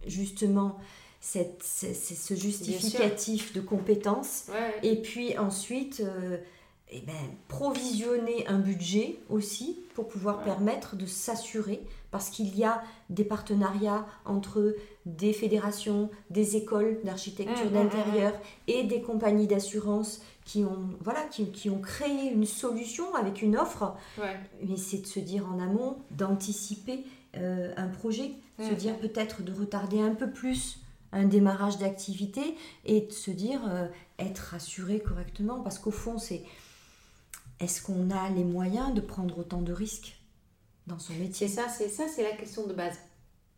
justement 0.06 0.78
cette, 1.20 1.62
ce, 1.64 2.34
justificatif 2.34 3.52
de 3.52 3.60
compétences 3.60 4.46
Ouais. 4.50 4.88
et 4.88 5.02
puis 5.02 5.36
ensuite 5.36 6.00
euh, 6.00 6.38
eh 6.90 7.00
ben, 7.00 7.12
provisionner 7.48 8.46
un 8.46 8.58
budget 8.58 9.18
aussi 9.28 9.80
pour 9.94 10.06
pouvoir 10.08 10.38
Ouais. 10.38 10.44
permettre 10.44 10.96
de 10.96 11.06
s'assurer 11.06 11.80
parce 12.10 12.30
qu'il 12.30 12.56
y 12.56 12.64
a 12.64 12.82
des 13.10 13.24
partenariats 13.24 14.06
entre 14.24 14.74
des 15.06 15.32
fédérations, 15.32 16.10
des 16.30 16.56
écoles 16.56 17.00
d'architecture 17.04 17.66
Mhm, 17.66 17.72
d'intérieur 17.72 18.32
et 18.66 18.84
des 18.84 19.02
compagnies 19.02 19.46
d'assurance 19.46 20.20
qui 20.44 20.64
ont, 20.64 20.90
voilà, 21.00 21.22
qui, 21.24 21.50
qui 21.50 21.68
ont 21.68 21.80
créé 21.80 22.32
une 22.32 22.46
solution 22.46 23.14
avec 23.14 23.42
une 23.42 23.56
offre. 23.56 23.94
Ouais. 24.18 24.36
Mais 24.66 24.76
c'est 24.76 24.98
de 24.98 25.06
se 25.06 25.20
dire 25.20 25.46
en 25.46 25.60
amont, 25.60 25.98
d'anticiper 26.10 27.04
euh, 27.36 27.72
un 27.76 27.88
projet, 27.88 28.32
se 28.58 28.72
dire 28.72 28.98
peut-être 28.98 29.42
de 29.42 29.52
retarder 29.52 30.00
un 30.00 30.14
peu 30.14 30.30
plus 30.30 30.80
un 31.12 31.24
démarrage 31.24 31.78
d'activité 31.78 32.56
et 32.84 33.02
de 33.02 33.12
se 33.12 33.30
dire 33.30 33.60
euh, 33.68 33.86
être 34.18 34.54
assuré 34.54 35.00
correctement 35.00 35.60
parce 35.60 35.78
qu'au 35.78 35.90
fond 35.90 36.18
c'est 36.18 36.42
est-ce 37.60 37.82
qu'on 37.82 38.10
a 38.10 38.28
les 38.30 38.44
moyens 38.44 38.92
de 38.94 39.00
prendre 39.00 39.38
autant 39.38 39.62
de 39.62 39.72
risques? 39.72 40.17
Dans 40.88 40.98
son 40.98 41.14
métier 41.14 41.46
C'est 41.48 41.54
ça, 41.62 41.68
c'est 41.68 41.88
ça, 41.88 42.08
c'est 42.08 42.22
la 42.24 42.32
question 42.36 42.66
de 42.66 42.72
base. 42.72 42.98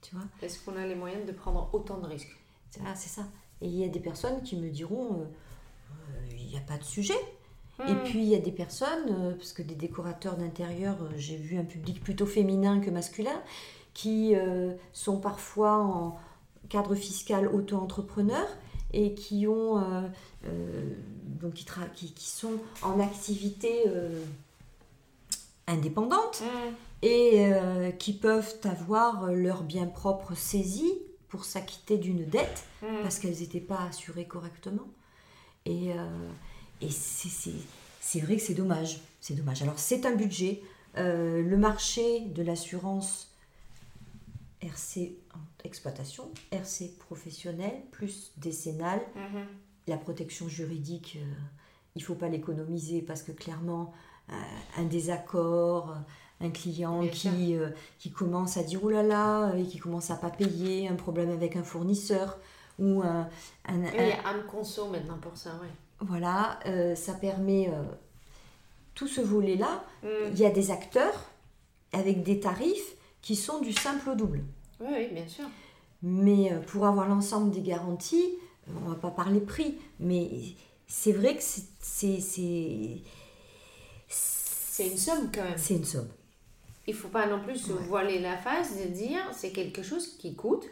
tu 0.03 0.15
vois 0.15 0.25
Est-ce 0.43 0.59
qu'on 0.65 0.77
a 0.77 0.87
les 0.87 0.95
moyens 0.95 1.25
de 1.27 1.33
prendre 1.33 1.71
autant 1.73 1.99
de 1.99 2.07
risques? 2.07 2.37
C'est- 2.71 2.81
ah, 2.87 2.95
c'est 2.95 3.09
ça 3.09 3.23
et 3.63 3.67
il 3.67 3.75
y 3.77 3.85
a 3.85 3.89
des 3.89 4.01
personnes 4.01 4.43
qui 4.43 4.57
me 4.57 4.71
diront 4.71 5.21
euh, 5.21 5.25
euh, 5.25 6.27
il 6.31 6.47
n'y 6.47 6.57
a 6.57 6.61
pas 6.61 6.79
de 6.79 6.85
sujet 6.85 7.15
Et 7.87 7.95
Hmm. 7.95 8.03
puis 8.05 8.19
il 8.23 8.29
y 8.29 8.35
a 8.35 8.39
des 8.41 8.53
personnes, 8.53 9.09
euh, 9.11 9.35
parce 9.35 9.53
que 9.55 9.63
des 9.63 9.75
décorateurs 9.75 10.37
d'intérieur, 10.37 10.97
euh, 11.03 11.09
j'ai 11.17 11.37
vu 11.37 11.57
un 11.59 11.65
public 11.65 12.03
plutôt 12.03 12.27
féminin 12.27 12.81
que 12.81 12.91
masculin, 12.91 13.43
qui 13.95 14.35
euh, 14.35 14.75
sont 14.93 15.19
parfois 15.19 15.77
en 15.79 16.19
cadre 16.69 16.95
fiscal 16.95 17.49
auto-entrepreneur 17.49 18.47
et 18.93 19.15
qui 19.15 19.47
ont 19.47 19.79
euh, 19.79 20.09
euh, 20.45 20.95
donc 21.25 21.55
qui, 21.55 21.65
tra- 21.65 21.91
qui, 21.95 22.13
qui 22.13 22.29
sont 22.29 22.53
en 22.83 23.01
activité 23.01 23.85
euh, 23.89 24.25
indépendante 25.67 26.43
Mhm. 26.43 26.75
Et 27.03 27.53
euh, 27.53 27.91
qui 27.93 28.13
peuvent 28.13 28.57
avoir 28.65 29.27
leur 29.33 29.63
bien 29.63 29.87
propre 29.87 30.35
saisi 30.35 30.93
pour 31.29 31.45
s'acquitter 31.45 31.97
d'une 31.99 32.25
dette 32.27 32.65
Mhm. 32.83 33.03
parce 33.03 33.19
qu'elles 33.19 33.39
n'étaient 33.39 33.61
pas 33.61 33.83
assurées 33.89 34.27
correctement. 34.27 34.87
Et, 35.67 35.93
euh, 35.93 36.29
et 36.81 36.91
c'est- 36.91 38.21
vrai 38.21 38.37
que 38.37 38.43
c'est 38.43 38.55
dommage. 38.55 39.01
C'est 39.21 39.35
dommage. 39.35 39.63
Alors 39.63 39.79
c'est 39.79 40.05
un 40.07 40.15
budget. 40.15 40.63
Euh, 40.97 41.43
le 41.43 41.57
marché 41.57 42.21
de 42.21 42.43
l'assurance 42.43 43.29
RC 44.63 45.17
exploitation, 45.65 46.31
RC 46.53 46.89
professionnel, 46.99 47.73
plus 47.93 48.33
décennale, 48.39 49.01
Mhm. 49.15 49.47
la 49.87 49.97
protection 49.97 50.49
juridique, 50.49 51.19
il 51.97 52.03
faut 52.03 52.15
pas 52.15 52.29
l'économiser 52.29 53.01
parce 53.03 53.23
que 53.23 53.33
clairement, 53.33 53.93
un 54.77 54.85
désaccord, 54.85 55.97
un 56.41 56.51
client 56.51 57.01
Bien 57.01 57.11
qui, 57.11 57.55
euh, 57.57 57.69
qui 57.99 58.11
commence 58.11 58.57
à 58.57 58.63
dire 58.63 58.81
oh 58.83 58.89
là 58.91 59.03
là, 59.03 59.53
et 59.57 59.65
qui 59.65 59.79
commence 59.79 60.11
à 60.11 60.17
pas 60.17 60.31
payer, 60.31 60.89
un 60.89 60.95
problème 60.97 61.31
avec 61.31 61.57
un 61.57 61.63
fournisseur 61.63 62.39
ou 62.79 63.03
un, 63.03 63.29
un- 63.67 63.81
Oui, 63.83 63.89
un- 63.89 63.93
Il 64.03 64.09
y 64.09 64.13
a 64.13 64.27
âme 64.29 64.45
conso 64.51 64.89
maintenant 64.89 65.19
pour 65.19 65.37
ça, 65.37 65.51
ouais. 65.61 65.69
voilà, 66.01 66.59
euh, 66.67 66.95
ça 66.95 67.13
permet 67.15 67.69
euh, 67.69 67.83
tout 68.95 69.07
ce 69.09 69.21
volet-là. 69.21 69.85
Mm. 70.03 70.07
Il 70.33 70.39
y 70.39 70.47
a 70.47 70.51
des 70.51 70.71
acteurs 70.71 71.29
avec 71.93 72.23
des 72.23 72.41
tarifs 72.41 72.95
qui 73.21 73.37
sont 73.37 73.61
du 73.61 73.73
simple 73.73 74.09
au 74.11 74.15
double. 74.15 74.43
Oui, 74.81 74.89
oui, 74.93 75.09
bien 75.13 75.29
sûr. 75.29 75.45
Mais 76.03 76.53
pour 76.69 76.87
avoir 76.87 77.07
l'ensemble 77.07 77.51
des 77.51 77.61
garanties, 77.61 78.31
on 78.83 78.89
va 78.89 78.95
pas 78.95 79.11
parler 79.11 79.41
prix, 79.41 79.77
mais 79.99 80.31
c'est 80.87 81.13
vrai 81.13 81.37
que 81.37 81.43
c'est 81.43 83.03
C'est 84.09 84.87
une 84.89 84.97
somme 84.97 85.31
quand 85.35 85.43
même. 85.43 85.59
c'est 85.59 85.75
une 85.75 85.85
somme. 85.85 86.09
Il 86.87 86.95
faut 86.95 87.09
pas 87.09 87.27
non 87.27 87.41
plus 87.41 87.57
se 87.57 87.73
voiler 87.73 88.19
la 88.19 88.37
face 88.37 88.77
de 88.79 88.89
dire 88.89 89.21
c'est 89.33 89.51
quelque 89.53 89.83
chose 89.83 90.17
qui 90.19 90.35
coûte. 90.35 90.65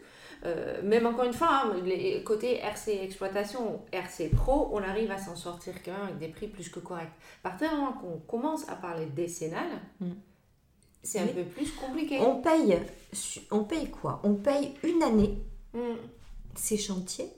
Euh, 0.45 0.81
même 0.83 1.05
encore 1.07 1.25
une 1.25 1.33
fois, 1.33 1.49
hein, 1.65 1.75
les 1.85 2.23
côtés 2.23 2.59
RC 2.59 2.91
exploitation, 3.03 3.83
RC 3.93 4.29
pro, 4.29 4.71
on 4.73 4.79
arrive 4.83 5.11
à 5.11 5.19
s'en 5.19 5.35
sortir 5.37 5.75
quand 5.85 5.93
même 5.93 6.03
avec 6.03 6.19
des 6.19 6.29
prix 6.29 6.47
plus 6.47 6.69
que 6.69 6.79
corrects. 6.81 7.11
À 7.45 7.51
partir 7.51 7.71
du 7.71 7.77
moment 7.77 7.93
qu'on 7.93 8.19
commence 8.21 8.69
à 8.69 8.77
parler 8.77 9.07
décennal, 9.07 9.67
Mm. 10.01 10.11
c'est 11.03 11.19
un 11.21 11.27
peu 11.27 11.43
plus 11.45 11.71
compliqué. 11.73 12.19
On 12.21 12.41
paye, 12.41 12.79
on 13.51 13.65
paye 13.65 13.91
quoi? 13.91 14.21
On 14.25 14.35
paye 14.35 14.75
une 14.85 15.03
année 15.03 15.39
Mm. 15.75 15.97
ces 16.55 16.77
chantiers, 16.79 17.31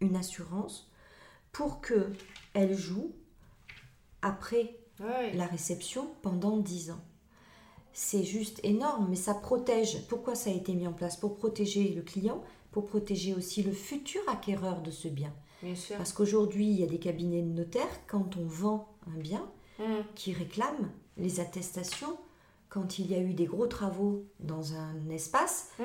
une 0.00 0.14
assurance, 0.16 0.90
pour 1.52 1.80
que 1.80 2.06
elle 2.54 2.74
joue 2.76 3.10
après 4.22 4.76
la 5.34 5.46
réception 5.46 6.08
pendant 6.22 6.56
10 6.56 6.90
ans. 6.92 7.00
C'est 8.00 8.22
juste 8.22 8.60
énorme, 8.62 9.08
mais 9.10 9.16
ça 9.16 9.34
protège. 9.34 10.06
Pourquoi 10.06 10.36
ça 10.36 10.50
a 10.50 10.52
été 10.52 10.72
mis 10.72 10.86
en 10.86 10.92
place? 10.92 11.16
Pour 11.16 11.34
protéger 11.36 11.88
le 11.88 12.02
client, 12.02 12.44
pour 12.70 12.86
protéger 12.86 13.34
aussi 13.34 13.64
le 13.64 13.72
futur 13.72 14.20
acquéreur 14.28 14.82
de 14.82 14.92
ce 14.92 15.08
bien. 15.08 15.34
Bien 15.64 15.74
sûr. 15.74 15.96
Parce 15.96 16.12
qu'aujourd'hui, 16.12 16.66
il 16.68 16.78
y 16.78 16.84
a 16.84 16.86
des 16.86 17.00
cabinets 17.00 17.42
de 17.42 17.48
notaires, 17.52 17.88
quand 18.06 18.36
on 18.36 18.44
vend 18.46 18.88
un 19.12 19.18
bien, 19.18 19.44
Mm. 19.80 20.02
qui 20.14 20.32
réclament 20.32 20.90
les 21.16 21.40
attestations 21.40 22.16
quand 22.68 23.00
il 23.00 23.10
y 23.10 23.16
a 23.16 23.18
eu 23.20 23.34
des 23.34 23.46
gros 23.46 23.66
travaux 23.66 24.24
dans 24.38 24.74
un 24.74 25.10
espace, 25.10 25.70
Mm. 25.80 25.84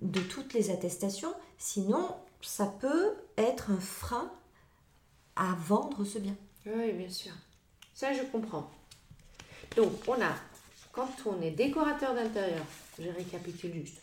de 0.00 0.20
toutes 0.20 0.54
les 0.54 0.70
attestations. 0.70 1.34
Sinon, 1.58 2.08
ça 2.40 2.64
peut 2.66 3.12
être 3.36 3.70
un 3.70 3.80
frein 3.80 4.32
à 5.36 5.54
vendre 5.66 6.04
ce 6.04 6.18
bien. 6.18 6.36
Oui, 6.64 6.92
bien 6.94 7.10
sûr. 7.10 7.32
Ça, 7.92 8.14
je 8.14 8.22
comprends. 8.32 8.70
Donc, 9.76 9.92
on 10.08 10.14
a, 10.14 10.34
quand 10.92 11.08
on 11.26 11.40
est 11.40 11.52
décorateur 11.52 12.14
d'intérieur, 12.14 12.64
je 12.98 13.08
récapitule 13.08 13.72
juste. 13.74 14.00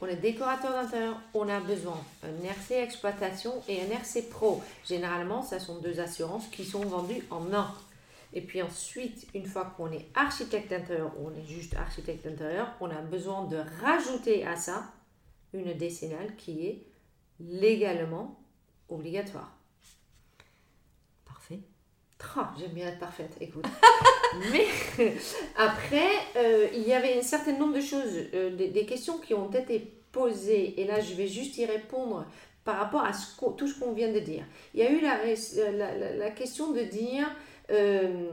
On 0.00 0.06
est 0.06 0.16
décorateur 0.16 0.72
d'intérieur, 0.72 1.16
on 1.32 1.48
a 1.48 1.60
besoin 1.60 1.98
d'un 2.22 2.48
RC 2.48 2.74
exploitation 2.74 3.62
et 3.68 3.82
un 3.82 3.90
RC 3.90 4.22
pro. 4.30 4.60
Généralement, 4.84 5.42
ce 5.42 5.58
sont 5.58 5.78
deux 5.78 6.00
assurances 6.00 6.48
qui 6.48 6.64
sont 6.64 6.84
vendues 6.84 7.22
en 7.30 7.52
un. 7.54 7.72
Et 8.34 8.40
puis 8.40 8.62
ensuite, 8.62 9.28
une 9.34 9.46
fois 9.46 9.72
qu'on 9.76 9.92
est 9.92 10.06
architecte 10.14 10.70
d'intérieur 10.70 11.12
ou 11.18 11.28
on 11.28 11.34
est 11.38 11.46
juste 11.46 11.76
architecte 11.76 12.24
d'intérieur, 12.26 12.74
on 12.80 12.90
a 12.90 13.00
besoin 13.00 13.44
de 13.44 13.58
rajouter 13.80 14.44
à 14.44 14.56
ça 14.56 14.84
une 15.52 15.72
décennale 15.74 16.34
qui 16.36 16.66
est 16.66 16.82
légalement 17.38 18.40
obligatoire. 18.88 19.56
Ah, 22.36 22.52
J'aime 22.58 22.70
bien 22.70 22.88
être 22.88 22.98
parfaite, 22.98 23.36
écoute. 23.40 23.66
Mais 24.52 24.66
après, 25.56 26.10
euh, 26.36 26.68
il 26.72 26.82
y 26.82 26.92
avait 26.92 27.18
un 27.18 27.22
certain 27.22 27.52
nombre 27.58 27.74
de 27.74 27.80
choses, 27.80 28.16
euh, 28.34 28.56
des, 28.56 28.86
questions 28.86 29.18
qui 29.18 29.34
ont 29.34 29.50
été 29.50 29.92
posées, 30.12 30.80
et 30.80 30.84
là 30.86 31.00
je 31.00 31.14
vais 31.14 31.26
juste 31.26 31.56
y 31.58 31.64
répondre 31.66 32.26
par 32.64 32.76
rapport 32.76 33.04
à 33.04 33.12
ce 33.12 33.26
tout 33.56 33.66
ce 33.66 33.78
qu'on 33.78 33.92
vient 33.92 34.12
de 34.12 34.20
dire. 34.20 34.44
Il 34.74 34.80
y 34.80 34.82
a 34.84 34.90
eu 34.90 35.00
la, 35.00 35.18
euh, 35.20 36.18
la, 36.18 36.30
question 36.30 36.72
de 36.72 36.82
dire 36.82 37.28
euh, 37.70 38.30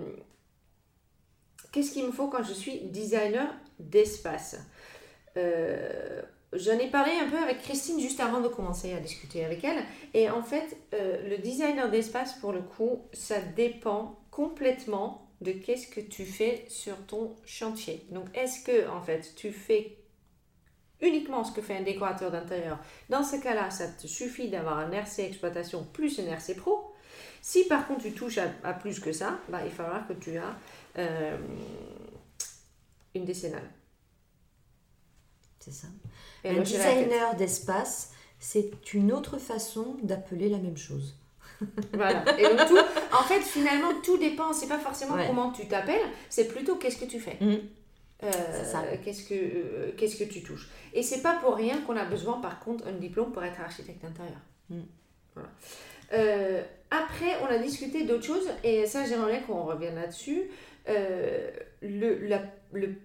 qu'est-ce 1.71 1.91
qu'il 1.93 2.05
me 2.05 2.11
faut 2.11 2.27
quand 2.27 2.43
je 2.43 2.53
suis 2.53 2.81
designer 2.81 3.47
d'espace? 3.79 4.57
Euh, 5.37 6.21
J'en 6.51 6.79
ai 6.79 6.89
parlé 6.89 7.11
un 7.11 7.29
peu 7.29 7.37
avec 7.37 7.61
Christine 7.61 7.99
juste 7.99 8.19
avant 8.19 8.41
de 8.41 8.47
commencer 8.47 8.93
à 8.93 8.99
discuter 8.99 9.45
avec 9.45 9.63
elle. 9.63 9.83
Et 10.15 10.29
en 10.29 10.41
fait, 10.41 10.77
euh, 10.93 11.29
le 11.29 11.37
designer 11.37 11.91
d'espace, 11.91 12.33
pour 12.33 12.51
le 12.51 12.61
coup, 12.61 13.03
ça 13.13 13.39
dépend 13.39 14.19
complètement 14.31 15.29
de 15.41 15.51
qu'est-ce 15.51 15.87
que 15.87 16.01
tu 16.01 16.25
fais 16.25 16.65
sur 16.67 16.97
ton 17.05 17.35
chantier. 17.45 18.05
Donc, 18.09 18.25
est-ce 18.35 18.63
que, 18.63 18.89
en 18.89 19.01
fait, 19.01 19.33
tu 19.35 19.51
fais 19.51 19.97
uniquement 21.01 21.43
ce 21.43 21.51
que 21.51 21.61
fait 21.61 21.77
un 21.77 21.83
décorateur 21.83 22.31
d'intérieur? 22.31 22.79
Dans 23.09 23.23
ce 23.23 23.35
cas-là, 23.35 23.69
ça 23.69 23.87
te 23.87 24.07
suffit 24.07 24.49
d'avoir 24.49 24.79
un 24.79 24.91
RC 24.91 25.23
exploitation 25.23 25.85
plus 25.93 26.19
un 26.19 26.25
RC 26.25 26.55
pro. 26.55 26.93
Si 27.41 27.65
par 27.65 27.87
contre 27.87 28.01
tu 28.03 28.11
touches 28.11 28.39
à, 28.39 28.73
plus 28.73 28.99
que 28.99 29.11
ça, 29.11 29.39
bah, 29.47 29.61
il 29.63 29.71
faudra 29.71 30.01
que 30.01 30.13
tu 30.13 30.37
as 30.37 30.57
euh, 30.97 31.37
une 33.15 33.23
décennale. 33.23 33.69
C'est 35.59 35.71
ça. 35.71 35.87
Un 36.45 36.61
designer 36.61 37.35
d'espace, 37.35 38.11
c'est 38.39 38.93
une 38.93 39.11
autre 39.11 39.37
façon 39.37 39.97
d'appeler 40.03 40.49
la 40.49 40.57
même 40.57 40.77
chose. 40.77 41.15
Voilà. 41.93 42.23
Et 42.39 42.43
donc 42.43 42.67
tout, 42.67 42.77
en 42.77 43.23
fait, 43.23 43.41
finalement, 43.41 43.89
tout 44.01 44.17
dépend. 44.17 44.53
C'est 44.53 44.67
pas 44.69 44.77
forcément 44.79 45.15
Ouais. 45.15 45.27
comment 45.27 45.51
tu 45.51 45.67
t'appelles, 45.67 46.07
c'est 46.29 46.47
plutôt 46.47 46.75
qu'est-ce 46.77 46.97
que 46.97 47.05
tu 47.05 47.19
fais. 47.19 47.37
Mm. 47.41 47.55
Euh, 48.23 48.31
C'est 48.53 48.65
ça. 48.65 48.83
Qu'est-ce 49.03 49.23
que 49.27 49.33
euh, 49.35 49.91
qu'est-ce 49.97 50.15
que 50.17 50.23
tu 50.23 50.41
touches. 50.41 50.69
Et 50.93 51.03
c'est 51.03 51.21
pas 51.21 51.37
pour 51.41 51.55
rien 51.55 51.81
qu'on 51.81 51.97
a 51.97 52.05
besoin, 52.05 52.39
par 52.39 52.59
contre, 52.59 52.87
un 52.87 52.93
diplôme 52.93 53.31
pour 53.33 53.43
être 53.43 53.59
architecte 53.59 54.01
d'intérieur. 54.01 54.39
Mm. 54.69 54.79
Voilà. 55.35 55.49
Euh, 56.13 56.63
après, 56.91 57.35
on 57.43 57.45
a 57.47 57.57
discuté 57.57 58.03
d'autres 58.05 58.25
choses, 58.25 58.49
et 58.63 58.85
ça, 58.87 59.05
j'aimerais 59.05 59.41
qu'on 59.41 59.63
revienne 59.63 59.95
là-dessus. 59.95 60.49
Euh, 60.87 61.51
le, 61.81 62.25
la, 62.27 62.41
le, 62.73 62.95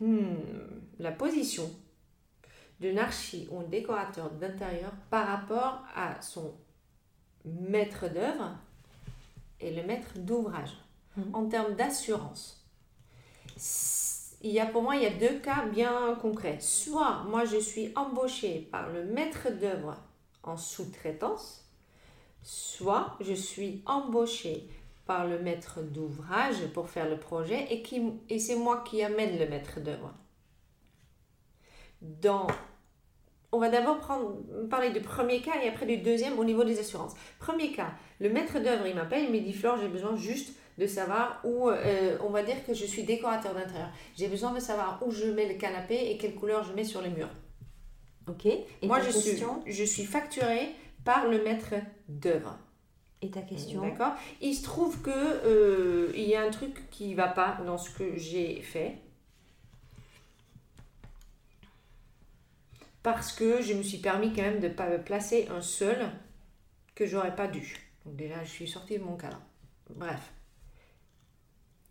hmm, 0.00 0.34
la 0.98 1.10
position 1.12 1.70
d'un 2.80 2.96
archi 2.96 3.48
ou 3.50 3.60
un 3.60 3.64
décorateur 3.64 4.30
d'intérieur 4.30 4.92
par 5.10 5.26
rapport 5.26 5.82
à 5.94 6.20
son 6.22 6.54
maître 7.44 8.08
d'œuvre 8.08 8.56
et 9.60 9.74
le 9.74 9.82
maître 9.82 10.18
d'ouvrage 10.18 10.76
Mhm. 11.16 11.34
en 11.34 11.48
termes 11.48 11.74
d'assurance. 11.74 12.64
Il 14.42 14.52
y 14.52 14.60
a 14.60 14.66
pour 14.66 14.82
moi 14.82 14.96
il 14.96 15.02
y 15.02 15.06
a 15.06 15.10
deux 15.10 15.38
cas 15.40 15.66
bien 15.66 16.16
concrets. 16.20 16.58
Soit 16.60 17.24
moi 17.24 17.44
je 17.44 17.58
suis 17.58 17.92
embauché 17.96 18.68
par 18.70 18.90
le 18.90 19.04
maître 19.04 19.50
d'œuvre 19.50 19.96
en 20.42 20.56
sous-traitance, 20.56 21.68
soit 22.42 23.16
je 23.20 23.34
suis 23.34 23.82
embauché 23.86 24.68
par 25.04 25.26
le 25.26 25.40
maître 25.40 25.82
d'ouvrage 25.82 26.66
pour 26.72 26.88
faire 26.88 27.08
le 27.08 27.18
projet 27.18 27.66
et, 27.70 27.82
qui, 27.82 28.00
et 28.28 28.38
c'est 28.38 28.56
moi 28.56 28.82
qui 28.86 29.02
amène 29.02 29.38
le 29.38 29.48
maître 29.48 29.80
d'œuvre. 29.80 30.14
Dans, 32.00 32.46
on 33.52 33.58
va 33.58 33.68
d'abord 33.68 33.98
prendre, 33.98 34.36
parler 34.68 34.90
du 34.90 35.00
premier 35.00 35.40
cas 35.40 35.60
et 35.62 35.68
après 35.68 35.86
du 35.86 35.98
deuxième 35.98 36.38
au 36.38 36.44
niveau 36.44 36.64
des 36.64 36.78
assurances. 36.78 37.14
Premier 37.38 37.72
cas, 37.72 37.92
le 38.20 38.30
maître 38.30 38.60
d'œuvre 38.60 38.86
il 38.86 38.94
m'appelle, 38.94 39.24
il 39.24 39.30
me 39.30 39.40
dit 39.40 39.52
Flore, 39.52 39.78
j'ai 39.80 39.88
besoin 39.88 40.16
juste 40.16 40.54
de 40.78 40.86
savoir 40.86 41.40
où, 41.44 41.68
euh, 41.68 42.16
on 42.24 42.30
va 42.30 42.42
dire 42.42 42.64
que 42.64 42.72
je 42.72 42.86
suis 42.86 43.02
décorateur 43.02 43.54
d'intérieur. 43.54 43.90
J'ai 44.16 44.28
besoin 44.28 44.52
de 44.52 44.60
savoir 44.60 45.02
où 45.04 45.10
je 45.10 45.26
mets 45.26 45.46
le 45.46 45.54
canapé 45.54 46.10
et 46.10 46.16
quelle 46.16 46.34
couleur 46.34 46.64
je 46.64 46.72
mets 46.72 46.84
sur 46.84 47.02
les 47.02 47.10
murs. 47.10 47.28
Ok 48.28 48.46
Et 48.46 48.86
Moi, 48.86 49.00
je 49.00 49.10
suis, 49.10 49.42
je 49.66 49.84
suis 49.84 50.04
facturée 50.04 50.74
par 51.04 51.28
le 51.28 51.42
maître 51.42 51.74
d'œuvre. 52.08 52.56
Et 53.22 53.30
ta 53.30 53.42
question? 53.42 53.82
D'accord? 53.82 54.14
Il 54.40 54.54
se 54.54 54.62
trouve 54.62 55.02
que 55.02 55.10
euh, 55.10 56.10
il 56.14 56.24
y 56.24 56.34
a 56.34 56.42
un 56.42 56.50
truc 56.50 56.88
qui 56.90 57.14
va 57.14 57.28
pas 57.28 57.58
dans 57.66 57.76
ce 57.76 57.90
que 57.90 58.16
j'ai 58.16 58.62
fait. 58.62 58.96
Parce 63.02 63.32
que 63.32 63.62
je 63.62 63.74
me 63.74 63.82
suis 63.82 63.98
permis 63.98 64.32
quand 64.32 64.42
même 64.42 64.60
de 64.60 64.68
pas 64.68 64.86
placer 64.98 65.48
un 65.50 65.62
seul 65.62 66.10
que 66.94 67.06
j'aurais 67.06 67.34
pas 67.34 67.46
dû. 67.46 67.76
Donc 68.04 68.16
déjà, 68.16 68.42
je 68.44 68.50
suis 68.50 68.68
sortie 68.68 68.98
de 68.98 69.04
mon 69.04 69.16
cadre. 69.16 69.40
Bref. 69.90 70.20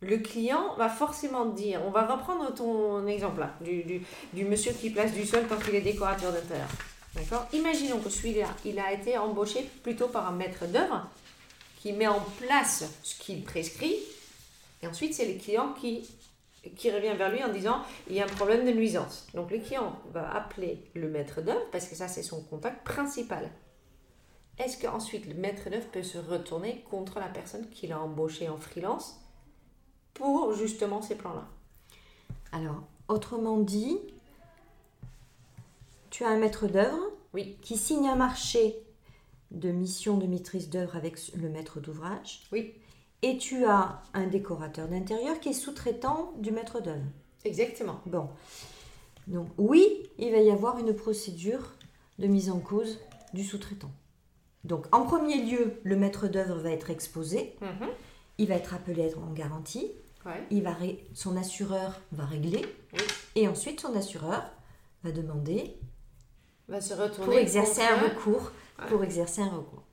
Le 0.01 0.17
client 0.17 0.75
va 0.77 0.87
forcément 0.87 1.45
dire, 1.45 1.81
on 1.85 1.89
va 1.89 2.05
reprendre 2.05 2.53
ton 2.53 3.05
exemple 3.07 3.41
là, 3.41 3.53
du 3.61 4.45
monsieur 4.45 4.71
qui 4.71 4.91
place 4.91 5.13
du 5.13 5.25
sol 5.25 5.45
quand 5.49 5.57
il 5.67 5.75
est 5.75 5.81
décorateur 5.81 6.31
d'intérieur. 6.31 6.69
D'accord? 7.15 7.47
Imaginons 7.53 7.99
que 7.99 8.09
celui-là, 8.09 8.47
il 8.63 8.79
a 8.79 8.93
été 8.93 9.17
embauché 9.17 9.67
plutôt 9.83 10.07
par 10.07 10.27
un 10.27 10.31
maître 10.31 10.67
d'œuvre 10.67 11.09
qui 11.81 11.91
met 11.91 12.07
en 12.07 12.21
place 12.39 12.85
ce 13.03 13.19
qu'il 13.19 13.43
prescrit. 13.43 13.95
Et 14.81 14.87
ensuite, 14.87 15.13
c'est 15.13 15.33
le 15.33 15.39
client 15.39 15.73
qui, 15.73 16.09
qui 16.75 16.91
revient 16.91 17.13
vers 17.17 17.31
lui 17.31 17.43
en 17.43 17.51
disant 17.51 17.81
il 18.09 18.15
y 18.15 18.21
a 18.21 18.25
un 18.25 18.27
problème 18.27 18.65
de 18.65 18.71
nuisance. 18.71 19.27
Donc, 19.33 19.51
le 19.51 19.59
client 19.59 19.97
va 20.11 20.29
appeler 20.35 20.83
le 20.95 21.09
maître 21.09 21.41
d'œuvre 21.41 21.65
parce 21.71 21.87
que 21.87 21.95
ça, 21.95 22.07
c'est 22.07 22.23
son 22.23 22.41
contact 22.43 22.83
principal. 22.85 23.49
est-ce 24.57 24.77
qu'ensuite 24.81 25.25
le 25.25 25.35
maître 25.35 25.69
d'œuvre 25.69 25.87
peut 25.91 26.03
se 26.03 26.17
retourner 26.17 26.83
contre 26.89 27.19
la 27.19 27.27
personne 27.29 27.69
qu'il 27.69 27.91
a 27.93 27.99
embauchée 27.99 28.49
en 28.49 28.57
freelance 28.57 29.19
pour 30.13 30.53
justement 30.53 31.01
ces 31.01 31.15
plans-là? 31.15 31.47
Alors, 32.51 32.83
autrement 33.07 33.57
dit, 33.57 33.97
tu 36.09 36.23
as 36.25 36.29
un 36.29 36.37
maître 36.37 36.67
d'œuvre 36.67 36.99
Oui. 37.33 37.57
qui 37.61 37.77
signe 37.77 38.07
un 38.09 38.15
marché 38.15 38.75
de 39.51 39.71
mission 39.71 40.17
de 40.17 40.27
maîtrise 40.27 40.69
d'œuvre 40.69 40.95
avec 40.95 41.15
le 41.35 41.49
maître 41.49 41.79
d'ouvrage. 41.79 42.41
Oui. 42.51 42.73
Et 43.21 43.37
tu 43.37 43.65
as 43.65 44.01
un 44.13 44.27
décorateur 44.27 44.87
d'intérieur 44.87 45.39
qui 45.39 45.49
est 45.49 45.53
sous-traitant 45.53 46.33
du 46.37 46.51
maître 46.51 46.79
d'œuvre. 46.81 47.03
Exactement. 47.43 47.99
Bon. 48.05 48.29
Donc 49.27 49.47
oui, 49.57 50.09
il 50.17 50.31
va 50.31 50.37
y 50.37 50.49
avoir 50.51 50.79
une 50.79 50.93
procédure 50.93 51.73
de 52.17 52.27
mise 52.27 52.49
en 52.49 52.59
cause 52.59 52.99
du 53.33 53.43
sous-traitant. 53.43 53.91
Donc 54.63 54.85
en 54.93 55.03
premier 55.05 55.41
lieu, 55.43 55.79
le 55.83 55.95
maître 55.95 56.27
d'œuvre 56.27 56.55
va 56.59 56.71
être 56.71 56.89
exposé, 56.89 57.55
Mhm. 57.61 57.87
il 58.37 58.47
va 58.47 58.55
être 58.55 58.73
appelé 58.73 59.03
à 59.03 59.05
être 59.05 59.19
en 59.19 59.31
garantie, 59.33 59.91
Ouais. 60.25 60.43
il 60.49 60.63
va 60.63 60.73
ré- 60.73 61.05
son 61.13 61.37
assureur 61.37 61.99
va 62.11 62.25
régler, 62.25 62.65
Oui. 62.93 62.99
et 63.35 63.47
ensuite 63.47 63.79
son 63.79 63.95
assureur 63.95 64.43
va 65.03 65.11
demander 65.11 65.75
Va 66.67 66.81
se 66.81 66.93
retourner 66.93 67.25
pour 67.25 67.33
exercer 67.35 67.81
un 67.81 67.97
recours. 68.01 68.51
Ouais. 68.79 68.87
Pour 68.89 69.03
exercer 69.03 69.41
un 69.41 69.49
recours. 69.49 69.83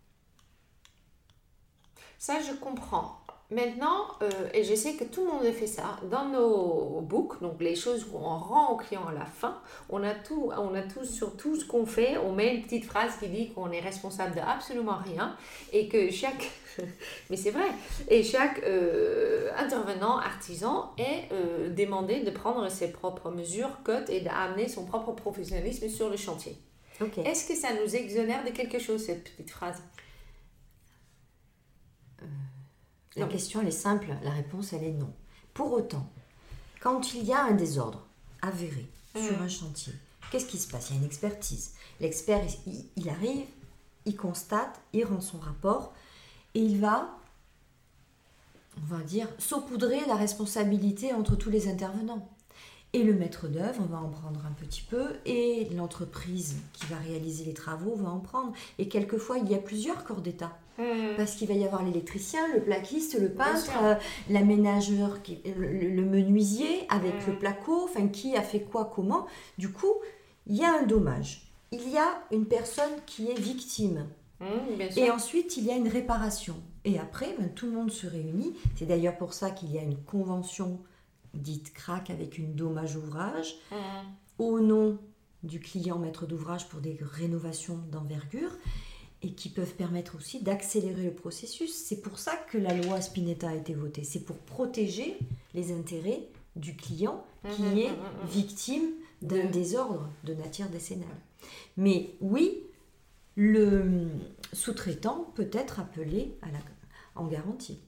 Ça, 2.19 2.35
je 2.41 2.55
comprends. 2.55 3.21
Maintenant, 3.49 4.09
euh, 4.23 4.29
et 4.55 4.65
je 4.65 4.75
sais 4.75 4.95
que 4.95 5.05
tout 5.05 5.25
le 5.25 5.31
monde 5.31 5.45
fait 5.55 5.69
ça, 5.69 6.01
dans 6.11 6.25
nos 6.29 7.01
books, 7.01 7.41
donc 7.41 7.61
les 7.61 7.77
choses 7.77 8.05
qu'on 8.05 8.19
rend 8.19 8.73
au 8.73 8.77
client 8.77 9.07
à 9.07 9.13
la 9.13 9.25
fin, 9.25 9.61
on 9.89 10.03
a 10.03 10.15
tout, 10.15 10.51
on 10.59 10.75
a 10.75 10.83
tout 10.83 11.05
sur 11.05 11.37
tout 11.37 11.55
ce 11.55 11.65
qu'on 11.65 11.87
fait, 11.87 12.17
on 12.19 12.33
met 12.33 12.57
une 12.57 12.63
petite 12.63 12.87
phrase 12.87 13.17
qui 13.21 13.29
dit 13.29 13.53
qu'on 13.53 13.71
est 13.71 13.79
responsable 13.79 14.35
de 14.35 14.41
absolument 14.41 14.97
rien 14.97 15.37
et 15.73 15.87
que 15.87 16.11
chaque, 16.11 16.51
mais 17.31 17.37
c'est 17.37 17.53
vrai, 17.53 17.69
et 18.09 18.25
chaque 18.25 18.65
euh, 18.65 19.49
intervenant 19.57 20.19
artisan 20.19 20.93
est 20.99 21.33
euh, 21.33 21.69
demandé 21.69 22.25
de 22.25 22.31
prendre 22.33 22.69
ses 22.69 22.91
propres 22.91 23.31
mesures, 23.31 23.79
cotes 23.85 24.11
et 24.11 24.23
d'amener 24.23 24.67
son 24.67 24.87
propre 24.87 25.13
professionnalisme 25.13 25.89
sur 25.89 26.09
le 26.09 26.17
chantier. 26.17 26.57
Est-ce 27.25 27.47
que 27.47 27.55
ça 27.55 27.69
nous 27.81 27.95
exonère 27.95 28.43
de 28.43 28.51
quelque 28.51 28.81
chose, 28.81 29.05
cette 29.05 29.23
petite 29.23 29.51
phrase? 29.51 29.81
La 33.17 33.25
Non. 33.25 33.31
question, 33.31 33.61
elle 33.63 33.69
est 33.69 33.71
simple. 33.71 34.09
La 34.23 34.31
réponse, 34.31 34.73
elle 34.73 34.85
est 34.85 34.93
non. 34.93 35.13
Pour 35.55 35.73
autant, 35.73 36.07
quand 36.81 37.15
il 37.15 37.25
y 37.25 37.33
a 37.33 37.43
un 37.45 37.53
désordre 37.53 38.07
avéré 38.43 38.87
sur 39.15 39.33
Mhm. 39.39 39.43
un 39.43 39.49
chantier, 39.49 39.95
qu'est-ce 40.31 40.47
qui 40.47 40.59
se 40.59 40.69
passe? 40.69 40.91
Il 40.91 40.95
y 40.95 40.97
a 40.97 41.01
une 41.01 41.07
expertise. 41.07 41.73
L'expert, 42.01 42.43
il, 42.67 42.85
il 42.97 43.09
arrive, 43.09 43.47
il 44.05 44.17
constate, 44.17 44.79
il 44.93 45.05
rend 45.05 45.21
son 45.23 45.39
rapport 45.39 45.95
et 46.55 46.61
il 46.61 46.79
va, 46.79 47.17
on 48.77 48.95
va 48.95 49.03
dire, 49.03 49.29
saupoudrer 49.39 50.05
la 50.07 50.17
responsabilité 50.17 51.15
entre 51.15 51.37
tous 51.37 51.51
les 51.51 51.69
intervenants. 51.69 52.29
Et 52.93 53.03
le 53.03 53.15
maître 53.15 53.49
d'œuvre 53.49 53.83
va 53.87 53.99
en 53.99 54.09
prendre 54.09 54.45
un 54.47 54.53
petit 54.53 54.83
peu 54.83 55.17
et 55.27 55.69
l'entreprise 55.75 56.57
qui 56.73 56.87
va 56.87 56.97
réaliser 56.99 57.45
les 57.45 57.53
travaux 57.55 57.95
va 57.97 58.11
en 58.11 58.21
prendre. 58.21 58.53
Et 58.79 58.89
quelquefois, 58.89 59.39
il 59.39 59.51
y 59.51 59.55
a 59.55 59.59
plusieurs 59.59 60.05
corps 60.05 60.21
d'État. 60.21 60.57
Parce 61.17 61.35
qu'il 61.37 61.49
va 61.49 61.55
y 61.55 61.65
avoir 61.65 61.83
l'électricien, 61.83 62.41
le 62.55 62.63
plaquiste, 62.63 63.19
le 63.19 63.31
peintre, 63.31 63.71
euh, 63.83 63.95
l'aménageur, 64.29 65.19
le, 65.57 66.03
menuisier 66.05 66.87
avec 66.91 67.15
Mm. 67.15 67.31
le 67.31 67.39
placo, 67.39 67.85
enfin 67.85 68.09
qui 68.09 68.37
a 68.37 68.43
fait 68.43 68.61
quoi, 68.61 68.91
comment. 68.95 69.27
Du 69.59 69.71
coup, 69.73 69.95
il 70.47 70.57
y 70.57 70.65
a 70.65 70.79
un 70.79 70.83
dommage. 70.85 71.51
Il 71.73 71.89
y 71.91 71.99
a 71.99 72.23
une 72.31 72.47
personne 72.47 72.93
qui 73.07 73.31
est 73.31 73.39
victime. 73.39 74.07
Mmh, 74.41 74.91
sûr. 74.91 75.03
Et 75.03 75.11
ensuite, 75.11 75.57
il 75.57 75.65
y 75.65 75.71
a 75.71 75.77
une 75.77 75.89
réparation. 75.89 76.57
Et 76.85 76.99
après, 76.99 77.35
ben, 77.39 77.49
tout 77.55 77.67
le 77.67 77.73
monde 77.73 77.91
se 77.91 78.07
réunit. 78.07 78.55
C'est 78.77 78.87
d'ailleurs 78.87 79.17
pour 79.17 79.33
ça 79.33 79.51
qu'il 79.51 79.73
y 79.73 79.79
a 79.79 79.83
une 79.83 79.97
convention 79.97 80.79
dite 81.35 81.73
CRAC 81.73 82.11
avec 82.11 82.39
une 82.39 82.55
dommage 82.55 82.97
ouvrage 82.97 83.57
au 84.39 84.61
nom 84.61 84.99
du 85.43 85.61
client 85.61 85.99
maître 85.99 86.27
d'ouvrage 86.27 86.69
pour 86.69 86.81
des 86.81 86.99
rénovations 87.01 87.79
d'envergure 87.91 88.51
et 89.23 89.33
qui 89.33 89.49
peuvent 89.49 89.75
permettre 89.75 90.17
aussi 90.17 90.43
d'accélérer 90.43 91.03
le 91.05 91.13
processus. 91.15 91.75
C'est 91.75 92.01
pour 92.01 92.19
ça 92.19 92.37
que 92.51 92.59
la 92.59 92.75
loi 92.75 93.01
Spinetta 93.01 93.49
a 93.51 93.55
été 93.55 93.75
votée. 93.75 94.05
C'est 94.05 94.25
pour 94.25 94.37
protéger 94.39 95.19
les 95.55 95.73
intérêts 95.73 96.29
du 96.57 96.77
client 96.77 97.25
qui 97.49 97.63
Mhm, 97.63 97.81
est 97.81 97.91
mhm, 97.91 98.23
mhm. 98.23 98.29
victime 98.29 98.91
d'un 99.23 99.45
désordre 99.47 100.11
de 100.25 100.35
nature 100.35 100.69
décennale. 100.69 101.09
Mais 101.77 102.11
oui, 102.21 102.63
le 103.37 104.09
sous-traitant 104.53 105.33
peut 105.35 105.51
être 105.53 105.81
appelé 105.81 106.37
à 106.43 106.47
la, 106.51 106.59
en 107.15 107.27
garantie. 107.27 107.81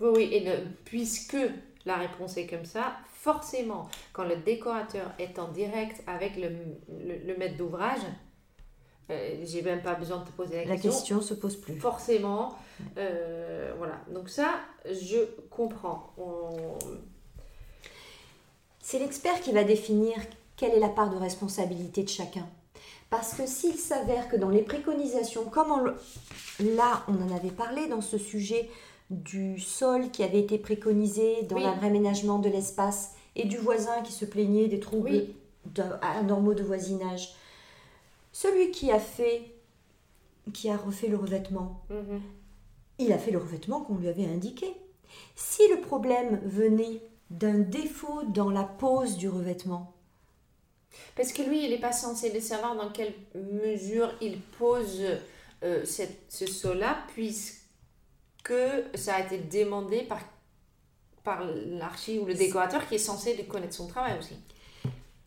Oui, 0.00 0.08
oui, 0.14 0.22
et 0.32 0.40
le- 0.44 0.66
puisque 0.84 1.36
la 1.86 1.96
réponse 1.96 2.36
est 2.36 2.46
comme 2.46 2.64
ça, 2.64 2.96
forcément, 3.14 3.88
quand 4.12 4.24
le 4.24 4.36
décorateur 4.36 5.12
est 5.18 5.38
en 5.38 5.50
direct 5.52 6.02
avec 6.06 6.36
le, 6.36 6.48
le, 6.90 7.18
le 7.26 7.36
maître 7.38 7.56
d'ouvrage, 7.56 8.00
euh, 9.10 9.34
j'ai 9.44 9.62
même 9.62 9.82
pas 9.82 9.94
besoin 9.94 10.18
de 10.18 10.24
te 10.24 10.32
poser 10.32 10.64
la, 10.64 10.74
La 10.74 10.76
question 10.80 11.20
se 11.20 11.34
pose 11.34 11.56
plus. 11.56 11.78
Forcément, 11.78 12.54
euh, 12.98 13.72
voilà. 13.78 14.00
Donc 14.12 14.28
ça, 14.28 14.54
je 14.86 15.18
comprends. 15.50 16.12
On- 16.18 16.78
C'est 18.80 18.98
l'expert 18.98 19.40
qui 19.40 19.52
va 19.52 19.64
définir 19.64 20.14
quelle 20.56 20.72
est 20.72 20.80
la 20.80 20.88
part 20.88 21.10
de 21.10 21.16
responsabilité 21.16 22.02
de 22.02 22.08
chacun. 22.08 22.46
Parce 23.10 23.34
que 23.34 23.46
s'il 23.46 23.74
s'avère 23.76 24.28
que 24.28 24.36
dans 24.36 24.48
les 24.48 24.62
préconisations, 24.62 25.44
comme 25.44 25.70
on 25.70 25.78
le- 25.80 25.96
là 26.76 27.04
on 27.08 27.14
en 27.22 27.34
avait 27.34 27.50
parlé 27.50 27.86
dans 27.88 28.00
ce 28.00 28.18
sujet 28.18 28.68
du 29.10 29.60
sol 29.60 30.10
qui 30.10 30.24
avait 30.24 30.40
été 30.40 30.58
préconisé 30.58 31.42
dans 31.42 31.56
Oui. 31.56 31.62
l'aménagement 31.80 32.38
de 32.40 32.48
l'espace 32.48 33.12
et 33.36 33.44
du 33.46 33.56
voisin 33.58 34.02
qui 34.02 34.12
se 34.12 34.24
plaignait 34.24 34.66
des 34.66 34.80
troubles 34.80 35.10
Oui. 35.10 35.34
de- 35.66 35.82
anormaux 36.02 36.54
de 36.54 36.64
voisinage, 36.64 37.34
celui 38.42 38.70
qui 38.70 38.90
a 38.90 38.98
fait, 38.98 39.42
qui 40.52 40.68
a 40.68 40.76
refait 40.76 41.08
le 41.08 41.16
revêtement, 41.16 41.82
Mhm. 41.88 42.20
il 42.98 43.10
a 43.12 43.18
fait 43.18 43.30
le 43.30 43.38
revêtement 43.38 43.80
qu'on 43.80 43.96
lui 43.96 44.08
avait 44.08 44.26
indiqué. 44.26 44.66
Si 45.34 45.62
le 45.68 45.80
problème 45.80 46.40
venait 46.44 47.00
d'un 47.30 47.58
défaut 47.58 48.22
dans 48.24 48.50
la 48.50 48.64
pose 48.64 49.16
du 49.16 49.28
revêtement, 49.28 49.92
Parce 51.14 51.32
que 51.32 51.42
lui, 51.42 51.64
il 51.64 51.70
n'est 51.70 51.80
pas 51.80 51.92
censé 51.92 52.32
le 52.32 52.40
savoir 52.40 52.74
dans 52.74 52.90
quelle 52.90 53.12
mesure 53.34 54.10
il 54.22 54.40
pose 54.58 55.02
euh, 55.62 55.84
cette- 55.84 56.30
ce 56.30 56.46
sol-là, 56.46 57.04
puisque 57.14 58.54
ça 58.94 59.14
a 59.16 59.20
été 59.24 59.38
demandé 59.38 60.02
par, 60.02 60.20
par 61.24 61.44
l'archi 61.44 62.18
ou 62.18 62.24
le 62.26 62.34
décorateur 62.34 62.86
qui 62.88 62.94
est 62.94 62.98
censé 62.98 63.34
connaître 63.44 63.74
son 63.74 63.86
travail 63.88 64.18
aussi. 64.18 64.36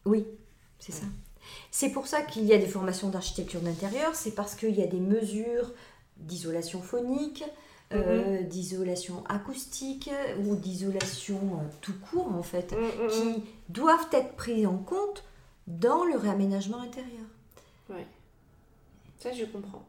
oui, 0.06 0.26
c'est 0.80 0.92
ça. 0.92 1.06
C'est 1.72 1.90
pour 1.90 2.08
ça 2.08 2.22
qu'il 2.22 2.46
y 2.46 2.54
a 2.54 2.58
des 2.58 2.68
formations 2.68 3.10
d'architecture 3.10 3.62
d'intérieur, 3.62 4.16
c'est 4.16 4.32
parce 4.32 4.56
qu'il 4.56 4.76
y 4.76 4.84
a 4.84 4.88
des 4.88 5.00
mesures 5.00 5.72
d'isolation 6.18 6.82
phonique, 6.82 7.44
euh, 7.92 8.42
d'isolation 8.44 9.24
acoustique 9.28 10.12
ou 10.46 10.56
d'isolation 10.56 11.38
euh, 11.38 11.68
tout 11.82 11.94
court 12.12 12.32
en 12.34 12.44
fait, 12.44 12.74
Mm, 12.74 13.08
qui 13.08 13.44
doivent 13.70 14.08
être 14.12 14.36
prises 14.36 14.68
en 14.68 14.78
compte 14.78 15.24
dans 15.68 16.04
le 16.04 16.16
réaménagement 16.18 16.82
intérieur. 16.82 17.26
Ça, 19.18 19.32
je 19.34 19.46
comprends. 19.46 19.84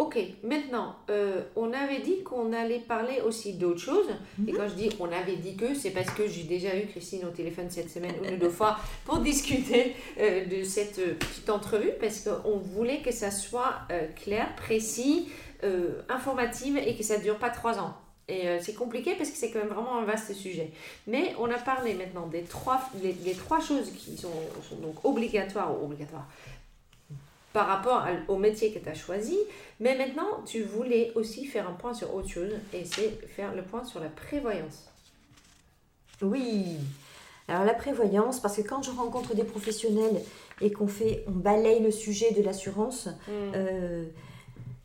Ok, 0.00 0.18
maintenant, 0.42 0.96
euh, 1.10 1.42
on 1.56 1.74
avait 1.74 2.00
dit 2.00 2.22
qu'on 2.22 2.54
allait 2.54 2.78
parler 2.78 3.20
aussi 3.20 3.52
d'autres 3.52 3.80
choses. 3.80 4.08
Et 4.48 4.52
quand 4.52 4.66
je 4.66 4.72
dis 4.72 4.88
on 4.98 5.12
avait 5.12 5.36
dit 5.36 5.56
que, 5.56 5.74
c'est 5.74 5.90
parce 5.90 6.08
que 6.08 6.26
j'ai 6.26 6.44
déjà 6.44 6.74
eu 6.74 6.86
Christine 6.86 7.26
au 7.26 7.30
téléphone 7.30 7.66
cette 7.68 7.90
semaine 7.90 8.14
une 8.24 8.36
ou 8.36 8.38
deux 8.38 8.48
fois 8.48 8.78
pour 9.04 9.18
discuter 9.30 9.94
euh, 10.18 10.46
de 10.46 10.64
cette 10.64 10.98
euh, 11.00 11.12
petite 11.12 11.50
entrevue, 11.50 11.90
parce 12.00 12.20
qu'on 12.20 12.56
voulait 12.56 13.02
que 13.02 13.12
ça 13.12 13.30
soit 13.30 13.74
euh, 13.92 14.06
clair, 14.24 14.56
précis, 14.56 15.28
informative 16.08 16.78
et 16.78 16.96
que 16.96 17.02
ça 17.02 17.18
ne 17.18 17.22
dure 17.22 17.36
pas 17.36 17.50
trois 17.50 17.78
ans. 17.78 17.94
Et 18.26 18.46
c'est 18.62 18.72
compliqué 18.72 19.14
parce 19.16 19.28
que 19.28 19.36
c'est 19.36 19.50
quand 19.50 19.58
même 19.58 19.68
vraiment 19.68 19.98
un 19.98 20.04
vaste 20.04 20.32
sujet. 20.32 20.70
Mais 21.06 21.34
on 21.38 21.50
a 21.50 21.58
parlé 21.58 21.92
maintenant 21.92 22.28
des 22.28 22.40
trois, 22.42 22.80
les, 23.02 23.14
les 23.26 23.34
trois 23.34 23.60
choses 23.60 23.90
qui 23.90 24.16
sont, 24.16 24.32
sont 24.66 24.76
donc 24.76 25.04
obligatoires 25.04 25.70
ou 25.70 25.84
obligatoires 25.84 26.26
par 27.52 27.66
rapport 27.66 28.06
au 28.28 28.36
métier 28.36 28.72
que 28.72 28.78
tu 28.78 28.88
as 28.88 28.94
choisi. 28.94 29.36
Mais 29.80 29.96
maintenant, 29.96 30.42
tu 30.46 30.62
voulais 30.62 31.10
aussi 31.14 31.46
faire 31.46 31.68
un 31.68 31.72
point 31.72 31.94
sur 31.94 32.14
autre 32.14 32.28
chose 32.28 32.52
et 32.72 32.84
c'est 32.84 33.10
faire 33.28 33.54
le 33.54 33.62
point 33.62 33.84
sur 33.84 33.98
la 34.00 34.08
prévoyance. 34.08 34.88
Oui. 36.22 36.76
Alors 37.48 37.64
la 37.64 37.74
prévoyance, 37.74 38.40
parce 38.40 38.56
que 38.56 38.62
quand 38.62 38.82
je 38.82 38.90
rencontre 38.90 39.34
des 39.34 39.44
professionnels 39.44 40.20
et 40.60 40.70
qu'on 40.70 40.86
fait, 40.86 41.24
on 41.26 41.32
balaye 41.32 41.80
le 41.82 41.90
sujet 41.90 42.30
de 42.32 42.42
l'assurance, 42.42 43.08
euh, 43.28 44.04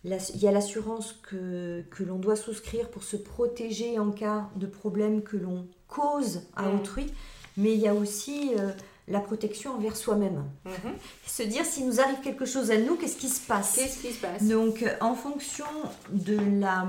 l'ass- 0.04 0.32
il 0.34 0.42
y 0.42 0.48
a 0.48 0.52
l'assurance 0.52 1.14
que, 1.30 1.84
que 1.92 2.04
l'on 2.04 2.16
doit 2.18 2.36
souscrire 2.36 2.90
pour 2.90 3.04
se 3.04 3.18
protéger 3.18 4.00
en 4.00 4.12
cas 4.12 4.50
de 4.56 4.66
problème 4.66 5.22
que 5.22 5.38
l'on 5.38 5.68
cause 5.88 6.42
à 6.56 6.64
Mm. 6.64 6.76
autrui, 6.80 7.14
mais 7.58 7.74
il 7.74 7.80
y 7.80 7.88
a 7.88 7.94
aussi 7.94 8.52
euh, 8.58 8.72
la 9.08 9.20
protection 9.20 9.74
envers 9.76 9.96
soi-même. 9.96 10.44
Mhm. 10.66 10.94
Se 11.28 11.44
dire 11.44 11.66
si 11.66 11.84
nous 11.84 12.00
arrive 12.02 12.22
quelque 12.22 12.46
chose 12.46 12.72
à 12.72 12.78
nous, 12.78 12.96
qu'est-ce 12.96 13.18
qui 13.18 13.30
se 13.30 13.46
passe 13.46 13.76
Qu'est-ce 13.76 14.00
qui 14.02 14.12
se 14.14 14.22
passe 14.22 14.44
Donc, 14.44 14.84
en 15.02 15.14
fonction 15.16 15.66
de 16.12 16.38
la. 16.60 16.88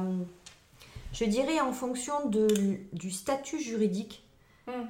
Je 1.13 1.25
dirais 1.25 1.61
en 1.61 1.73
fonction 1.73 2.29
de, 2.29 2.47
du 2.93 3.11
statut 3.11 3.61
juridique, 3.61 4.23
Mhm. 4.67 4.89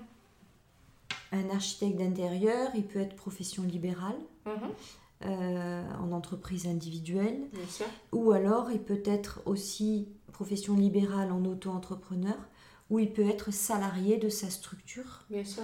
un 1.33 1.51
architecte 1.51 1.97
d'intérieur, 1.99 2.71
il 2.75 2.85
peut 2.85 3.01
être 3.01 3.15
profession 3.17 3.63
libérale, 3.65 4.17
Mhm. 4.47 4.53
euh, 5.27 5.83
en 6.01 6.13
entreprise 6.13 6.67
individuelle, 6.67 7.39
Bien 7.53 7.67
sûr. 7.69 7.87
ou 8.13 8.33
alors 8.33 8.71
il 8.71 8.81
peut 8.81 9.03
être 9.05 9.41
aussi 9.47 10.09
profession 10.33 10.75
libérale 10.77 11.33
en 11.33 11.45
auto-entrepreneur, 11.45 12.37
ou 12.91 12.99
il 13.01 13.13
peut 13.13 13.29
être 13.29 13.53
salarié 13.53 14.17
de 14.17 14.29
sa 14.29 14.49
structure. 14.51 15.25
Bien 15.31 15.45
sûr. 15.45 15.63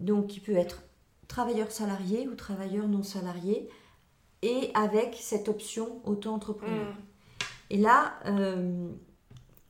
Donc, 0.00 0.36
il 0.36 0.40
peut 0.40 0.56
être 0.56 0.82
travailleur 1.28 1.70
salarié 1.70 2.26
ou 2.26 2.34
travailleur 2.34 2.88
non 2.88 3.02
salarié, 3.02 3.68
et 4.42 4.70
avec 4.74 5.16
cette 5.20 5.48
option 5.48 6.00
auto-entrepreneur. 6.04 6.86
Mhm. 6.86 6.96
Et 7.70 7.76
là, 7.76 8.14
euh, 8.26 8.88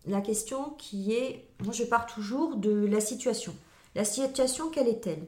la 0.07 0.21
question 0.21 0.71
qui 0.79 1.13
est, 1.13 1.49
moi 1.65 1.73
je 1.73 1.85
pars 1.85 2.07
toujours 2.07 2.57
de 2.57 2.71
la 2.87 3.01
situation. 3.01 3.55
La 3.95 4.05
situation, 4.05 4.71
quelle 4.71 4.89
est-elle? 4.89 5.27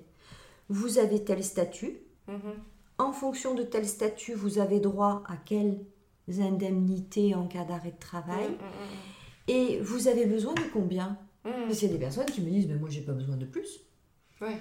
Vous 0.69 0.99
avez 0.99 1.25
tel 1.25 1.43
statut. 1.43 1.99
Mhm. 2.29 2.39
En 2.99 3.13
fonction 3.13 3.55
de 3.55 3.63
tel 3.63 3.89
statut, 3.89 4.35
vous 4.35 4.59
avez 4.59 4.79
droit 4.79 5.23
à 5.27 5.37
quelles 5.37 5.81
indemnités 6.39 7.35
en 7.35 7.47
cas 7.49 7.65
d'arrêt 7.65 7.93
de 7.93 7.99
travail. 7.99 8.57
Et 9.49 9.81
vous 9.81 10.07
avez 10.07 10.27
besoin 10.27 10.55
de 10.55 10.63
combien? 10.73 11.19
Parce 11.43 11.79
qu'il 11.79 11.89
y 11.89 11.91
a 11.91 11.95
des 11.95 12.01
personnes 12.01 12.27
qui 12.27 12.43
me 12.43 12.51
disent, 12.51 12.69
mais 12.69 12.77
moi 12.77 12.91
j'ai 12.91 13.01
pas 13.01 13.13
besoin 13.13 13.37
de 13.37 13.47
plus. 13.47 13.81
Ouais. 14.41 14.59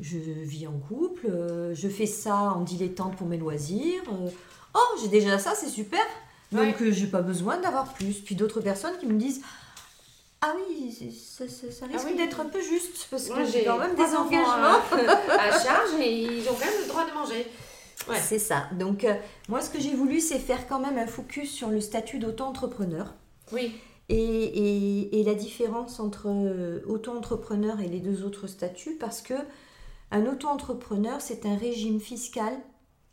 Je 0.00 0.16
vis 0.18 0.66
en 0.68 0.78
couple, 0.78 1.26
euh, 1.28 1.74
je 1.74 1.88
fais 1.88 2.06
ça 2.06 2.34
en 2.36 2.60
dilettante 2.62 3.16
pour 3.16 3.26
mes 3.26 3.36
loisirs. 3.36 4.02
euh, 4.12 4.28
oh, 4.74 4.98
j'ai 5.02 5.08
déjà 5.08 5.38
ça, 5.38 5.54
c'est 5.56 5.68
super. 5.68 6.00
Donc 6.52 6.80
euh, 6.80 6.90
j'ai 6.92 7.06
pas 7.08 7.20
besoin 7.22 7.58
d'avoir 7.58 7.92
plus. 7.94 8.14
Puis 8.20 8.34
d'autres 8.36 8.60
personnes 8.60 8.96
qui 9.00 9.06
me 9.06 9.18
disent 9.18 9.42
Ah 10.40 10.54
oui, 10.68 10.94
c'est- 10.96 11.10
ça, 11.10 11.52
ça- 11.52 11.72
ça 11.72 11.86
risque 11.86 12.06
oui. 12.06 12.16
d'être 12.16 12.38
un 12.40 12.44
peu 12.46 12.60
juste 12.62 13.08
parce 13.10 13.28
Moi, 13.28 13.38
que 13.38 13.44
j'ai 13.46 13.64
quand 13.64 13.78
même 13.78 13.96
des 13.96 14.02
enfants 14.02 14.26
engagements. 14.26 14.80
à, 15.36 15.42
à 15.42 15.50
charge 15.50 15.94
et 16.00 16.38
ils 16.38 16.48
ont 16.48 16.52
quand 16.54 16.64
même 16.66 16.80
le 16.82 16.88
droit 16.88 17.04
de 17.04 17.12
manger. 17.12 17.46
Ouais. 18.08 18.16
C'est 18.22 18.38
ça. 18.38 18.68
Donc 18.78 19.02
euh, 19.04 19.14
moi 19.48 19.60
ce 19.60 19.68
que 19.68 19.80
j'ai 19.80 19.94
voulu 19.94 20.20
c'est 20.20 20.38
faire 20.38 20.68
quand 20.68 20.78
même 20.78 20.96
un 20.96 21.08
focus 21.08 21.50
sur 21.50 21.68
le 21.70 21.80
statut 21.80 22.20
d'auto-entrepreneur 22.20 23.12
Oui. 23.52 23.72
et, 24.08 24.14
et- 24.16 25.20
et 25.20 25.24
la 25.24 25.34
différence 25.34 25.98
entre 25.98 26.28
euh, 26.28 26.80
auto-entrepreneur 26.86 27.80
et 27.80 27.88
les 27.88 27.98
deux 27.98 28.22
autres 28.24 28.46
statuts 28.46 28.96
parce 28.98 29.20
que 29.20 29.34
un 30.10 30.26
auto-entrepreneur 30.26 31.20
c'est 31.20 31.44
un 31.46 31.56
régime 31.56 32.00
fiscal 32.00 32.54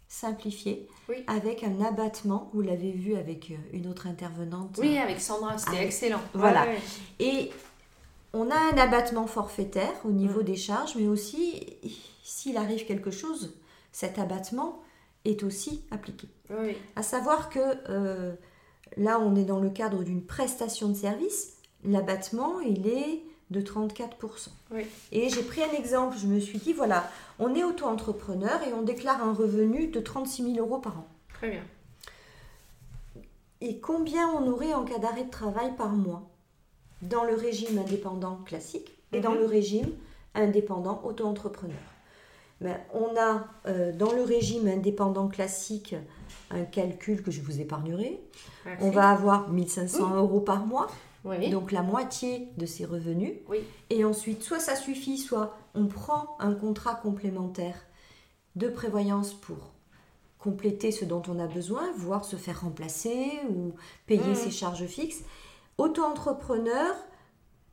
simplifié 0.08 0.88
Oui. 1.10 1.18
avec 1.28 1.64
un 1.64 1.82
abattement, 1.82 2.50
vous 2.54 2.62
l'avez 2.62 2.92
vu 2.92 3.16
avec 3.16 3.52
euh, 3.52 3.56
une 3.74 3.88
autre 3.88 4.08
intervenante. 4.08 4.78
Oui, 4.80 4.98
avec 4.98 5.20
Sandra, 5.20 5.58
c'était 5.58 5.72
Avec- 5.78 5.88
excellent. 5.88 6.22
Voilà. 6.34 6.64
Ouais, 6.64 6.68
ouais. 6.70 6.80
Et 7.20 7.52
on 8.34 8.50
a 8.52 8.56
un 8.56 8.78
abattement 8.78 9.28
forfaitaire 9.28 9.94
au 10.06 10.12
niveau 10.12 10.44
des 10.44 10.56
charges, 10.56 10.96
mais 10.96 11.08
aussi, 11.08 11.66
s'il 12.24 12.58
arrive 12.58 12.86
quelque 12.86 13.12
chose, 13.12 13.56
cet 13.92 14.20
abattement 14.20 14.82
est 15.26 15.44
aussi 15.44 15.84
appliqué. 15.92 16.28
Oui. 16.52 16.76
À 16.96 17.02
savoir 17.04 17.50
que 17.50 17.60
euh, 17.90 18.36
là, 18.98 19.20
on 19.20 19.36
est 19.36 19.46
dans 19.46 19.60
le 19.60 19.70
cadre 19.72 20.04
d'une 20.04 20.24
prestation 20.24 20.88
de 20.90 20.94
service, 20.94 21.54
l'abattement, 21.84 22.60
il 22.60 22.88
est 22.88 23.24
de 23.52 23.62
34%. 23.62 24.50
Oui. 24.72 24.86
Et 25.12 25.30
j'ai 25.30 25.44
pris 25.44 25.62
un 25.64 25.72
exemple, 25.78 26.18
je 26.18 26.26
me 26.28 26.40
suis 26.40 26.58
dit, 26.58 26.74
voilà, 26.74 27.10
on 27.40 27.54
est 27.56 27.64
auto-entrepreneur 27.64 28.62
et 28.68 28.74
on 28.74 28.82
déclare 28.82 29.24
un 29.24 29.34
revenu 29.34 29.88
de 29.88 30.00
36 30.00 30.54
000 30.56 30.66
euros 30.66 30.80
par 30.80 30.98
an. 30.98 31.08
Très 31.34 31.50
bien. 31.52 31.64
Et 33.62 33.80
combien 33.80 34.28
on 34.30 34.48
aurait 34.52 34.74
en 34.74 34.84
cas 34.84 34.98
d'arrêt 34.98 35.24
de 35.24 35.30
travail 35.30 35.76
par 35.78 35.90
mois 35.90 36.24
Dans 37.02 37.24
le 37.24 37.36
régime 37.36 37.78
indépendant 37.78 38.38
classique 38.46 38.92
et 39.12 39.20
dans 39.22 39.32
Mhm. 39.34 39.40
le 39.40 39.46
régime 39.46 39.90
indépendant 40.34 41.02
auto-entrepreneur? 41.04 41.78
Ben, 42.62 42.78
on 42.94 43.16
a 43.20 43.46
euh, 43.68 43.92
dans 43.92 44.12
le 44.14 44.24
régime 44.24 44.68
indépendant 44.68 45.28
classique 45.28 45.94
un 46.52 46.64
calcul 46.64 47.22
que 47.22 47.30
je 47.32 47.42
vous 47.42 47.60
épargnerai. 47.60 48.20
Merci. 48.66 48.84
On 48.86 48.92
va 48.92 49.10
avoir 49.10 49.50
1500 49.50 50.16
euros 50.16 50.40
par 50.40 50.66
mois, 50.66 50.88
Oui. 51.26 51.50
donc 51.50 51.72
la 51.72 51.82
moitié 51.82 52.50
de 52.58 52.66
ses 52.66 52.86
revenus. 52.86 53.34
Oui. 53.50 53.60
Et 53.90 54.06
ensuite, 54.06 54.44
soit 54.44 54.60
ça 54.60 54.76
suffit, 54.76 55.18
soit 55.18 55.58
on 55.74 55.88
prend 55.88 56.38
un 56.40 56.54
contrat 56.54 56.96
complémentaire 56.96 57.76
de 58.56 58.70
prévoyance 58.70 59.34
pour 59.34 59.74
compléter 60.40 60.92
ce 60.92 61.04
dont 61.04 61.24
on 61.28 61.40
a 61.40 61.48
besoin, 61.48 61.92
voire 61.98 62.24
se 62.24 62.36
faire 62.36 62.62
remplacer 62.62 63.32
ou 63.50 63.74
payer 64.06 64.22
Mhm. 64.30 64.36
ses 64.36 64.52
charges 64.52 64.86
fixes. 64.86 65.24
Auto-entrepreneur, 65.80 66.96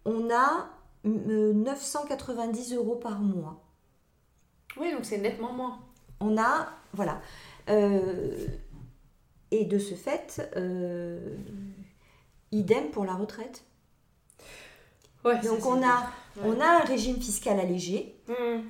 on 0.05 0.30
a 0.30 0.68
euh, 1.05 1.53
990 1.53 2.74
euros 2.74 2.96
par 2.96 3.20
mois. 3.20 3.62
Oui, 4.80 4.90
donc 4.92 5.05
c'est 5.05 5.18
nettement 5.18 5.53
moins. 5.53 5.78
On 6.20 6.38
a, 6.38 6.68
voilà. 6.94 7.20
Euh, 7.68 8.46
et 9.50 9.64
de 9.66 9.78
ce 9.78 9.94
fait, 9.94 10.50
euh, 10.57 11.36
idem 12.53 12.90
pour 12.90 13.05
la 13.05 13.14
retraite. 13.14 13.64
Ouais, 15.24 15.38
Donc 15.40 15.61
ça, 15.61 15.66
on 15.68 15.76
a, 15.82 16.11
bien. 16.36 16.44
on 16.44 16.61
a 16.61 16.66
un 16.66 16.84
régime 16.84 17.20
fiscal 17.20 17.59
allégé, 17.61 18.16
Mhm. 18.28 18.62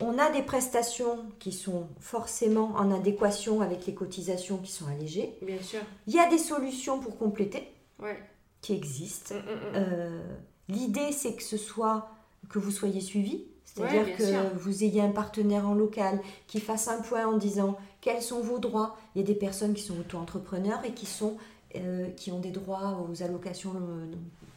on 0.00 0.18
a 0.18 0.30
des 0.30 0.42
prestations 0.42 1.18
qui 1.38 1.52
sont 1.52 1.86
forcément 2.00 2.72
en 2.76 2.90
adéquation 2.90 3.60
avec 3.60 3.86
les 3.86 3.94
cotisations 3.94 4.58
qui 4.58 4.72
sont 4.72 4.86
allégées. 4.88 5.34
Bien 5.42 5.62
sûr. 5.62 5.80
Il 6.06 6.14
y 6.14 6.18
a 6.18 6.28
des 6.28 6.38
solutions 6.38 6.98
pour 6.98 7.16
compléter 7.16 7.68
Ouais. 8.02 8.18
qui 8.60 8.72
existent. 8.74 9.34
Mhm, 9.34 9.40
mhm. 9.40 9.58
Euh, 9.74 10.20
L'idée, 10.68 11.10
c'est 11.10 11.34
que 11.34 11.42
ce 11.42 11.56
soit 11.56 12.10
que 12.48 12.60
vous 12.60 12.70
soyez 12.70 13.00
suivi, 13.00 13.44
c'est-à-dire 13.64 14.04
Ouais, 14.04 14.12
que 14.14 14.24
sûr. 14.24 14.40
vous 14.54 14.84
ayez 14.84 15.00
un 15.00 15.10
partenaire 15.10 15.66
en 15.68 15.74
local 15.74 16.20
qui 16.46 16.60
fasse 16.60 16.86
un 16.86 17.00
point 17.02 17.26
en 17.26 17.36
disant 17.36 17.76
quels 18.00 18.22
sont 18.22 18.40
vos 18.40 18.60
droits. 18.60 18.96
Il 19.14 19.20
y 19.20 19.24
a 19.24 19.26
des 19.26 19.34
personnes 19.34 19.74
qui 19.74 19.82
sont 19.82 19.98
auto-entrepreneurs 19.98 20.84
et 20.84 20.92
qui 20.92 21.06
sont 21.06 21.36
euh, 21.76 22.10
qui 22.16 22.32
ont 22.32 22.40
des 22.40 22.50
droits 22.50 23.06
aux 23.08 23.22
allocations 23.22 23.72
euh, 23.74 24.06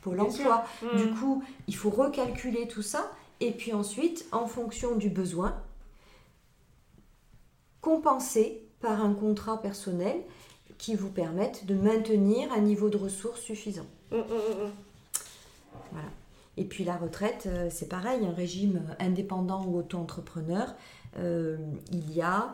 Pôle 0.01 0.19
emploi. 0.19 0.65
sûr. 0.79 0.95
Du 0.95 1.11
coup, 1.13 1.43
il 1.67 1.75
faut 1.75 1.91
recalculer 1.91 2.67
tout 2.67 2.81
ça 2.81 3.11
et 3.39 3.51
puis 3.51 3.71
ensuite, 3.71 4.25
en 4.31 4.47
fonction 4.47 4.95
du 4.95 5.09
besoin, 5.09 5.55
compenser 7.81 8.63
par 8.81 9.03
un 9.03 9.13
contrat 9.13 9.61
personnel 9.61 10.21
qui 10.77 10.95
vous 10.95 11.09
permette 11.09 11.65
de 11.67 11.75
maintenir 11.75 12.51
un 12.51 12.61
niveau 12.61 12.89
de 12.89 12.97
ressources 12.97 13.41
suffisant. 13.41 13.85
Mhm, 14.11 14.17
mhm, 14.17 14.25
mhm. 14.25 14.71
Voilà. 15.91 16.07
Et 16.57 16.65
puis 16.65 16.83
la 16.83 16.97
retraite, 16.97 17.45
euh, 17.45 17.67
c'est 17.69 17.87
pareil, 17.87 18.25
un 18.25 18.33
régime 18.33 18.81
indépendant 18.99 19.63
ou 19.65 19.77
auto-entrepreneur, 19.77 20.73
euh, 21.19 21.57
il 21.91 22.11
y 22.11 22.21
a, 22.21 22.53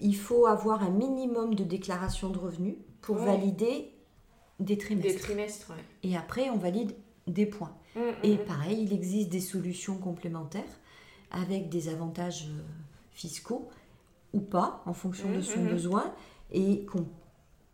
il 0.00 0.16
faut 0.16 0.46
avoir 0.46 0.82
un 0.82 0.88
minimum 0.88 1.54
de 1.54 1.64
déclaration 1.64 2.30
de 2.30 2.38
revenus 2.38 2.76
pour 3.04 3.16
Ouais. 3.16 3.26
valider 3.26 3.90
des 4.60 4.76
Des 4.76 4.78
trimestres. 4.78 5.20
trimestres, 5.22 5.70
ouais. 5.70 5.84
Et 6.02 6.16
après, 6.16 6.48
on 6.50 6.56
valide 6.56 6.94
des 7.26 7.46
points. 7.46 7.76
Mhm, 7.96 8.02
Et 8.22 8.32
mhm. 8.38 8.44
pareil, 8.44 8.82
il 8.82 8.92
existe 8.92 9.28
des 9.28 9.40
solutions 9.40 9.98
complémentaires 9.98 10.62
avec 11.30 11.68
des 11.68 11.88
avantages 11.88 12.46
euh, 12.48 12.62
fiscaux 13.12 13.68
ou 14.32 14.40
pas, 14.40 14.82
en 14.86 14.94
fonction 14.94 15.30
de 15.32 15.40
son 15.40 15.64
besoin. 15.64 16.12
Et 16.52 16.84
qu'on- 16.86 17.06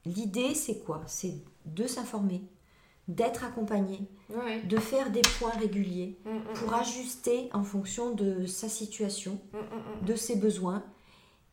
l'idée, 0.04 0.54
c'est 0.54 0.78
quoi? 0.80 1.02
C'est 1.06 1.34
de 1.66 1.86
s'informer, 1.86 2.42
d'être 3.08 3.44
accompagné, 3.44 4.00
de 4.64 4.76
faire 4.78 5.10
des 5.10 5.22
points 5.38 5.50
réguliers 5.58 6.16
pour 6.54 6.72
ajuster 6.74 7.48
en 7.52 7.62
fonction 7.64 8.14
de 8.14 8.46
sa 8.46 8.68
situation, 8.68 9.38
de 10.06 10.14
ses 10.14 10.36
besoins 10.36 10.82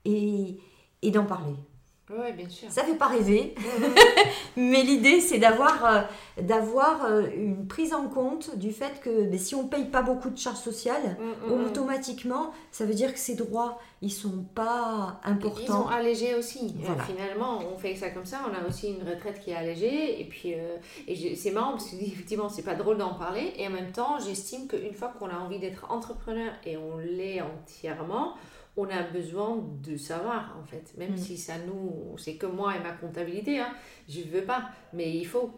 et, 0.06 0.58
et 1.02 1.12
d'en 1.12 1.26
parler. 1.26 1.56
Ouais, 2.10 2.32
bien 2.32 2.48
sûr. 2.48 2.72
Ça 2.72 2.84
fait 2.84 2.96
pas 2.96 3.08
rêver, 3.08 3.54
mais 4.56 4.82
l'idée 4.84 5.20
c'est 5.20 5.40
d'avoir 5.40 5.86
euh, 5.86 6.02
d'avoir 6.42 7.04
euh, 7.06 7.24
une 7.36 7.68
prise 7.68 7.94
en 7.94 8.08
compte 8.08 8.56
du 8.58 8.72
fait 8.72 9.02
que 9.02 9.26
ben, 9.26 9.38
si 9.38 9.56
on 9.56 9.68
paye 9.68 9.86
pas 9.86 10.02
beaucoup 10.04 10.30
de 10.30 10.38
charges 10.38 10.58
sociales, 10.60 11.18
Mhm, 11.20 11.54
mhm. 11.58 11.66
automatiquement 11.66 12.52
ça 12.72 12.86
veut 12.86 12.94
dire 12.94 13.14
que 13.14 13.20
ces 13.20 13.36
droits 13.36 13.80
ils 14.02 14.12
sont 14.12 14.46
pas 14.56 15.20
Ils 15.26 15.30
ont 15.30 15.32
importants. 15.34 15.88
allégé 15.90 16.36
aussi. 16.36 16.68
Euh, 16.80 16.84
Voilà. 16.86 17.04
finalement, 17.04 17.60
on 17.74 17.78
fait 17.78 17.96
ça 17.96 18.12
comme 18.12 18.26
ça. 18.28 18.42
On 18.48 18.54
a 18.54 18.68
aussi 18.68 18.90
une 18.92 19.10
retraite 19.10 19.40
qui 19.42 19.50
est 19.50 19.56
allégée. 19.56 20.22
Et 20.22 20.26
puis, 20.26 20.54
euh, 20.54 20.78
et 21.08 21.36
c'est 21.36 21.50
marrant 21.50 21.72
parce 21.72 21.90
que 21.90 21.96
effectivement, 22.02 22.48
c'est 22.48 22.62
pas 22.62 22.76
drôle 22.76 23.00
d'en 23.00 23.16
parler. 23.16 23.54
Et 23.58 23.68
en 23.68 23.72
même 23.72 23.92
temps, 23.92 24.20
j'estime 24.24 24.68
qu'une 24.68 24.94
fois 24.94 25.12
qu'on 25.18 25.30
a 25.30 25.36
envie 25.40 25.58
d'être 25.58 25.88
entrepreneur 25.92 26.52
et 26.64 26.78
on 26.78 26.98
l'est 27.00 27.42
entièrement, 27.42 28.36
on 28.78 28.88
a 28.90 29.02
besoin 29.04 29.58
de 29.84 29.98
savoir 29.98 30.56
en 30.62 30.66
fait. 30.66 30.94
Même 30.98 31.14
Mm. 31.14 31.18
si 31.18 31.38
ça 31.38 31.54
nous, 31.68 32.16
c'est 32.18 32.36
que 32.36 32.46
moi 32.46 32.76
et 32.76 32.80
ma 32.80 32.92
comptabilité. 32.92 33.60
Hein, 33.60 33.70
je 34.08 34.22
veux 34.22 34.44
pas, 34.44 34.70
mais 34.94 35.16
il 35.18 35.26
faut. 35.26 35.52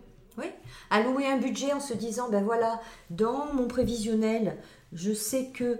Allouer 0.89 1.25
un 1.27 1.37
budget 1.37 1.73
en 1.73 1.81
se 1.81 1.93
disant 1.93 2.29
ben 2.29 2.41
voilà, 2.43 2.79
dans 3.09 3.51
mon 3.53 3.67
prévisionnel, 3.67 4.55
je 4.93 5.11
sais 5.11 5.47
que 5.53 5.77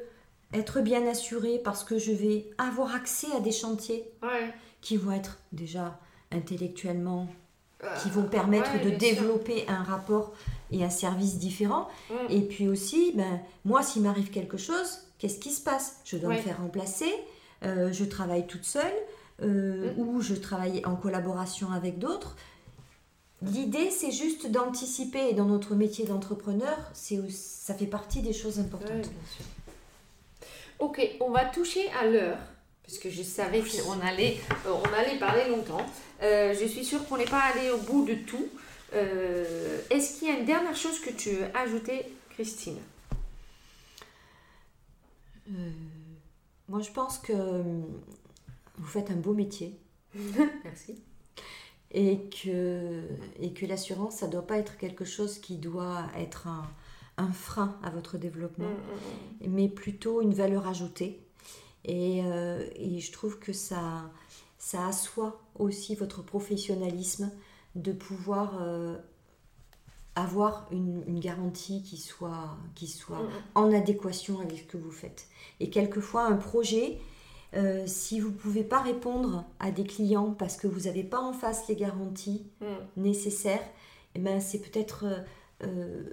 être 0.53 0.81
bien 0.81 1.07
assuré 1.07 1.61
parce 1.63 1.85
que 1.85 1.97
je 1.97 2.11
vais 2.11 2.49
avoir 2.57 2.93
accès 2.93 3.27
à 3.37 3.39
des 3.39 3.53
chantiers 3.53 4.11
Ouais. 4.21 4.53
qui 4.81 4.97
vont 4.97 5.13
être 5.13 5.39
déjà 5.53 5.97
intellectuellement, 6.31 7.27
qui 8.01 8.09
Euh, 8.09 8.11
vont 8.11 8.27
permettre 8.27 8.73
ouais, 8.73 8.79
de 8.83 8.89
sûr. 8.89 8.97
développer 8.97 9.65
un 9.69 9.83
rapport 9.83 10.33
et 10.71 10.83
un 10.83 10.89
service 10.89 11.37
différent. 11.37 11.87
Mm. 12.09 12.13
Et 12.31 12.41
puis 12.41 12.67
aussi, 12.67 13.13
ben, 13.15 13.39
moi, 13.63 13.81
s'il 13.83 14.01
m'arrive 14.01 14.29
quelque 14.31 14.57
chose, 14.57 15.07
qu'est-ce 15.19 15.37
qui 15.39 15.51
se 15.51 15.61
passe? 15.61 15.97
Je 16.05 16.17
dois 16.17 16.29
Ouais. 16.29 16.37
me 16.37 16.41
faire 16.41 16.57
remplacer, 16.59 17.11
euh, 17.63 17.91
je 17.93 18.03
travaille 18.05 18.47
toute 18.47 18.65
seule, 18.65 18.91
euh, 19.43 19.93
ou 19.97 20.21
je 20.21 20.33
travaille 20.33 20.81
en 20.85 20.95
collaboration 20.95 21.71
avec 21.71 21.99
d'autres. 21.99 22.35
L'idée, 23.41 23.89
c'est 23.89 24.11
juste 24.11 24.51
d'anticiper. 24.51 25.29
Et 25.29 25.33
dans 25.33 25.45
notre 25.45 25.73
métier 25.75 26.05
d'entrepreneur, 26.05 26.77
c'est 26.93 27.19
ça 27.31 27.73
fait 27.73 27.85
partie 27.85 28.21
des 28.21 28.33
choses 28.33 28.57
Ouais, 28.57 28.63
importantes. 28.65 28.89
bien 28.89 29.27
sûr. 29.37 29.45
Ok, 30.79 31.01
on 31.21 31.29
va 31.31 31.45
toucher 31.45 31.89
à 32.01 32.05
l'heure, 32.05 32.37
parce 32.85 32.97
que 32.99 33.09
je 33.09 33.21
savais 33.23 33.61
qu'on 33.61 33.99
allait, 34.05 34.37
euh, 34.65 34.71
on 34.73 34.93
allait 34.93 35.17
parler 35.19 35.47
longtemps. 35.49 35.85
Euh, 36.21 36.53
je 36.59 36.65
suis 36.65 36.83
sûre 36.83 37.05
qu'on 37.07 37.17
n'est 37.17 37.25
pas 37.25 37.41
allé 37.53 37.69
au 37.69 37.77
bout 37.77 38.05
de 38.05 38.15
tout. 38.15 38.47
Euh, 38.93 39.79
Est-ce 39.89 40.19
qu'il 40.19 40.27
y 40.27 40.31
a 40.31 40.39
une 40.39 40.45
dernière 40.45 40.75
chose 40.75 40.99
que 40.99 41.09
tu 41.11 41.29
veux 41.31 41.45
ajouter, 41.53 42.05
Christine? 42.31 42.77
Euh, 45.49 45.71
moi, 46.67 46.81
je 46.81 46.91
pense 46.91 47.17
que 47.19 47.33
hum, 47.33 47.85
vous 48.77 48.87
faites 48.87 49.11
un 49.11 49.15
beau 49.15 49.33
métier. 49.33 49.77
Merci. 50.63 50.95
et 51.91 52.29
que, 52.29 53.03
et 53.39 53.53
que 53.53 53.65
l'assurance, 53.65 54.17
ça 54.17 54.27
ne 54.27 54.31
doit 54.31 54.45
pas 54.47 54.57
être 54.57 54.77
quelque 54.77 55.05
chose 55.05 55.39
qui 55.39 55.57
doit 55.57 56.05
être 56.17 56.47
un, 56.47 56.67
un 57.17 57.31
frein 57.31 57.77
à 57.83 57.89
votre 57.89 58.17
Mm, 58.57 58.65
développement, 58.67 58.69
mm, 59.41 59.47
mais 59.47 59.67
plutôt 59.69 60.21
une 60.21 60.33
valeur 60.33 60.67
ajoutée. 60.67 61.19
Et, 61.85 62.21
euh, 62.25 62.67
et 62.75 62.99
je 62.99 63.11
trouve 63.11 63.39
que 63.39 63.53
ça, 63.53 64.11
ça 64.57 64.87
assoit 64.87 65.41
aussi 65.57 65.95
votre 65.95 66.21
professionnalisme 66.23 67.31
de 67.75 67.91
pouvoir 67.93 68.57
euh, 68.61 68.97
avoir 70.15 70.67
une, 70.71 71.03
une 71.07 71.19
garantie 71.19 71.81
qui 71.83 71.97
soit, 71.97 72.57
qui 72.75 72.87
soit 72.87 73.21
en 73.55 73.71
adéquation 73.73 74.39
avec 74.39 74.57
ce 74.59 74.63
que 74.63 74.77
vous 74.77 74.91
faites. 74.91 75.27
Et 75.59 75.69
quelquefois, 75.69 76.23
un 76.25 76.35
projet, 76.35 76.97
euh, 77.55 77.83
si 77.87 78.19
vous 78.19 78.29
ne 78.29 78.33
pouvez 78.35 78.63
pas 78.63 78.81
répondre 78.81 79.45
à 79.59 79.71
des 79.71 79.83
clients 79.85 80.31
parce 80.37 80.57
que 80.57 80.67
vous 80.67 80.81
n'avez 80.81 81.03
pas 81.03 81.19
en 81.21 81.33
face 81.33 81.67
les 81.67 81.75
garanties 81.75 82.45
Mm. 82.61 82.65
nécessaires, 83.01 83.63
eh 84.15 84.19
ben, 84.19 84.39
c'est 84.41 84.59
peut-être 84.59 85.05
euh, 85.05 85.19
euh, 85.63 86.03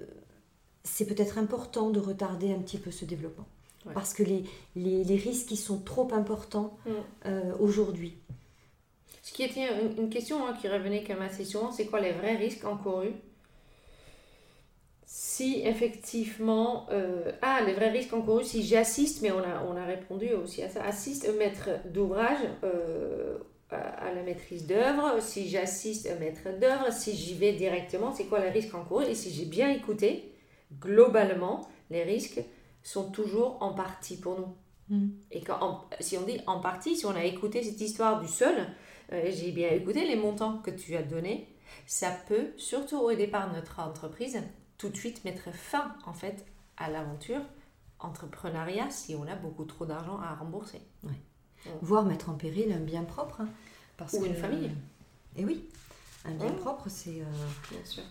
peut-être 1.07 1.39
important 1.39 1.91
de 1.91 1.99
retarder 2.01 2.53
un 2.53 2.59
petit 2.61 2.79
peu 2.79 2.91
ce 2.91 3.05
développement. 3.05 3.47
Ouais. 3.87 3.93
Parce 3.95 4.15
que 4.15 4.23
les, 4.23 4.45
les, 4.77 5.05
les 5.05 5.17
risques 5.17 5.51
ils 5.51 5.57
sont 5.57 5.79
trop 5.81 6.09
importants 6.15 6.77
Mm. 6.87 6.91
euh, 7.27 7.57
aujourd'hui. 7.59 8.17
Ce 9.23 9.33
qui 9.33 9.43
était 9.43 9.67
une, 9.83 10.05
une 10.05 10.09
question 10.11 10.47
hein, 10.47 10.55
qui 10.61 10.69
revenait 10.69 11.03
quand 11.03 11.15
même 11.15 11.23
assez 11.29 11.45
souvent, 11.45 11.73
c'est 11.73 11.87
quoi 11.87 12.01
les 12.01 12.13
vrais 12.13 12.37
risques 12.37 12.65
encourus 12.65 13.13
si 15.19 15.63
effectivement, 15.65 16.87
euh, 16.91 17.33
ah, 17.41 17.63
les 17.67 17.73
vrais 17.73 17.89
risques 17.91 18.13
encourus, 18.13 18.45
si 18.45 18.63
j'assiste, 18.63 19.23
mais 19.23 19.33
on 19.33 19.39
a, 19.39 19.65
on 19.67 19.75
a 19.75 19.83
répondu 19.87 20.35
aussi 20.35 20.63
à 20.63 20.69
ça, 20.69 20.85
assiste 20.85 21.27
un 21.27 21.33
maître 21.39 21.71
d'ouvrage 21.87 22.37
euh, 22.65 23.39
à, 23.71 23.77
à 24.09 24.13
la 24.13 24.23
maîtrise 24.23 24.67
d'œuvre, 24.67 25.17
si 25.23 25.49
j'assiste 25.49 26.07
un 26.07 26.17
maître 26.17 26.43
d'œuvre, 26.61 26.93
si 26.93 27.17
j'y 27.17 27.33
vais 27.33 27.55
directement, 27.55 28.13
c'est 28.13 28.27
quoi 28.27 28.41
les 28.41 28.51
risques 28.51 28.75
encourus? 28.75 29.07
Et 29.09 29.15
si 29.15 29.31
j'ai 29.31 29.47
bien 29.47 29.71
écouté, 29.71 30.33
globalement, 30.79 31.67
les 31.89 32.03
risques 32.03 32.43
sont 32.83 33.11
toujours 33.11 33.57
en 33.63 33.73
partie 33.73 34.19
pour 34.19 34.39
nous. 34.39 34.55
Mm. 34.95 35.09
Et 35.31 35.41
quand, 35.41 35.59
en- 35.63 35.81
si 35.99 36.19
on 36.19 36.25
dit 36.27 36.41
en 36.47 36.61
partie, 36.61 36.95
si 36.95 37.07
on 37.07 37.17
a 37.17 37.25
écouté 37.25 37.63
cette 37.63 37.81
histoire 37.81 38.21
du 38.21 38.29
sol, 38.29 38.55
euh, 39.15 39.31
j'ai 39.31 39.51
bien 39.51 39.71
écouté 39.71 40.07
les 40.07 40.17
montants 40.17 40.59
que 40.59 40.71
tu 40.71 40.95
as 40.95 41.03
donnés, 41.03 41.49
ça 41.87 42.11
peut, 42.29 42.49
surtout 42.59 42.99
au 42.99 43.15
départ 43.15 43.49
de 43.49 43.57
notre 43.57 43.81
entreprise, 43.81 44.43
tout 44.79 44.89
de 44.89 44.97
suite 44.97 45.25
mettre 45.25 45.53
fin 45.53 45.95
en 46.07 46.13
fait 46.13 46.45
à 46.77 46.91
l'aventure 46.91 47.41
entrepreneuriat 47.99 48.91
si 48.91 49.15
on 49.15 49.27
a 49.27 49.35
beaucoup 49.35 49.65
trop 49.65 49.87
d'argent 49.87 50.19
à 50.21 50.35
rembourser. 50.35 50.81
Voire 51.83 52.05
mettre 52.05 52.29
en 52.31 52.35
péril 52.35 52.73
un 52.73 52.81
bien 52.81 53.03
propre. 53.05 53.41
hein, 53.41 53.49
parce 53.97 54.13
Ou 54.15 54.21
que- 54.21 54.27
une 54.27 54.35
famille. 54.37 54.71
Et 55.37 55.45
oui, 55.45 55.65
un 56.25 56.33
bien 56.33 56.53
propre, 56.53 56.89
c'est... 56.89 57.21
euh, 57.21 57.25
Bien 57.71 57.85
sûr. 57.85 58.03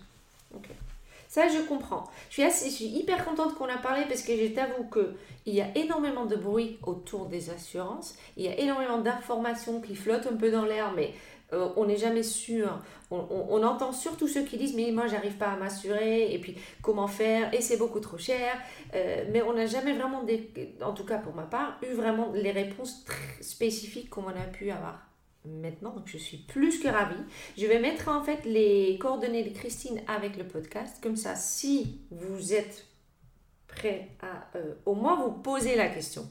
Ça, 1.28 1.49
je 1.49 1.59
comprends. 1.68 2.09
Je 2.30 2.34
suis, 2.34 2.43
assez, 2.43 2.70
je 2.70 2.76
suis 2.76 2.86
hyper 2.86 3.26
contente 3.26 3.55
qu'on 3.55 3.66
a 3.68 3.78
parlé 3.78 4.05
parce 4.07 4.22
que 4.22 4.38
je 4.38 4.53
t'avoue 4.53 4.89
qu'il 4.89 5.53
y 5.53 5.59
a 5.61 5.76
énormément 5.78 6.26
de 6.26 6.36
bruit 6.38 6.78
autour 6.84 7.26
des 7.26 7.49
assurances. 7.49 8.16
Il 8.38 8.43
y 8.43 8.47
a 8.47 8.57
énormément 8.57 8.99
d'informations 8.99 9.82
qui 9.82 9.95
flottent 9.95 10.28
un 10.28 10.38
peu 10.38 10.49
dans 10.51 10.63
l'air, 10.66 10.93
mais 10.93 11.13
euh, 11.53 11.69
on 11.75 11.85
n'est 11.85 11.97
jamais 11.97 12.23
sûr. 12.23 12.81
On, 13.11 13.63
entend 13.63 13.91
surtout 13.91 14.27
ceux 14.27 14.43
qui 14.43 14.57
disent 14.57 14.75
Mais 14.75 14.91
moi, 14.91 15.07
j'arrive 15.07 15.35
pas 15.37 15.49
à 15.49 15.55
m'assurer, 15.55 16.33
et 16.33 16.39
puis 16.39 16.57
comment 16.81 17.07
faire, 17.07 17.53
et 17.53 17.61
c'est 17.61 17.77
beaucoup 17.77 17.99
trop 17.99 18.17
cher. 18.17 18.57
Euh, 18.95 19.25
mais 19.31 19.41
on 19.41 19.53
n'a 19.53 19.67
jamais 19.67 19.93
vraiment, 19.93 20.25
en 20.81 20.93
tout 20.93 21.05
cas 21.05 21.19
pour 21.19 21.33
ma 21.33 21.43
part, 21.43 21.79
eu 21.87 21.93
vraiment 21.93 22.31
les 22.33 22.51
réponses 22.51 23.05
spécifiques 23.41 24.09
qu'on 24.09 24.27
a 24.27 24.47
pu 24.51 24.71
avoir 24.71 25.07
maintenant. 25.45 25.91
Donc, 25.91 26.07
je 26.07 26.17
suis 26.17 26.37
plus 26.37 26.79
que 26.79 26.87
ravie. 26.87 27.23
Je 27.57 27.67
vais 27.67 27.79
mettre 27.79 28.09
en 28.09 28.23
fait 28.23 28.43
les 28.45 28.97
coordonnées 28.99 29.43
de 29.43 29.55
Christine 29.55 30.01
avec 30.07 30.37
le 30.37 30.45
podcast. 30.45 30.97
Comme 31.01 31.15
ça, 31.15 31.35
si 31.35 32.01
vous 32.09 32.53
êtes 32.53 32.87
prêt 33.67 34.09
à 34.21 34.57
euh, 34.57 34.73
au 34.85 34.95
moins 34.95 35.15
vous 35.15 35.31
poser 35.31 35.75
la 35.75 35.89
question, 35.89 36.27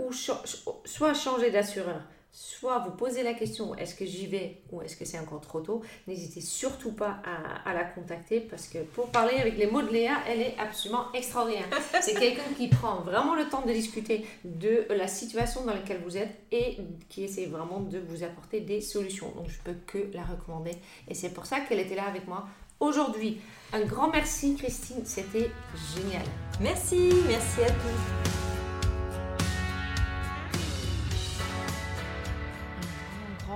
ou 0.00 0.10
soit 0.12 1.14
changer 1.14 1.52
d'assureur, 1.52 2.02
soit 2.32 2.78
vous 2.80 2.92
poser 2.92 3.22
la 3.22 3.34
question 3.34 3.74
est-ce 3.74 3.94
que 3.94 4.06
j'y 4.06 4.26
vais 4.26 4.62
ou 4.70 4.82
est-ce 4.82 4.96
que 4.96 5.04
c'est 5.04 5.18
encore 5.18 5.40
trop 5.40 5.60
tôt, 5.60 5.82
n'hésitez 6.06 6.40
surtout 6.40 6.92
pas 6.92 7.18
à, 7.24 7.68
à 7.68 7.74
la 7.74 7.84
contacter 7.84 8.40
parce 8.40 8.68
que 8.68 8.78
pour 8.78 9.08
parler 9.08 9.36
avec 9.36 9.56
les 9.56 9.66
mots 9.66 9.82
de 9.82 9.90
Léa, 9.90 10.18
elle 10.28 10.40
est 10.40 10.56
absolument 10.58 11.12
extraordinaire. 11.12 11.66
C'est 12.00 12.14
quelqu'un 12.14 12.54
qui 12.56 12.68
prend 12.68 13.00
vraiment 13.00 13.34
le 13.34 13.48
temps 13.48 13.62
de 13.62 13.72
discuter 13.72 14.26
de 14.44 14.86
la 14.90 15.08
situation 15.08 15.64
dans 15.64 15.74
laquelle 15.74 16.00
vous 16.04 16.16
êtes 16.16 16.30
et 16.52 16.78
qui 17.08 17.24
essaie 17.24 17.46
vraiment 17.46 17.80
de 17.80 17.98
vous 17.98 18.22
apporter 18.22 18.60
des 18.60 18.80
solutions. 18.80 19.30
Donc 19.36 19.48
je 19.48 19.58
peux 19.60 19.76
que 19.86 20.10
la 20.14 20.22
recommander 20.22 20.72
et 21.08 21.14
c'est 21.14 21.30
pour 21.30 21.46
ça 21.46 21.60
qu'elle 21.60 21.80
était 21.80 21.96
là 21.96 22.06
avec 22.06 22.26
moi 22.26 22.46
aujourd'hui. 22.78 23.40
Un 23.72 23.82
grand 23.82 24.10
merci 24.10 24.56
Christine, 24.56 25.04
c'était 25.04 25.50
génial. 25.94 26.24
Merci, 26.60 27.10
merci 27.28 27.62
à 27.62 27.70
tous. 27.70 28.69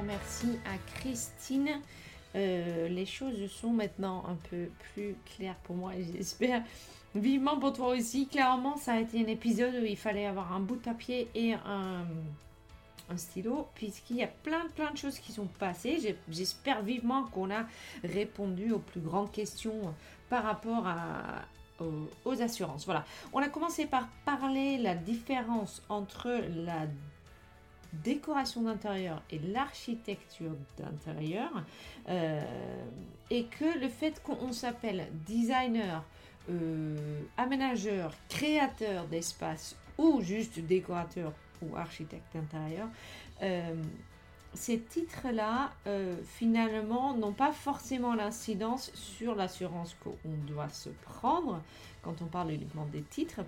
Merci 0.07 0.59
à 0.67 0.77
Christine. 0.99 1.81
Euh, 2.35 2.89
les 2.89 3.07
choses 3.07 3.51
sont 3.51 3.71
maintenant 3.71 4.25
un 4.27 4.37
peu 4.51 4.69
plus 4.93 5.15
claires 5.37 5.57
pour 5.65 5.77
moi 5.77 5.95
et 5.95 6.05
j'espère 6.17 6.63
vivement 7.15 7.59
pour 7.59 7.73
toi 7.73 7.89
aussi. 7.89 8.27
Clairement, 8.27 8.77
ça 8.77 8.95
a 8.95 9.01
été 9.01 9.21
un 9.21 9.29
épisode 9.29 9.75
où 9.75 9.85
il 9.85 9.97
fallait 9.97 10.27
avoir 10.27 10.53
un 10.53 10.61
bout 10.61 10.77
de 10.77 10.83
papier 10.83 11.29
et 11.35 11.55
un, 11.55 12.07
stylo, 13.17 13.69
puisqu'il 13.75 14.17
y 14.17 14.23
a 14.23 14.27
plein 14.27 14.67
plein 14.75 14.91
de 14.91 14.97
choses 14.97 15.19
qui 15.19 15.33
sont 15.33 15.47
passées. 15.59 16.17
J'espère 16.29 16.83
vivement 16.83 17.25
qu'on 17.25 17.51
a 17.51 17.65
répondu 18.03 18.73
aux 18.73 18.79
plus 18.79 19.01
grandes 19.01 19.31
questions 19.31 19.95
par 20.31 20.43
rapport 20.43 20.87
aux, 21.81 22.09
aux 22.25 22.43
assurances. 22.43 22.87
Voilà. 22.87 23.05
On 23.33 23.41
a 23.41 23.49
commencé 23.49 23.87
par 23.87 24.09
parler 24.25 24.79
la 24.79 24.95
différence 24.95 25.83
entre 25.89 26.31
la 26.65 26.87
décoration 28.03 28.63
d'intérieur 28.63 29.23
et 29.31 29.39
l'architecture 29.39 30.53
d'intérieur 30.79 31.51
euh, 32.09 32.43
et 33.31 33.45
que 33.45 33.79
le 33.79 33.89
fait 33.89 34.23
qu'on 34.23 34.53
s'appelle 34.53 35.07
designer, 35.27 36.05
euh, 36.51 37.21
aménageur, 37.37 38.15
créateur 38.29 39.07
d'espace 39.07 39.77
ou 39.99 40.21
juste 40.21 40.59
décorateur 40.61 41.33
ou 41.63 41.77
architecte 41.77 42.35
d'intérieur, 42.35 42.89
euh, 43.43 43.75
ces 44.53 44.79
titres-là, 44.79 45.73
finalement, 46.23 47.13
n'ont 47.17 47.33
pas 47.33 47.51
forcément 47.51 48.15
l'incidence 48.15 48.93
sur 48.95 49.35
l'assurance 49.35 49.97
qu'on 49.99 50.15
doit 50.47 50.69
se 50.69 50.91
prendre. 50.91 51.61
Quand 52.03 52.23
on 52.23 52.27
parle 52.27 52.53
uniquement 52.53 52.87
des 52.87 53.03
titres, 53.03 53.41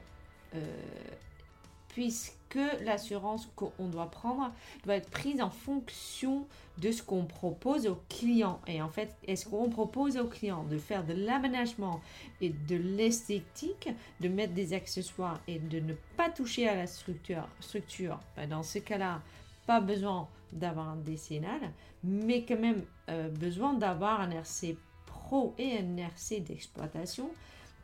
puisque 1.96 2.58
l'assurance 2.84 3.48
qu'on 3.56 3.88
doit 3.88 4.10
prendre 4.10 4.52
doit 4.84 4.96
être 4.96 5.08
prise 5.08 5.40
en 5.40 5.48
fonction 5.48 6.46
de 6.76 6.92
ce 6.92 7.02
qu'on 7.02 7.24
propose 7.24 7.86
au 7.86 7.98
client. 8.10 8.60
Et 8.66 8.82
en 8.82 8.90
fait, 8.90 9.16
est-ce 9.26 9.46
qu'on 9.46 9.70
propose 9.70 10.18
au 10.18 10.26
client 10.26 10.64
de 10.64 10.76
faire 10.76 11.06
de 11.06 11.14
l'aménagement 11.14 12.02
et 12.42 12.50
de 12.50 12.76
l'esthétique, 12.76 13.88
de 14.20 14.28
mettre 14.28 14.52
des 14.52 14.74
accessoires 14.74 15.40
et 15.48 15.58
de 15.58 15.80
ne 15.80 15.94
pas 16.18 16.28
toucher 16.28 16.68
à 16.68 16.74
la 16.74 16.86
structure, 16.86 17.48
structure? 17.60 18.20
Ben, 18.36 18.46
Dans 18.46 18.62
ce 18.62 18.78
cas-là, 18.78 19.22
pas 19.66 19.80
besoin 19.80 20.28
d'avoir 20.52 20.90
un 20.90 20.96
décennal, 20.96 21.60
mais 22.04 22.44
quand 22.44 22.60
même 22.60 22.82
euh, 23.08 23.30
besoin 23.30 23.72
d'avoir 23.72 24.20
un 24.20 24.32
RC 24.32 24.76
pro 25.06 25.54
et 25.56 25.78
un 25.78 25.96
RC 25.96 26.40
d'exploitation 26.40 27.30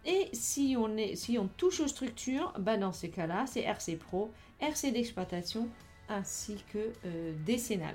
Et 0.05 0.31
si 0.33 0.77
on, 0.77 1.49
touche 1.49 1.81
aux 1.81 1.89
structures, 1.89 2.53
bah 2.59 2.77
dans 2.77 2.93
ce 2.93 3.07
cas-là, 3.07 3.45
c'est 3.47 3.61
RC 3.61 3.97
Pro, 3.97 4.33
RC 4.61 4.91
d'exploitation 4.91 5.69
ainsi 6.09 6.57
que 6.73 6.93
euh, 7.07 7.33
décennal. 7.47 7.95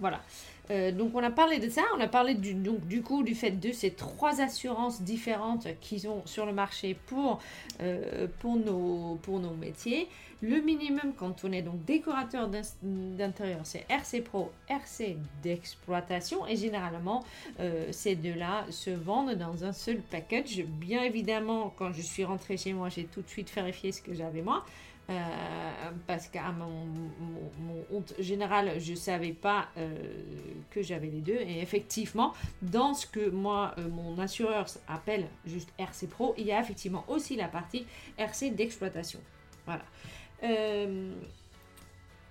Voilà. 0.00 0.22
Euh, 0.70 0.92
donc 0.92 1.14
on 1.14 1.22
a 1.22 1.30
parlé 1.30 1.58
de 1.58 1.68
ça, 1.68 1.82
on 1.96 2.00
a 2.00 2.06
parlé 2.06 2.34
du, 2.34 3.02
coup 3.02 3.22
du 3.22 3.34
fait 3.34 3.50
de 3.50 3.72
ces 3.72 3.90
trois 3.90 4.40
assurances 4.40 5.02
différentes 5.02 5.66
qu'ils 5.80 6.08
ont 6.08 6.22
sur 6.24 6.46
le 6.46 6.52
marché 6.52 6.96
pour, 7.06 7.40
euh, 7.80 8.26
nos 8.44 9.54
métiers. 9.58 10.08
Le 10.40 10.60
minimum 10.60 11.12
quand 11.16 11.44
on 11.44 11.52
est 11.52 11.62
donc 11.62 11.84
décorateur 11.84 12.50
d'intérieur, 12.82 13.60
c'est 13.62 13.86
RC 13.88 14.22
Pro, 14.22 14.50
RC 14.68 15.16
d'exploitation 15.42 16.46
et 16.48 16.56
généralement 16.56 17.22
euh, 17.60 17.86
ces 17.92 18.16
deux-là 18.16 18.64
se 18.70 18.90
vendent 18.90 19.34
dans 19.34 19.64
un 19.64 19.72
seul 19.72 19.98
package. 19.98 20.64
Bien 20.64 21.02
évidemment, 21.02 21.72
quand 21.76 21.92
je 21.92 22.02
suis 22.02 22.24
rentrée 22.24 22.56
chez 22.56 22.72
moi, 22.72 22.88
j'ai 22.88 23.04
tout 23.04 23.22
de 23.22 23.28
suite 23.28 23.54
vérifié 23.54 23.92
ce 23.92 24.02
que 24.02 24.14
j'avais 24.14 24.42
moi. 24.42 24.64
Euh, 25.10 25.14
parce 26.06 26.28
qu'à 26.28 26.52
mon, 26.52 26.86
honte 27.92 28.14
générale, 28.18 28.78
je 28.78 28.92
ne 28.92 28.96
savais 28.96 29.32
pas 29.32 29.66
euh, 29.76 29.94
que 30.70 30.80
j'avais 30.82 31.08
les 31.08 31.20
deux. 31.20 31.38
Et 31.40 31.60
effectivement, 31.60 32.32
dans 32.62 32.94
ce 32.94 33.06
que 33.06 33.28
moi, 33.30 33.74
euh, 33.78 33.88
mon 33.88 34.18
assureur 34.18 34.66
appelle 34.88 35.26
juste 35.44 35.70
RC 35.78 36.06
Pro, 36.06 36.34
il 36.38 36.46
y 36.46 36.52
a 36.52 36.60
effectivement 36.60 37.04
aussi 37.08 37.36
la 37.36 37.48
partie 37.48 37.84
RC 38.16 38.50
d'exploitation. 38.50 39.20
Voilà. 39.66 39.84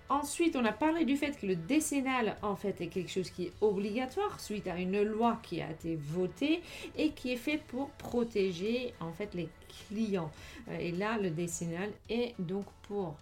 Ensuite, 0.08 0.56
on 0.56 0.64
a 0.64 0.72
parlé 0.72 1.04
du 1.04 1.16
fait 1.16 1.38
que 1.38 1.46
le 1.46 1.56
décennal, 1.56 2.36
en 2.42 2.54
fait, 2.54 2.80
est 2.80 2.88
quelque 2.88 3.10
chose 3.10 3.30
qui 3.30 3.46
est 3.46 3.52
obligatoire 3.60 4.40
suite 4.40 4.66
à 4.66 4.76
une 4.76 5.02
loi 5.02 5.38
qui 5.42 5.62
a 5.62 5.70
été 5.70 5.96
votée 5.96 6.62
et 6.96 7.10
qui 7.12 7.32
est 7.32 7.36
faite 7.36 7.62
pour 7.64 7.88
protéger, 7.90 8.92
en 9.00 9.12
fait, 9.12 9.32
les 9.34 9.48
clients. 9.88 10.30
Euh, 10.68 10.78
et 10.78 10.92
là, 10.92 11.18
le 11.18 11.30
décennal 11.30 11.90
est 12.10 12.34
donc 12.38 12.66
pour 12.82 13.16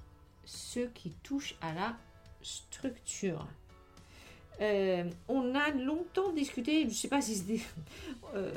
ceux 0.44 0.90
qui 0.94 1.10
touchent 1.22 1.54
à 1.60 1.72
la 1.72 1.96
structure. 2.42 3.46
Euh, 4.60 5.04
on 5.28 5.54
a 5.54 5.70
longtemps 5.70 6.32
discuté, 6.32 6.86
je 6.88 6.94
sais 6.94 7.08
pas 7.08 7.20
si. 7.20 7.62
Euh, 8.36 8.52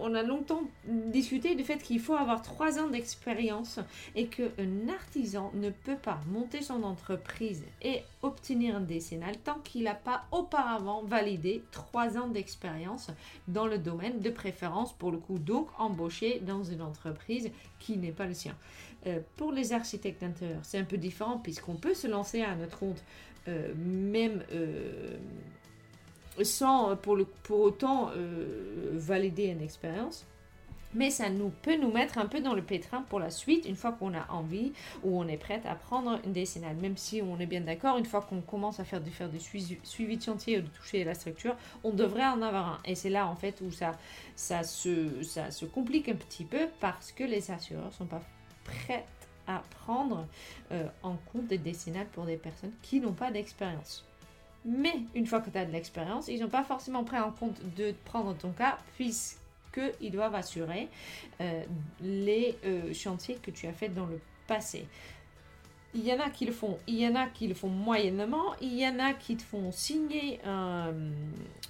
on 0.00 0.14
a 0.14 0.22
longtemps 0.22 0.62
discuté 0.86 1.54
du 1.54 1.64
fait 1.64 1.76
qu'il 1.82 2.00
faut 2.00 2.14
avoir 2.14 2.40
trois 2.40 2.78
ans 2.78 2.88
d'expérience 2.88 3.78
et 4.14 4.26
qu'un 4.28 4.88
artisan 4.88 5.50
ne 5.52 5.68
peut 5.68 5.98
pas 5.98 6.18
monter 6.30 6.62
son 6.62 6.82
entreprise 6.82 7.62
et 7.82 8.04
obtenir 8.22 8.76
un 8.76 8.80
décennal 8.80 9.36
tant 9.36 9.58
qu'il 9.64 9.82
n'a 9.82 9.94
pas 9.94 10.24
auparavant 10.32 11.02
validé 11.02 11.62
trois 11.72 12.16
ans 12.16 12.28
d'expérience 12.28 13.10
dans 13.48 13.66
le 13.66 13.76
domaine 13.76 14.20
de 14.20 14.30
préférence 14.30 14.94
pour 14.94 15.10
le 15.10 15.18
coup 15.18 15.38
donc 15.38 15.68
embauché 15.78 16.40
dans 16.40 16.64
une 16.64 16.80
entreprise 16.80 17.50
qui 17.80 17.98
n'est 17.98 18.12
pas 18.12 18.24
le 18.24 18.32
sien. 18.32 18.56
Euh, 19.06 19.18
pour 19.36 19.52
les 19.52 19.72
architectes 19.72 20.22
d'intérieur, 20.22 20.60
c'est 20.62 20.78
un 20.78 20.84
peu 20.84 20.96
différent 20.96 21.36
puisqu'on 21.36 21.74
peut 21.74 21.94
se 21.94 22.06
lancer 22.06 22.40
à 22.42 22.54
notre 22.54 22.78
compte 22.78 23.02
euh, 23.48 23.72
même 23.76 24.44
euh, 24.52 25.16
sans 26.42 26.96
pour, 26.96 27.16
le, 27.16 27.24
pour 27.24 27.60
autant 27.60 28.10
euh, 28.16 28.90
valider 28.92 29.46
une 29.46 29.62
expérience. 29.62 30.26
Mais 30.94 31.08
ça 31.08 31.30
nous 31.30 31.50
peut 31.62 31.76
nous 31.78 31.90
mettre 31.90 32.18
un 32.18 32.26
peu 32.26 32.40
dans 32.40 32.52
le 32.52 32.60
pétrin 32.60 33.02
pour 33.08 33.18
la 33.18 33.30
suite, 33.30 33.64
une 33.66 33.76
fois 33.76 33.92
qu'on 33.92 34.12
a 34.12 34.26
envie 34.30 34.72
ou 35.02 35.18
on 35.18 35.26
est 35.26 35.38
prête 35.38 35.64
à 35.64 35.74
prendre 35.74 36.20
une 36.26 36.32
décennale. 36.32 36.76
Même 36.76 36.98
si 36.98 37.22
on 37.22 37.40
est 37.40 37.46
bien 37.46 37.62
d'accord, 37.62 37.96
une 37.96 38.04
fois 38.04 38.20
qu'on 38.20 38.42
commence 38.42 38.78
à 38.78 38.84
faire 38.84 39.00
du, 39.00 39.10
faire 39.10 39.30
du 39.30 39.40
suivi, 39.40 40.16
de 40.18 40.22
chantier 40.22 40.58
ou 40.58 40.60
de 40.60 40.68
toucher 40.68 41.02
la 41.04 41.14
structure, 41.14 41.56
on 41.82 41.92
devrait 41.92 42.26
en 42.26 42.42
avoir 42.42 42.68
un. 42.74 42.78
Et 42.84 42.94
c'est 42.94 43.08
là 43.08 43.26
en 43.26 43.36
fait 43.36 43.62
où 43.62 43.70
ça, 43.70 43.92
ça, 44.36 44.62
se, 44.64 45.22
ça 45.22 45.50
se 45.50 45.64
complique 45.64 46.10
un 46.10 46.14
petit 46.14 46.44
peu 46.44 46.68
parce 46.80 47.10
que 47.10 47.24
les 47.24 47.50
assureurs 47.50 47.92
sont 47.94 48.06
pas 48.06 48.22
prêts 48.64 49.06
prendre 49.58 50.26
euh, 50.70 50.86
en 51.02 51.16
compte 51.32 51.46
des 51.46 51.58
décennales 51.58 52.06
pour 52.12 52.24
des 52.24 52.36
personnes 52.36 52.72
qui 52.82 53.00
n'ont 53.00 53.12
pas 53.12 53.30
d'expérience. 53.30 54.04
Mais 54.64 54.94
une 55.14 55.26
fois 55.26 55.40
que 55.40 55.50
tu 55.50 55.58
as 55.58 55.64
de 55.64 55.72
l'expérience, 55.72 56.28
ils 56.28 56.40
n'ont 56.40 56.48
pas 56.48 56.62
forcément 56.62 57.04
pris 57.04 57.18
en 57.18 57.32
compte 57.32 57.60
de 57.76 57.94
prendre 58.04 58.36
ton 58.36 58.52
cas 58.52 58.78
puisqu'ils 58.94 60.10
doivent 60.10 60.34
assurer 60.34 60.88
euh, 61.40 61.64
les 62.00 62.56
euh, 62.64 62.92
chantiers 62.94 63.36
que 63.36 63.50
tu 63.50 63.66
as 63.66 63.72
fait 63.72 63.88
dans 63.88 64.06
le 64.06 64.20
passé. 64.46 64.86
Il 65.94 66.06
y 66.06 66.12
en 66.12 66.20
a 66.20 66.30
qui 66.30 66.46
le 66.46 66.52
font, 66.52 66.78
il 66.86 66.94
y 66.94 67.06
en 67.06 67.14
a 67.14 67.26
qui 67.26 67.46
le 67.46 67.54
font 67.54 67.68
moyennement, 67.68 68.54
il 68.62 68.78
y 68.78 68.88
en 68.88 68.98
a 68.98 69.12
qui 69.12 69.36
te 69.36 69.42
font 69.42 69.70
signer 69.72 70.40
un, 70.46 70.94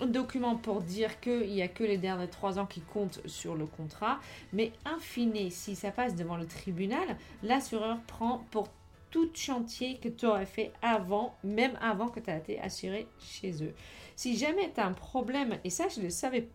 document 0.07 0.55
pour 0.55 0.81
dire 0.81 1.19
qu'il 1.19 1.49
n'y 1.49 1.61
a 1.61 1.67
que 1.67 1.83
les 1.83 1.99
derniers 1.99 2.29
trois 2.29 2.61
ans 2.61 2.67
qui 2.67 2.83
comptent 2.83 3.21
sur 3.27 3.57
le 3.57 3.67
contrat. 3.67 4.21
Mais 4.53 4.71
in 4.85 4.99
fine, 5.01 5.51
si 5.51 5.75
ça 5.75 5.91
passe 5.91 6.15
devant 6.15 6.37
le 6.37 6.47
tribunal, 6.47 7.17
l'assureur 7.43 7.99
prend 8.07 8.45
pour 8.53 8.69
tout 9.11 9.29
chantier 9.35 9.99
que 9.99 10.09
tu 10.09 10.27
aurais 10.27 10.47
fait 10.47 10.73
avant, 10.83 11.37
même 11.43 11.77
avant 11.81 12.09
que 12.09 12.21
tu 12.21 12.31
aies 12.31 12.39
été 12.39 12.61
assuré 12.61 13.09
chez 13.21 13.65
eux. 13.65 13.75
Si 14.15 14.37
jamais 14.37 14.73
tu 14.73 14.81
as 14.81 14.87
un 14.87 14.93
problème, 14.93 15.59
et 15.65 15.71
ça 15.71 15.89
je 15.89 15.99
ne 15.99 16.05
le 16.05 16.11
savais, 16.11 16.49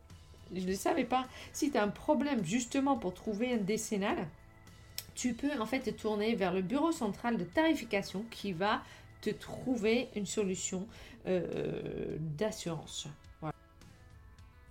je 0.56 0.66
le 0.66 0.74
savais 0.74 1.06
pas, 1.06 1.26
si 1.52 1.70
tu 1.70 1.78
as 1.78 1.84
un 1.84 1.90
problème 1.90 2.46
justement 2.46 2.96
pour 2.96 3.14
trouver 3.14 3.54
un 3.54 3.58
décennal, 3.58 4.28
tu 5.18 5.34
peux 5.34 5.60
en 5.60 5.66
fait 5.66 5.80
te 5.80 5.90
tourner 5.90 6.36
vers 6.36 6.54
le 6.54 6.62
bureau 6.62 6.92
central 6.92 7.38
de 7.38 7.44
tarification 7.44 8.24
qui 8.30 8.54
va 8.54 8.84
te 9.22 9.32
trouver 9.32 10.10
une 10.16 10.28
solution 10.28 10.88
euh, 11.28 12.16
d'assurance. 12.20 13.08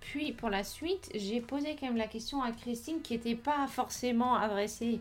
Puis 0.00 0.32
pour 0.32 0.50
la 0.50 0.62
suite, 0.62 1.10
j'ai 1.16 1.40
posé 1.40 1.74
quand 1.74 1.86
même 1.86 1.96
la 1.96 2.06
question 2.06 2.40
à 2.40 2.52
Christine 2.52 3.02
qui 3.02 3.14
n'était 3.14 3.34
pas 3.34 3.66
forcément 3.66 4.36
adressée 4.36 5.00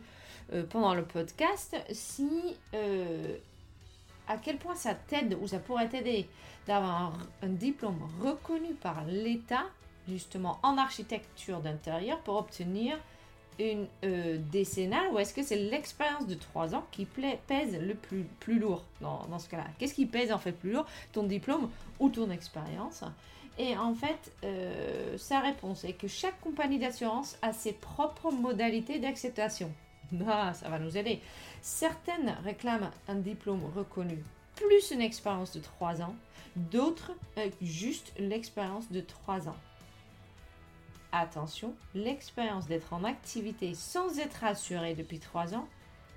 euh, 0.51 0.63
pendant 0.67 0.95
le 0.95 1.05
podcast, 1.05 1.77
si 1.91 2.57
euh, 2.73 3.37
à 4.27 4.37
quel 4.37 4.57
point 4.57 4.73
ça 4.73 4.95
t'aide 4.95 5.37
ou 5.39 5.47
ça 5.47 5.59
pourrait 5.59 5.89
t'aider 5.89 6.27
d'avoir 6.65 7.13
un, 7.43 7.49
diplôme 7.49 8.01
reconnu 8.19 8.73
par 8.73 9.05
l'État 9.05 9.65
justement 10.07 10.57
en 10.63 10.79
architecture 10.79 11.61
d'intérieur 11.61 12.19
pour 12.21 12.37
obtenir 12.37 12.97
une 13.59 13.87
euh, 14.03 14.37
décennale 14.51 15.07
ou 15.11 15.19
est-ce 15.19 15.33
que 15.33 15.43
c'est 15.43 15.55
l'expérience 15.55 16.27
de 16.27 16.35
3 16.35 16.75
ans 16.75 16.85
qui 16.91 17.05
pèse 17.05 17.79
le 17.79 17.95
plus, 17.95 18.59
lourd 18.59 18.83
dans, 19.01 19.25
dans 19.27 19.39
ce 19.39 19.49
cas-là? 19.49 19.65
Qu'est-ce 19.77 19.93
qui 19.93 20.05
pèse 20.05 20.31
en 20.31 20.37
fait 20.37 20.51
plus 20.51 20.71
lourd? 20.71 20.85
Ton 21.11 21.23
diplôme 21.23 21.69
ou 21.99 22.09
ton 22.09 22.29
expérience? 22.31 23.03
Et 23.57 23.77
en 23.77 23.93
fait, 23.93 24.33
euh, 24.43 25.17
sa 25.17 25.39
réponse 25.39 25.85
est 25.85 25.93
que 25.93 26.07
chaque 26.07 26.39
compagnie 26.41 26.77
d'assurance 26.77 27.37
a 27.41 27.53
ses 27.53 27.73
propres 27.73 28.31
modalités 28.31 28.99
d'acceptation. 28.99 29.71
Ah, 30.27 30.53
ça 30.53 30.69
va 30.69 30.77
nous 30.77 30.97
aider. 30.97 31.19
Certaines 31.61 32.37
réclament 32.43 32.91
un 33.07 33.15
diplôme 33.15 33.63
reconnu 33.75 34.23
plus 34.55 34.91
une 34.91 35.01
expérience 35.01 35.51
de 35.51 35.59
3 35.59 36.01
ans, 36.01 36.15
d'autres 36.55 37.11
euh, 37.37 37.49
juste 37.61 38.13
l'expérience 38.17 38.89
de 38.91 39.01
3 39.01 39.49
ans. 39.49 39.55
Attention, 41.17 41.73
l'expérience 41.93 42.67
d'être 42.67 42.91
en 42.91 43.05
activité 43.05 43.73
sans 43.73 44.19
être 44.19 44.43
assuré 44.43 44.95
depuis 44.95 45.19
trois 45.19 45.55
ans 45.55 45.65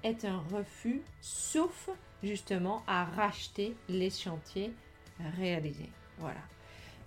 est 0.03 0.25
un 0.25 0.43
refus, 0.53 1.03
sauf 1.21 1.89
justement 2.25 2.83
à 2.89 3.05
racheter 3.05 3.77
les 3.89 4.11
chantiers 4.11 4.73
réalisés. 5.37 5.93
Voilà. 6.19 6.41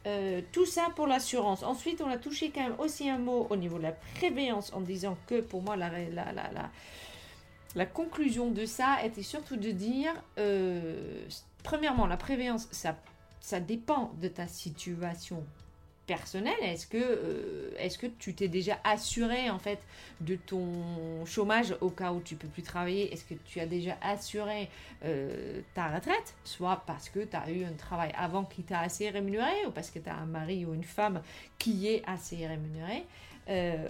Euh, 0.07 0.41
tout 0.53 0.65
ça 0.65 0.87
pour 0.95 1.05
l'assurance. 1.05 1.63
Ensuite, 1.63 2.01
on 2.01 2.09
a 2.09 2.17
touché 2.17 2.49
quand 2.49 2.63
même 2.63 2.79
aussi 2.79 3.09
un 3.09 3.17
mot 3.17 3.45
au 3.49 3.57
niveau 3.57 3.77
de 3.77 3.83
la 3.83 3.91
prévéance 3.91 4.71
en 4.71 4.79
disant 4.79 5.17
que 5.27 5.41
pour 5.41 5.61
moi, 5.61 5.75
la, 5.75 5.89
la, 5.89 6.31
la, 6.31 6.71
la 7.75 7.85
conclusion 7.85 8.51
de 8.51 8.65
ça 8.65 9.03
était 9.03 9.21
surtout 9.21 9.57
de 9.57 9.71
dire, 9.71 10.13
euh, 10.37 11.25
premièrement, 11.61 12.07
la 12.07 12.15
prévéance, 12.15 12.69
ça, 12.71 12.97
ça 13.41 13.59
dépend 13.59 14.13
de 14.21 14.29
ta 14.29 14.47
situation 14.47 15.45
personnel, 16.11 16.57
est-ce 16.61 16.87
que, 16.87 16.97
euh, 16.97 17.71
est-ce 17.77 17.97
que 17.97 18.07
tu 18.07 18.33
t'es 18.33 18.49
déjà 18.49 18.77
assuré 18.83 19.49
en 19.49 19.59
fait 19.59 19.79
de 20.19 20.35
ton 20.35 21.25
chômage 21.25 21.73
au 21.79 21.89
cas 21.89 22.11
où 22.11 22.19
tu 22.19 22.35
peux 22.35 22.49
plus 22.49 22.63
travailler? 22.63 23.13
Est-ce 23.13 23.23
que 23.23 23.35
tu 23.45 23.61
as 23.61 23.65
déjà 23.65 23.95
assuré 24.01 24.69
euh, 25.05 25.61
ta 25.73 25.87
retraite? 25.87 26.35
Soit 26.43 26.83
parce 26.85 27.07
que 27.07 27.21
tu 27.21 27.37
as 27.37 27.49
eu 27.49 27.63
un 27.63 27.71
travail 27.71 28.11
avant 28.17 28.43
qui 28.43 28.63
t'a 28.63 28.81
assez 28.81 29.09
rémunéré 29.09 29.65
ou 29.65 29.71
parce 29.71 29.89
que 29.89 29.99
tu 29.99 30.09
as 30.09 30.17
un 30.17 30.25
mari 30.25 30.65
ou 30.65 30.73
une 30.73 30.83
femme 30.83 31.21
qui 31.57 31.87
est 31.87 32.03
assez 32.05 32.45
rémunéré? 32.45 33.05
Euh, 33.47 33.87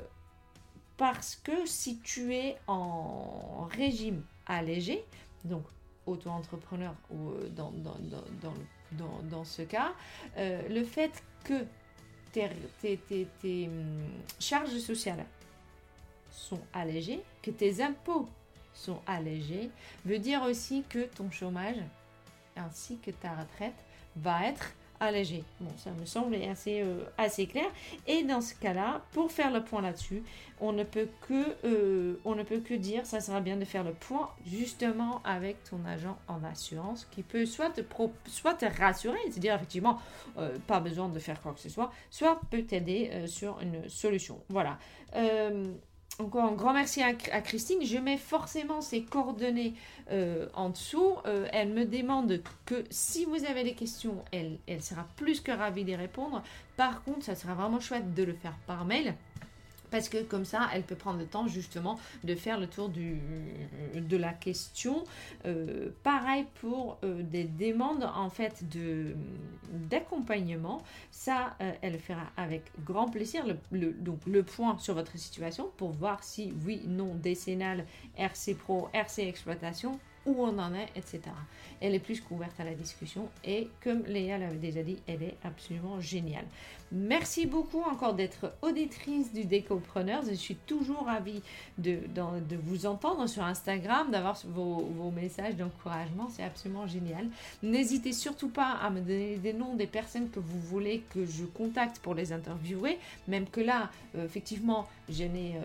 parce 0.97 1.35
que 1.35 1.65
si 1.65 2.01
tu 2.01 2.35
es 2.35 2.55
en 2.67 3.67
régime 3.71 4.21
allégé, 4.45 5.03
donc 5.43 5.63
auto-entrepreneur 6.05 6.93
ou 7.09 7.31
dans, 7.49 7.71
dans, 7.71 7.97
dans, 8.43 8.53
dans, 8.91 9.23
dans 9.23 9.43
ce 9.43 9.63
cas, 9.63 9.93
le 10.37 10.83
fait 10.83 11.23
que 11.43 11.65
tes, 12.31 13.67
hum, 13.67 14.09
charges 14.39 14.77
sociales 14.77 15.25
sont 16.29 16.61
allégées, 16.73 17.21
que 17.41 17.51
tes 17.51 17.81
impôts 17.81 18.27
sont 18.73 18.99
allégés, 19.05 19.69
veut 20.05 20.19
dire 20.19 20.43
aussi 20.43 20.83
que 20.87 21.05
ton 21.05 21.29
chômage 21.29 21.77
ainsi 22.55 22.97
que 22.97 23.11
ta 23.11 23.35
retraite 23.35 23.85
va 24.15 24.45
être 24.45 24.73
allégé. 25.01 25.43
Bon, 25.59 25.71
ça 25.77 25.89
me 25.91 26.05
semble 26.05 26.35
assez, 26.35 26.81
euh, 26.81 27.03
assez 27.17 27.47
clair. 27.47 27.65
Et 28.07 28.23
dans 28.23 28.39
ce 28.39 28.53
cas-là, 28.55 29.01
pour 29.11 29.31
faire 29.31 29.51
le 29.51 29.63
point 29.63 29.81
là-dessus, 29.81 30.23
on 30.61 30.71
ne 30.71 30.83
peut 30.83 31.07
que 31.27 31.55
euh, 31.65 32.19
on 32.23 32.35
ne 32.35 32.43
peut 32.43 32.59
que 32.59 32.75
dire, 32.75 33.05
ça 33.05 33.19
sera 33.19 33.41
bien 33.41 33.57
de 33.57 33.65
faire 33.65 33.83
le 33.83 33.93
point 33.93 34.29
justement 34.45 35.21
avec 35.23 35.63
ton 35.63 35.83
agent 35.85 36.17
en 36.27 36.43
assurance 36.43 37.07
qui 37.11 37.23
peut 37.23 37.47
soit 37.47 37.71
te, 37.71 37.81
soit 38.27 38.53
te 38.53 38.65
rassurer, 38.65 39.17
c'est-à-dire 39.25 39.55
effectivement 39.55 39.99
euh, 40.37 40.55
pas 40.67 40.79
besoin 40.79 41.09
de 41.09 41.19
faire 41.19 41.41
quoi 41.41 41.53
que 41.53 41.59
ce 41.59 41.69
soit, 41.69 41.91
soit 42.11 42.39
peut 42.51 42.63
t'aider 42.63 43.25
sur 43.25 43.59
une 43.59 43.89
solution. 43.89 44.39
Voilà. 44.49 44.77
Encore 46.21 46.43
un 46.45 46.51
grand 46.51 46.73
merci 46.73 47.01
à, 47.01 47.13
Christine. 47.13 47.83
Je 47.83 47.97
mets 47.97 48.17
forcément 48.17 48.81
ses 48.81 49.01
coordonnées 49.01 49.73
euh, 50.11 50.47
en 50.53 50.69
dessous. 50.69 51.15
Euh, 51.25 51.47
elle 51.51 51.69
me 51.69 51.83
demande 51.83 52.43
que 52.65 52.83
si 52.91 53.25
vous 53.25 53.43
avez 53.45 53.63
des 53.63 53.73
questions, 53.73 54.23
elle, 54.31 54.59
elle 54.67 54.83
sera 54.83 55.07
plus 55.15 55.41
que 55.41 55.51
ravie 55.51 55.83
d'y 55.83 55.95
répondre. 55.95 56.43
Par 56.77 57.03
contre, 57.03 57.23
ça 57.23 57.33
sera 57.33 57.55
vraiment 57.55 57.79
chouette 57.79 58.13
de 58.13 58.23
le 58.23 58.33
faire 58.33 58.53
par 58.67 58.85
mail 58.85 59.15
parce 59.91 60.09
que 60.09 60.23
comme 60.23 60.45
ça, 60.45 60.69
elle 60.73 60.83
peut 60.83 60.95
prendre 60.95 61.19
le 61.19 61.27
temps 61.27 61.47
justement 61.47 61.99
de 62.23 62.33
faire 62.35 62.59
le 62.59 62.67
tour 62.67 62.89
du, 62.89 63.19
de 63.95 64.17
la 64.17 64.33
question. 64.33 65.03
Euh, 65.45 65.89
pareil 66.03 66.45
pour 66.61 66.97
euh, 67.03 67.21
des 67.21 67.43
demandes 67.43 68.09
en 68.15 68.29
fait 68.29 68.67
de 68.69 69.15
d'accompagnement, 69.71 70.81
ça, 71.11 71.55
euh, 71.61 71.71
elle 71.81 71.93
le 71.93 71.99
fera 71.99 72.23
avec 72.37 72.63
grand 72.85 73.07
plaisir. 73.07 73.45
Le, 73.71 73.91
donc 73.91 74.19
le 74.25 74.43
point 74.43 74.77
sur 74.79 74.95
votre 74.95 75.17
situation 75.17 75.71
pour 75.77 75.91
voir 75.91 76.23
si 76.23 76.53
oui, 76.65 76.81
non, 76.87 77.15
décennale, 77.15 77.85
RC 78.17 78.55
Pro, 78.55 78.89
RC 78.93 79.19
Exploitation, 79.27 79.99
où 80.25 80.35
on 80.39 80.57
en 80.59 80.73
est, 80.73 80.89
etc. 80.95 81.21
Elle 81.79 81.95
est 81.95 81.99
plus 81.99 82.21
qu'ouverte 82.21 82.59
à 82.59 82.63
la 82.63 82.73
discussion 82.73 83.29
et 83.43 83.69
comme 83.83 84.03
Léa 84.03 84.37
l'avait 84.37 84.57
déjà 84.57 84.83
dit, 84.83 84.97
elle 85.07 85.23
est 85.23 85.37
absolument 85.43 85.99
géniale. 85.99 86.45
Merci 86.93 87.45
beaucoup 87.45 87.81
encore 87.83 88.15
d'être 88.15 88.53
auditrice 88.61 89.31
du 89.31 89.45
Décopreneur. 89.45 90.23
Je 90.27 90.33
suis 90.33 90.55
toujours 90.55 91.05
ravie 91.05 91.41
de, 91.77 91.99
vous 92.63 92.85
entendre 92.85 93.27
sur 93.27 93.43
Instagram, 93.43 94.11
d'avoir 94.11 94.37
vos, 94.45 95.11
messages 95.15 95.55
d'encouragement. 95.55 96.27
C'est 96.29 96.43
absolument 96.43 96.87
génial. 96.87 97.27
N'hésitez 97.63 98.11
surtout 98.11 98.49
pas 98.49 98.71
à 98.71 98.89
me 98.89 98.99
donner 98.99 99.37
des 99.37 99.53
noms 99.53 99.75
des 99.75 99.87
personnes 99.87 100.29
que 100.29 100.41
vous 100.41 100.59
voulez 100.59 101.03
que 101.13 101.25
je 101.25 101.45
contacte 101.45 101.99
pour 101.99 102.13
les 102.13 102.33
interviewer. 102.33 102.99
Même 103.29 103.47
que 103.47 103.61
là, 103.61 103.89
euh, 104.15 104.25
effectivement, 104.25 104.85
j'en 105.09 105.33
ai, 105.33 105.55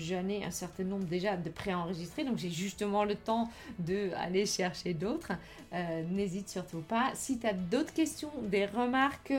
euh, 0.00 0.28
ai 0.28 0.42
un 0.42 0.50
certain 0.50 0.84
nombre 0.84 1.04
déjà 1.04 1.36
de 1.36 1.50
préenregistrés. 1.50 2.24
Donc 2.24 2.38
j'ai 2.38 2.50
justement 2.50 3.04
le 3.04 3.14
temps 3.14 3.50
d'aller 3.78 4.46
chercher 4.46 4.94
d'autres. 4.94 5.32
Euh, 5.72 6.02
n'hésite 6.10 6.48
surtout 6.48 6.80
pas. 6.80 7.10
Si 7.14 7.38
tu 7.38 7.46
as 7.46 7.52
d'autres 7.52 7.92
questions, 7.92 8.30
des 8.42 8.66
remarques 8.66 9.32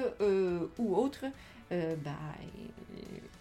ou 0.77 0.95
autres, 0.95 1.25
euh, 1.71 1.95
bah, 2.03 2.11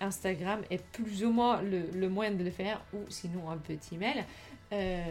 Instagram 0.01 0.61
est 0.71 0.85
plus 0.93 1.25
ou 1.25 1.31
moins 1.31 1.61
le, 1.63 2.09
moyen 2.09 2.33
de 2.33 2.45
le 2.45 2.51
faire, 2.51 2.81
ou 2.93 2.99
sinon 3.09 3.51
un 3.51 3.57
petit 3.57 3.97
mail. 3.97 4.25
Euh, 4.73 5.05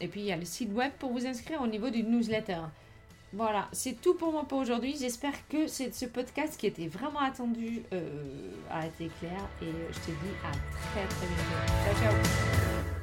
et 0.00 0.08
puis 0.08 0.20
il 0.20 0.26
y 0.26 0.32
a 0.32 0.36
le 0.36 0.44
site 0.44 0.72
web 0.72 0.90
pour 0.98 1.12
vous 1.12 1.26
inscrire 1.26 1.62
au 1.62 1.66
niveau 1.66 1.90
du 1.90 2.02
newsletter. 2.02 2.60
Voilà, 3.32 3.68
c'est 3.72 4.00
tout 4.00 4.14
pour 4.14 4.32
moi 4.32 4.44
pour 4.48 4.58
aujourd'hui. 4.58 4.96
J'espère 4.98 5.46
que 5.48 5.66
ce 5.66 6.06
podcast 6.06 6.58
qui 6.58 6.66
était 6.66 6.88
vraiment 6.88 7.20
attendu 7.20 7.82
euh, 7.92 8.50
a 8.70 8.86
été 8.86 9.10
clair 9.20 9.48
et 9.62 9.72
je 9.92 9.98
te 9.98 10.10
dis 10.10 10.34
à 10.44 10.50
très 10.50 11.06
très 11.06 11.26
bientôt. 11.26 12.00
Ciao 12.00 12.12
ciao 12.12 12.97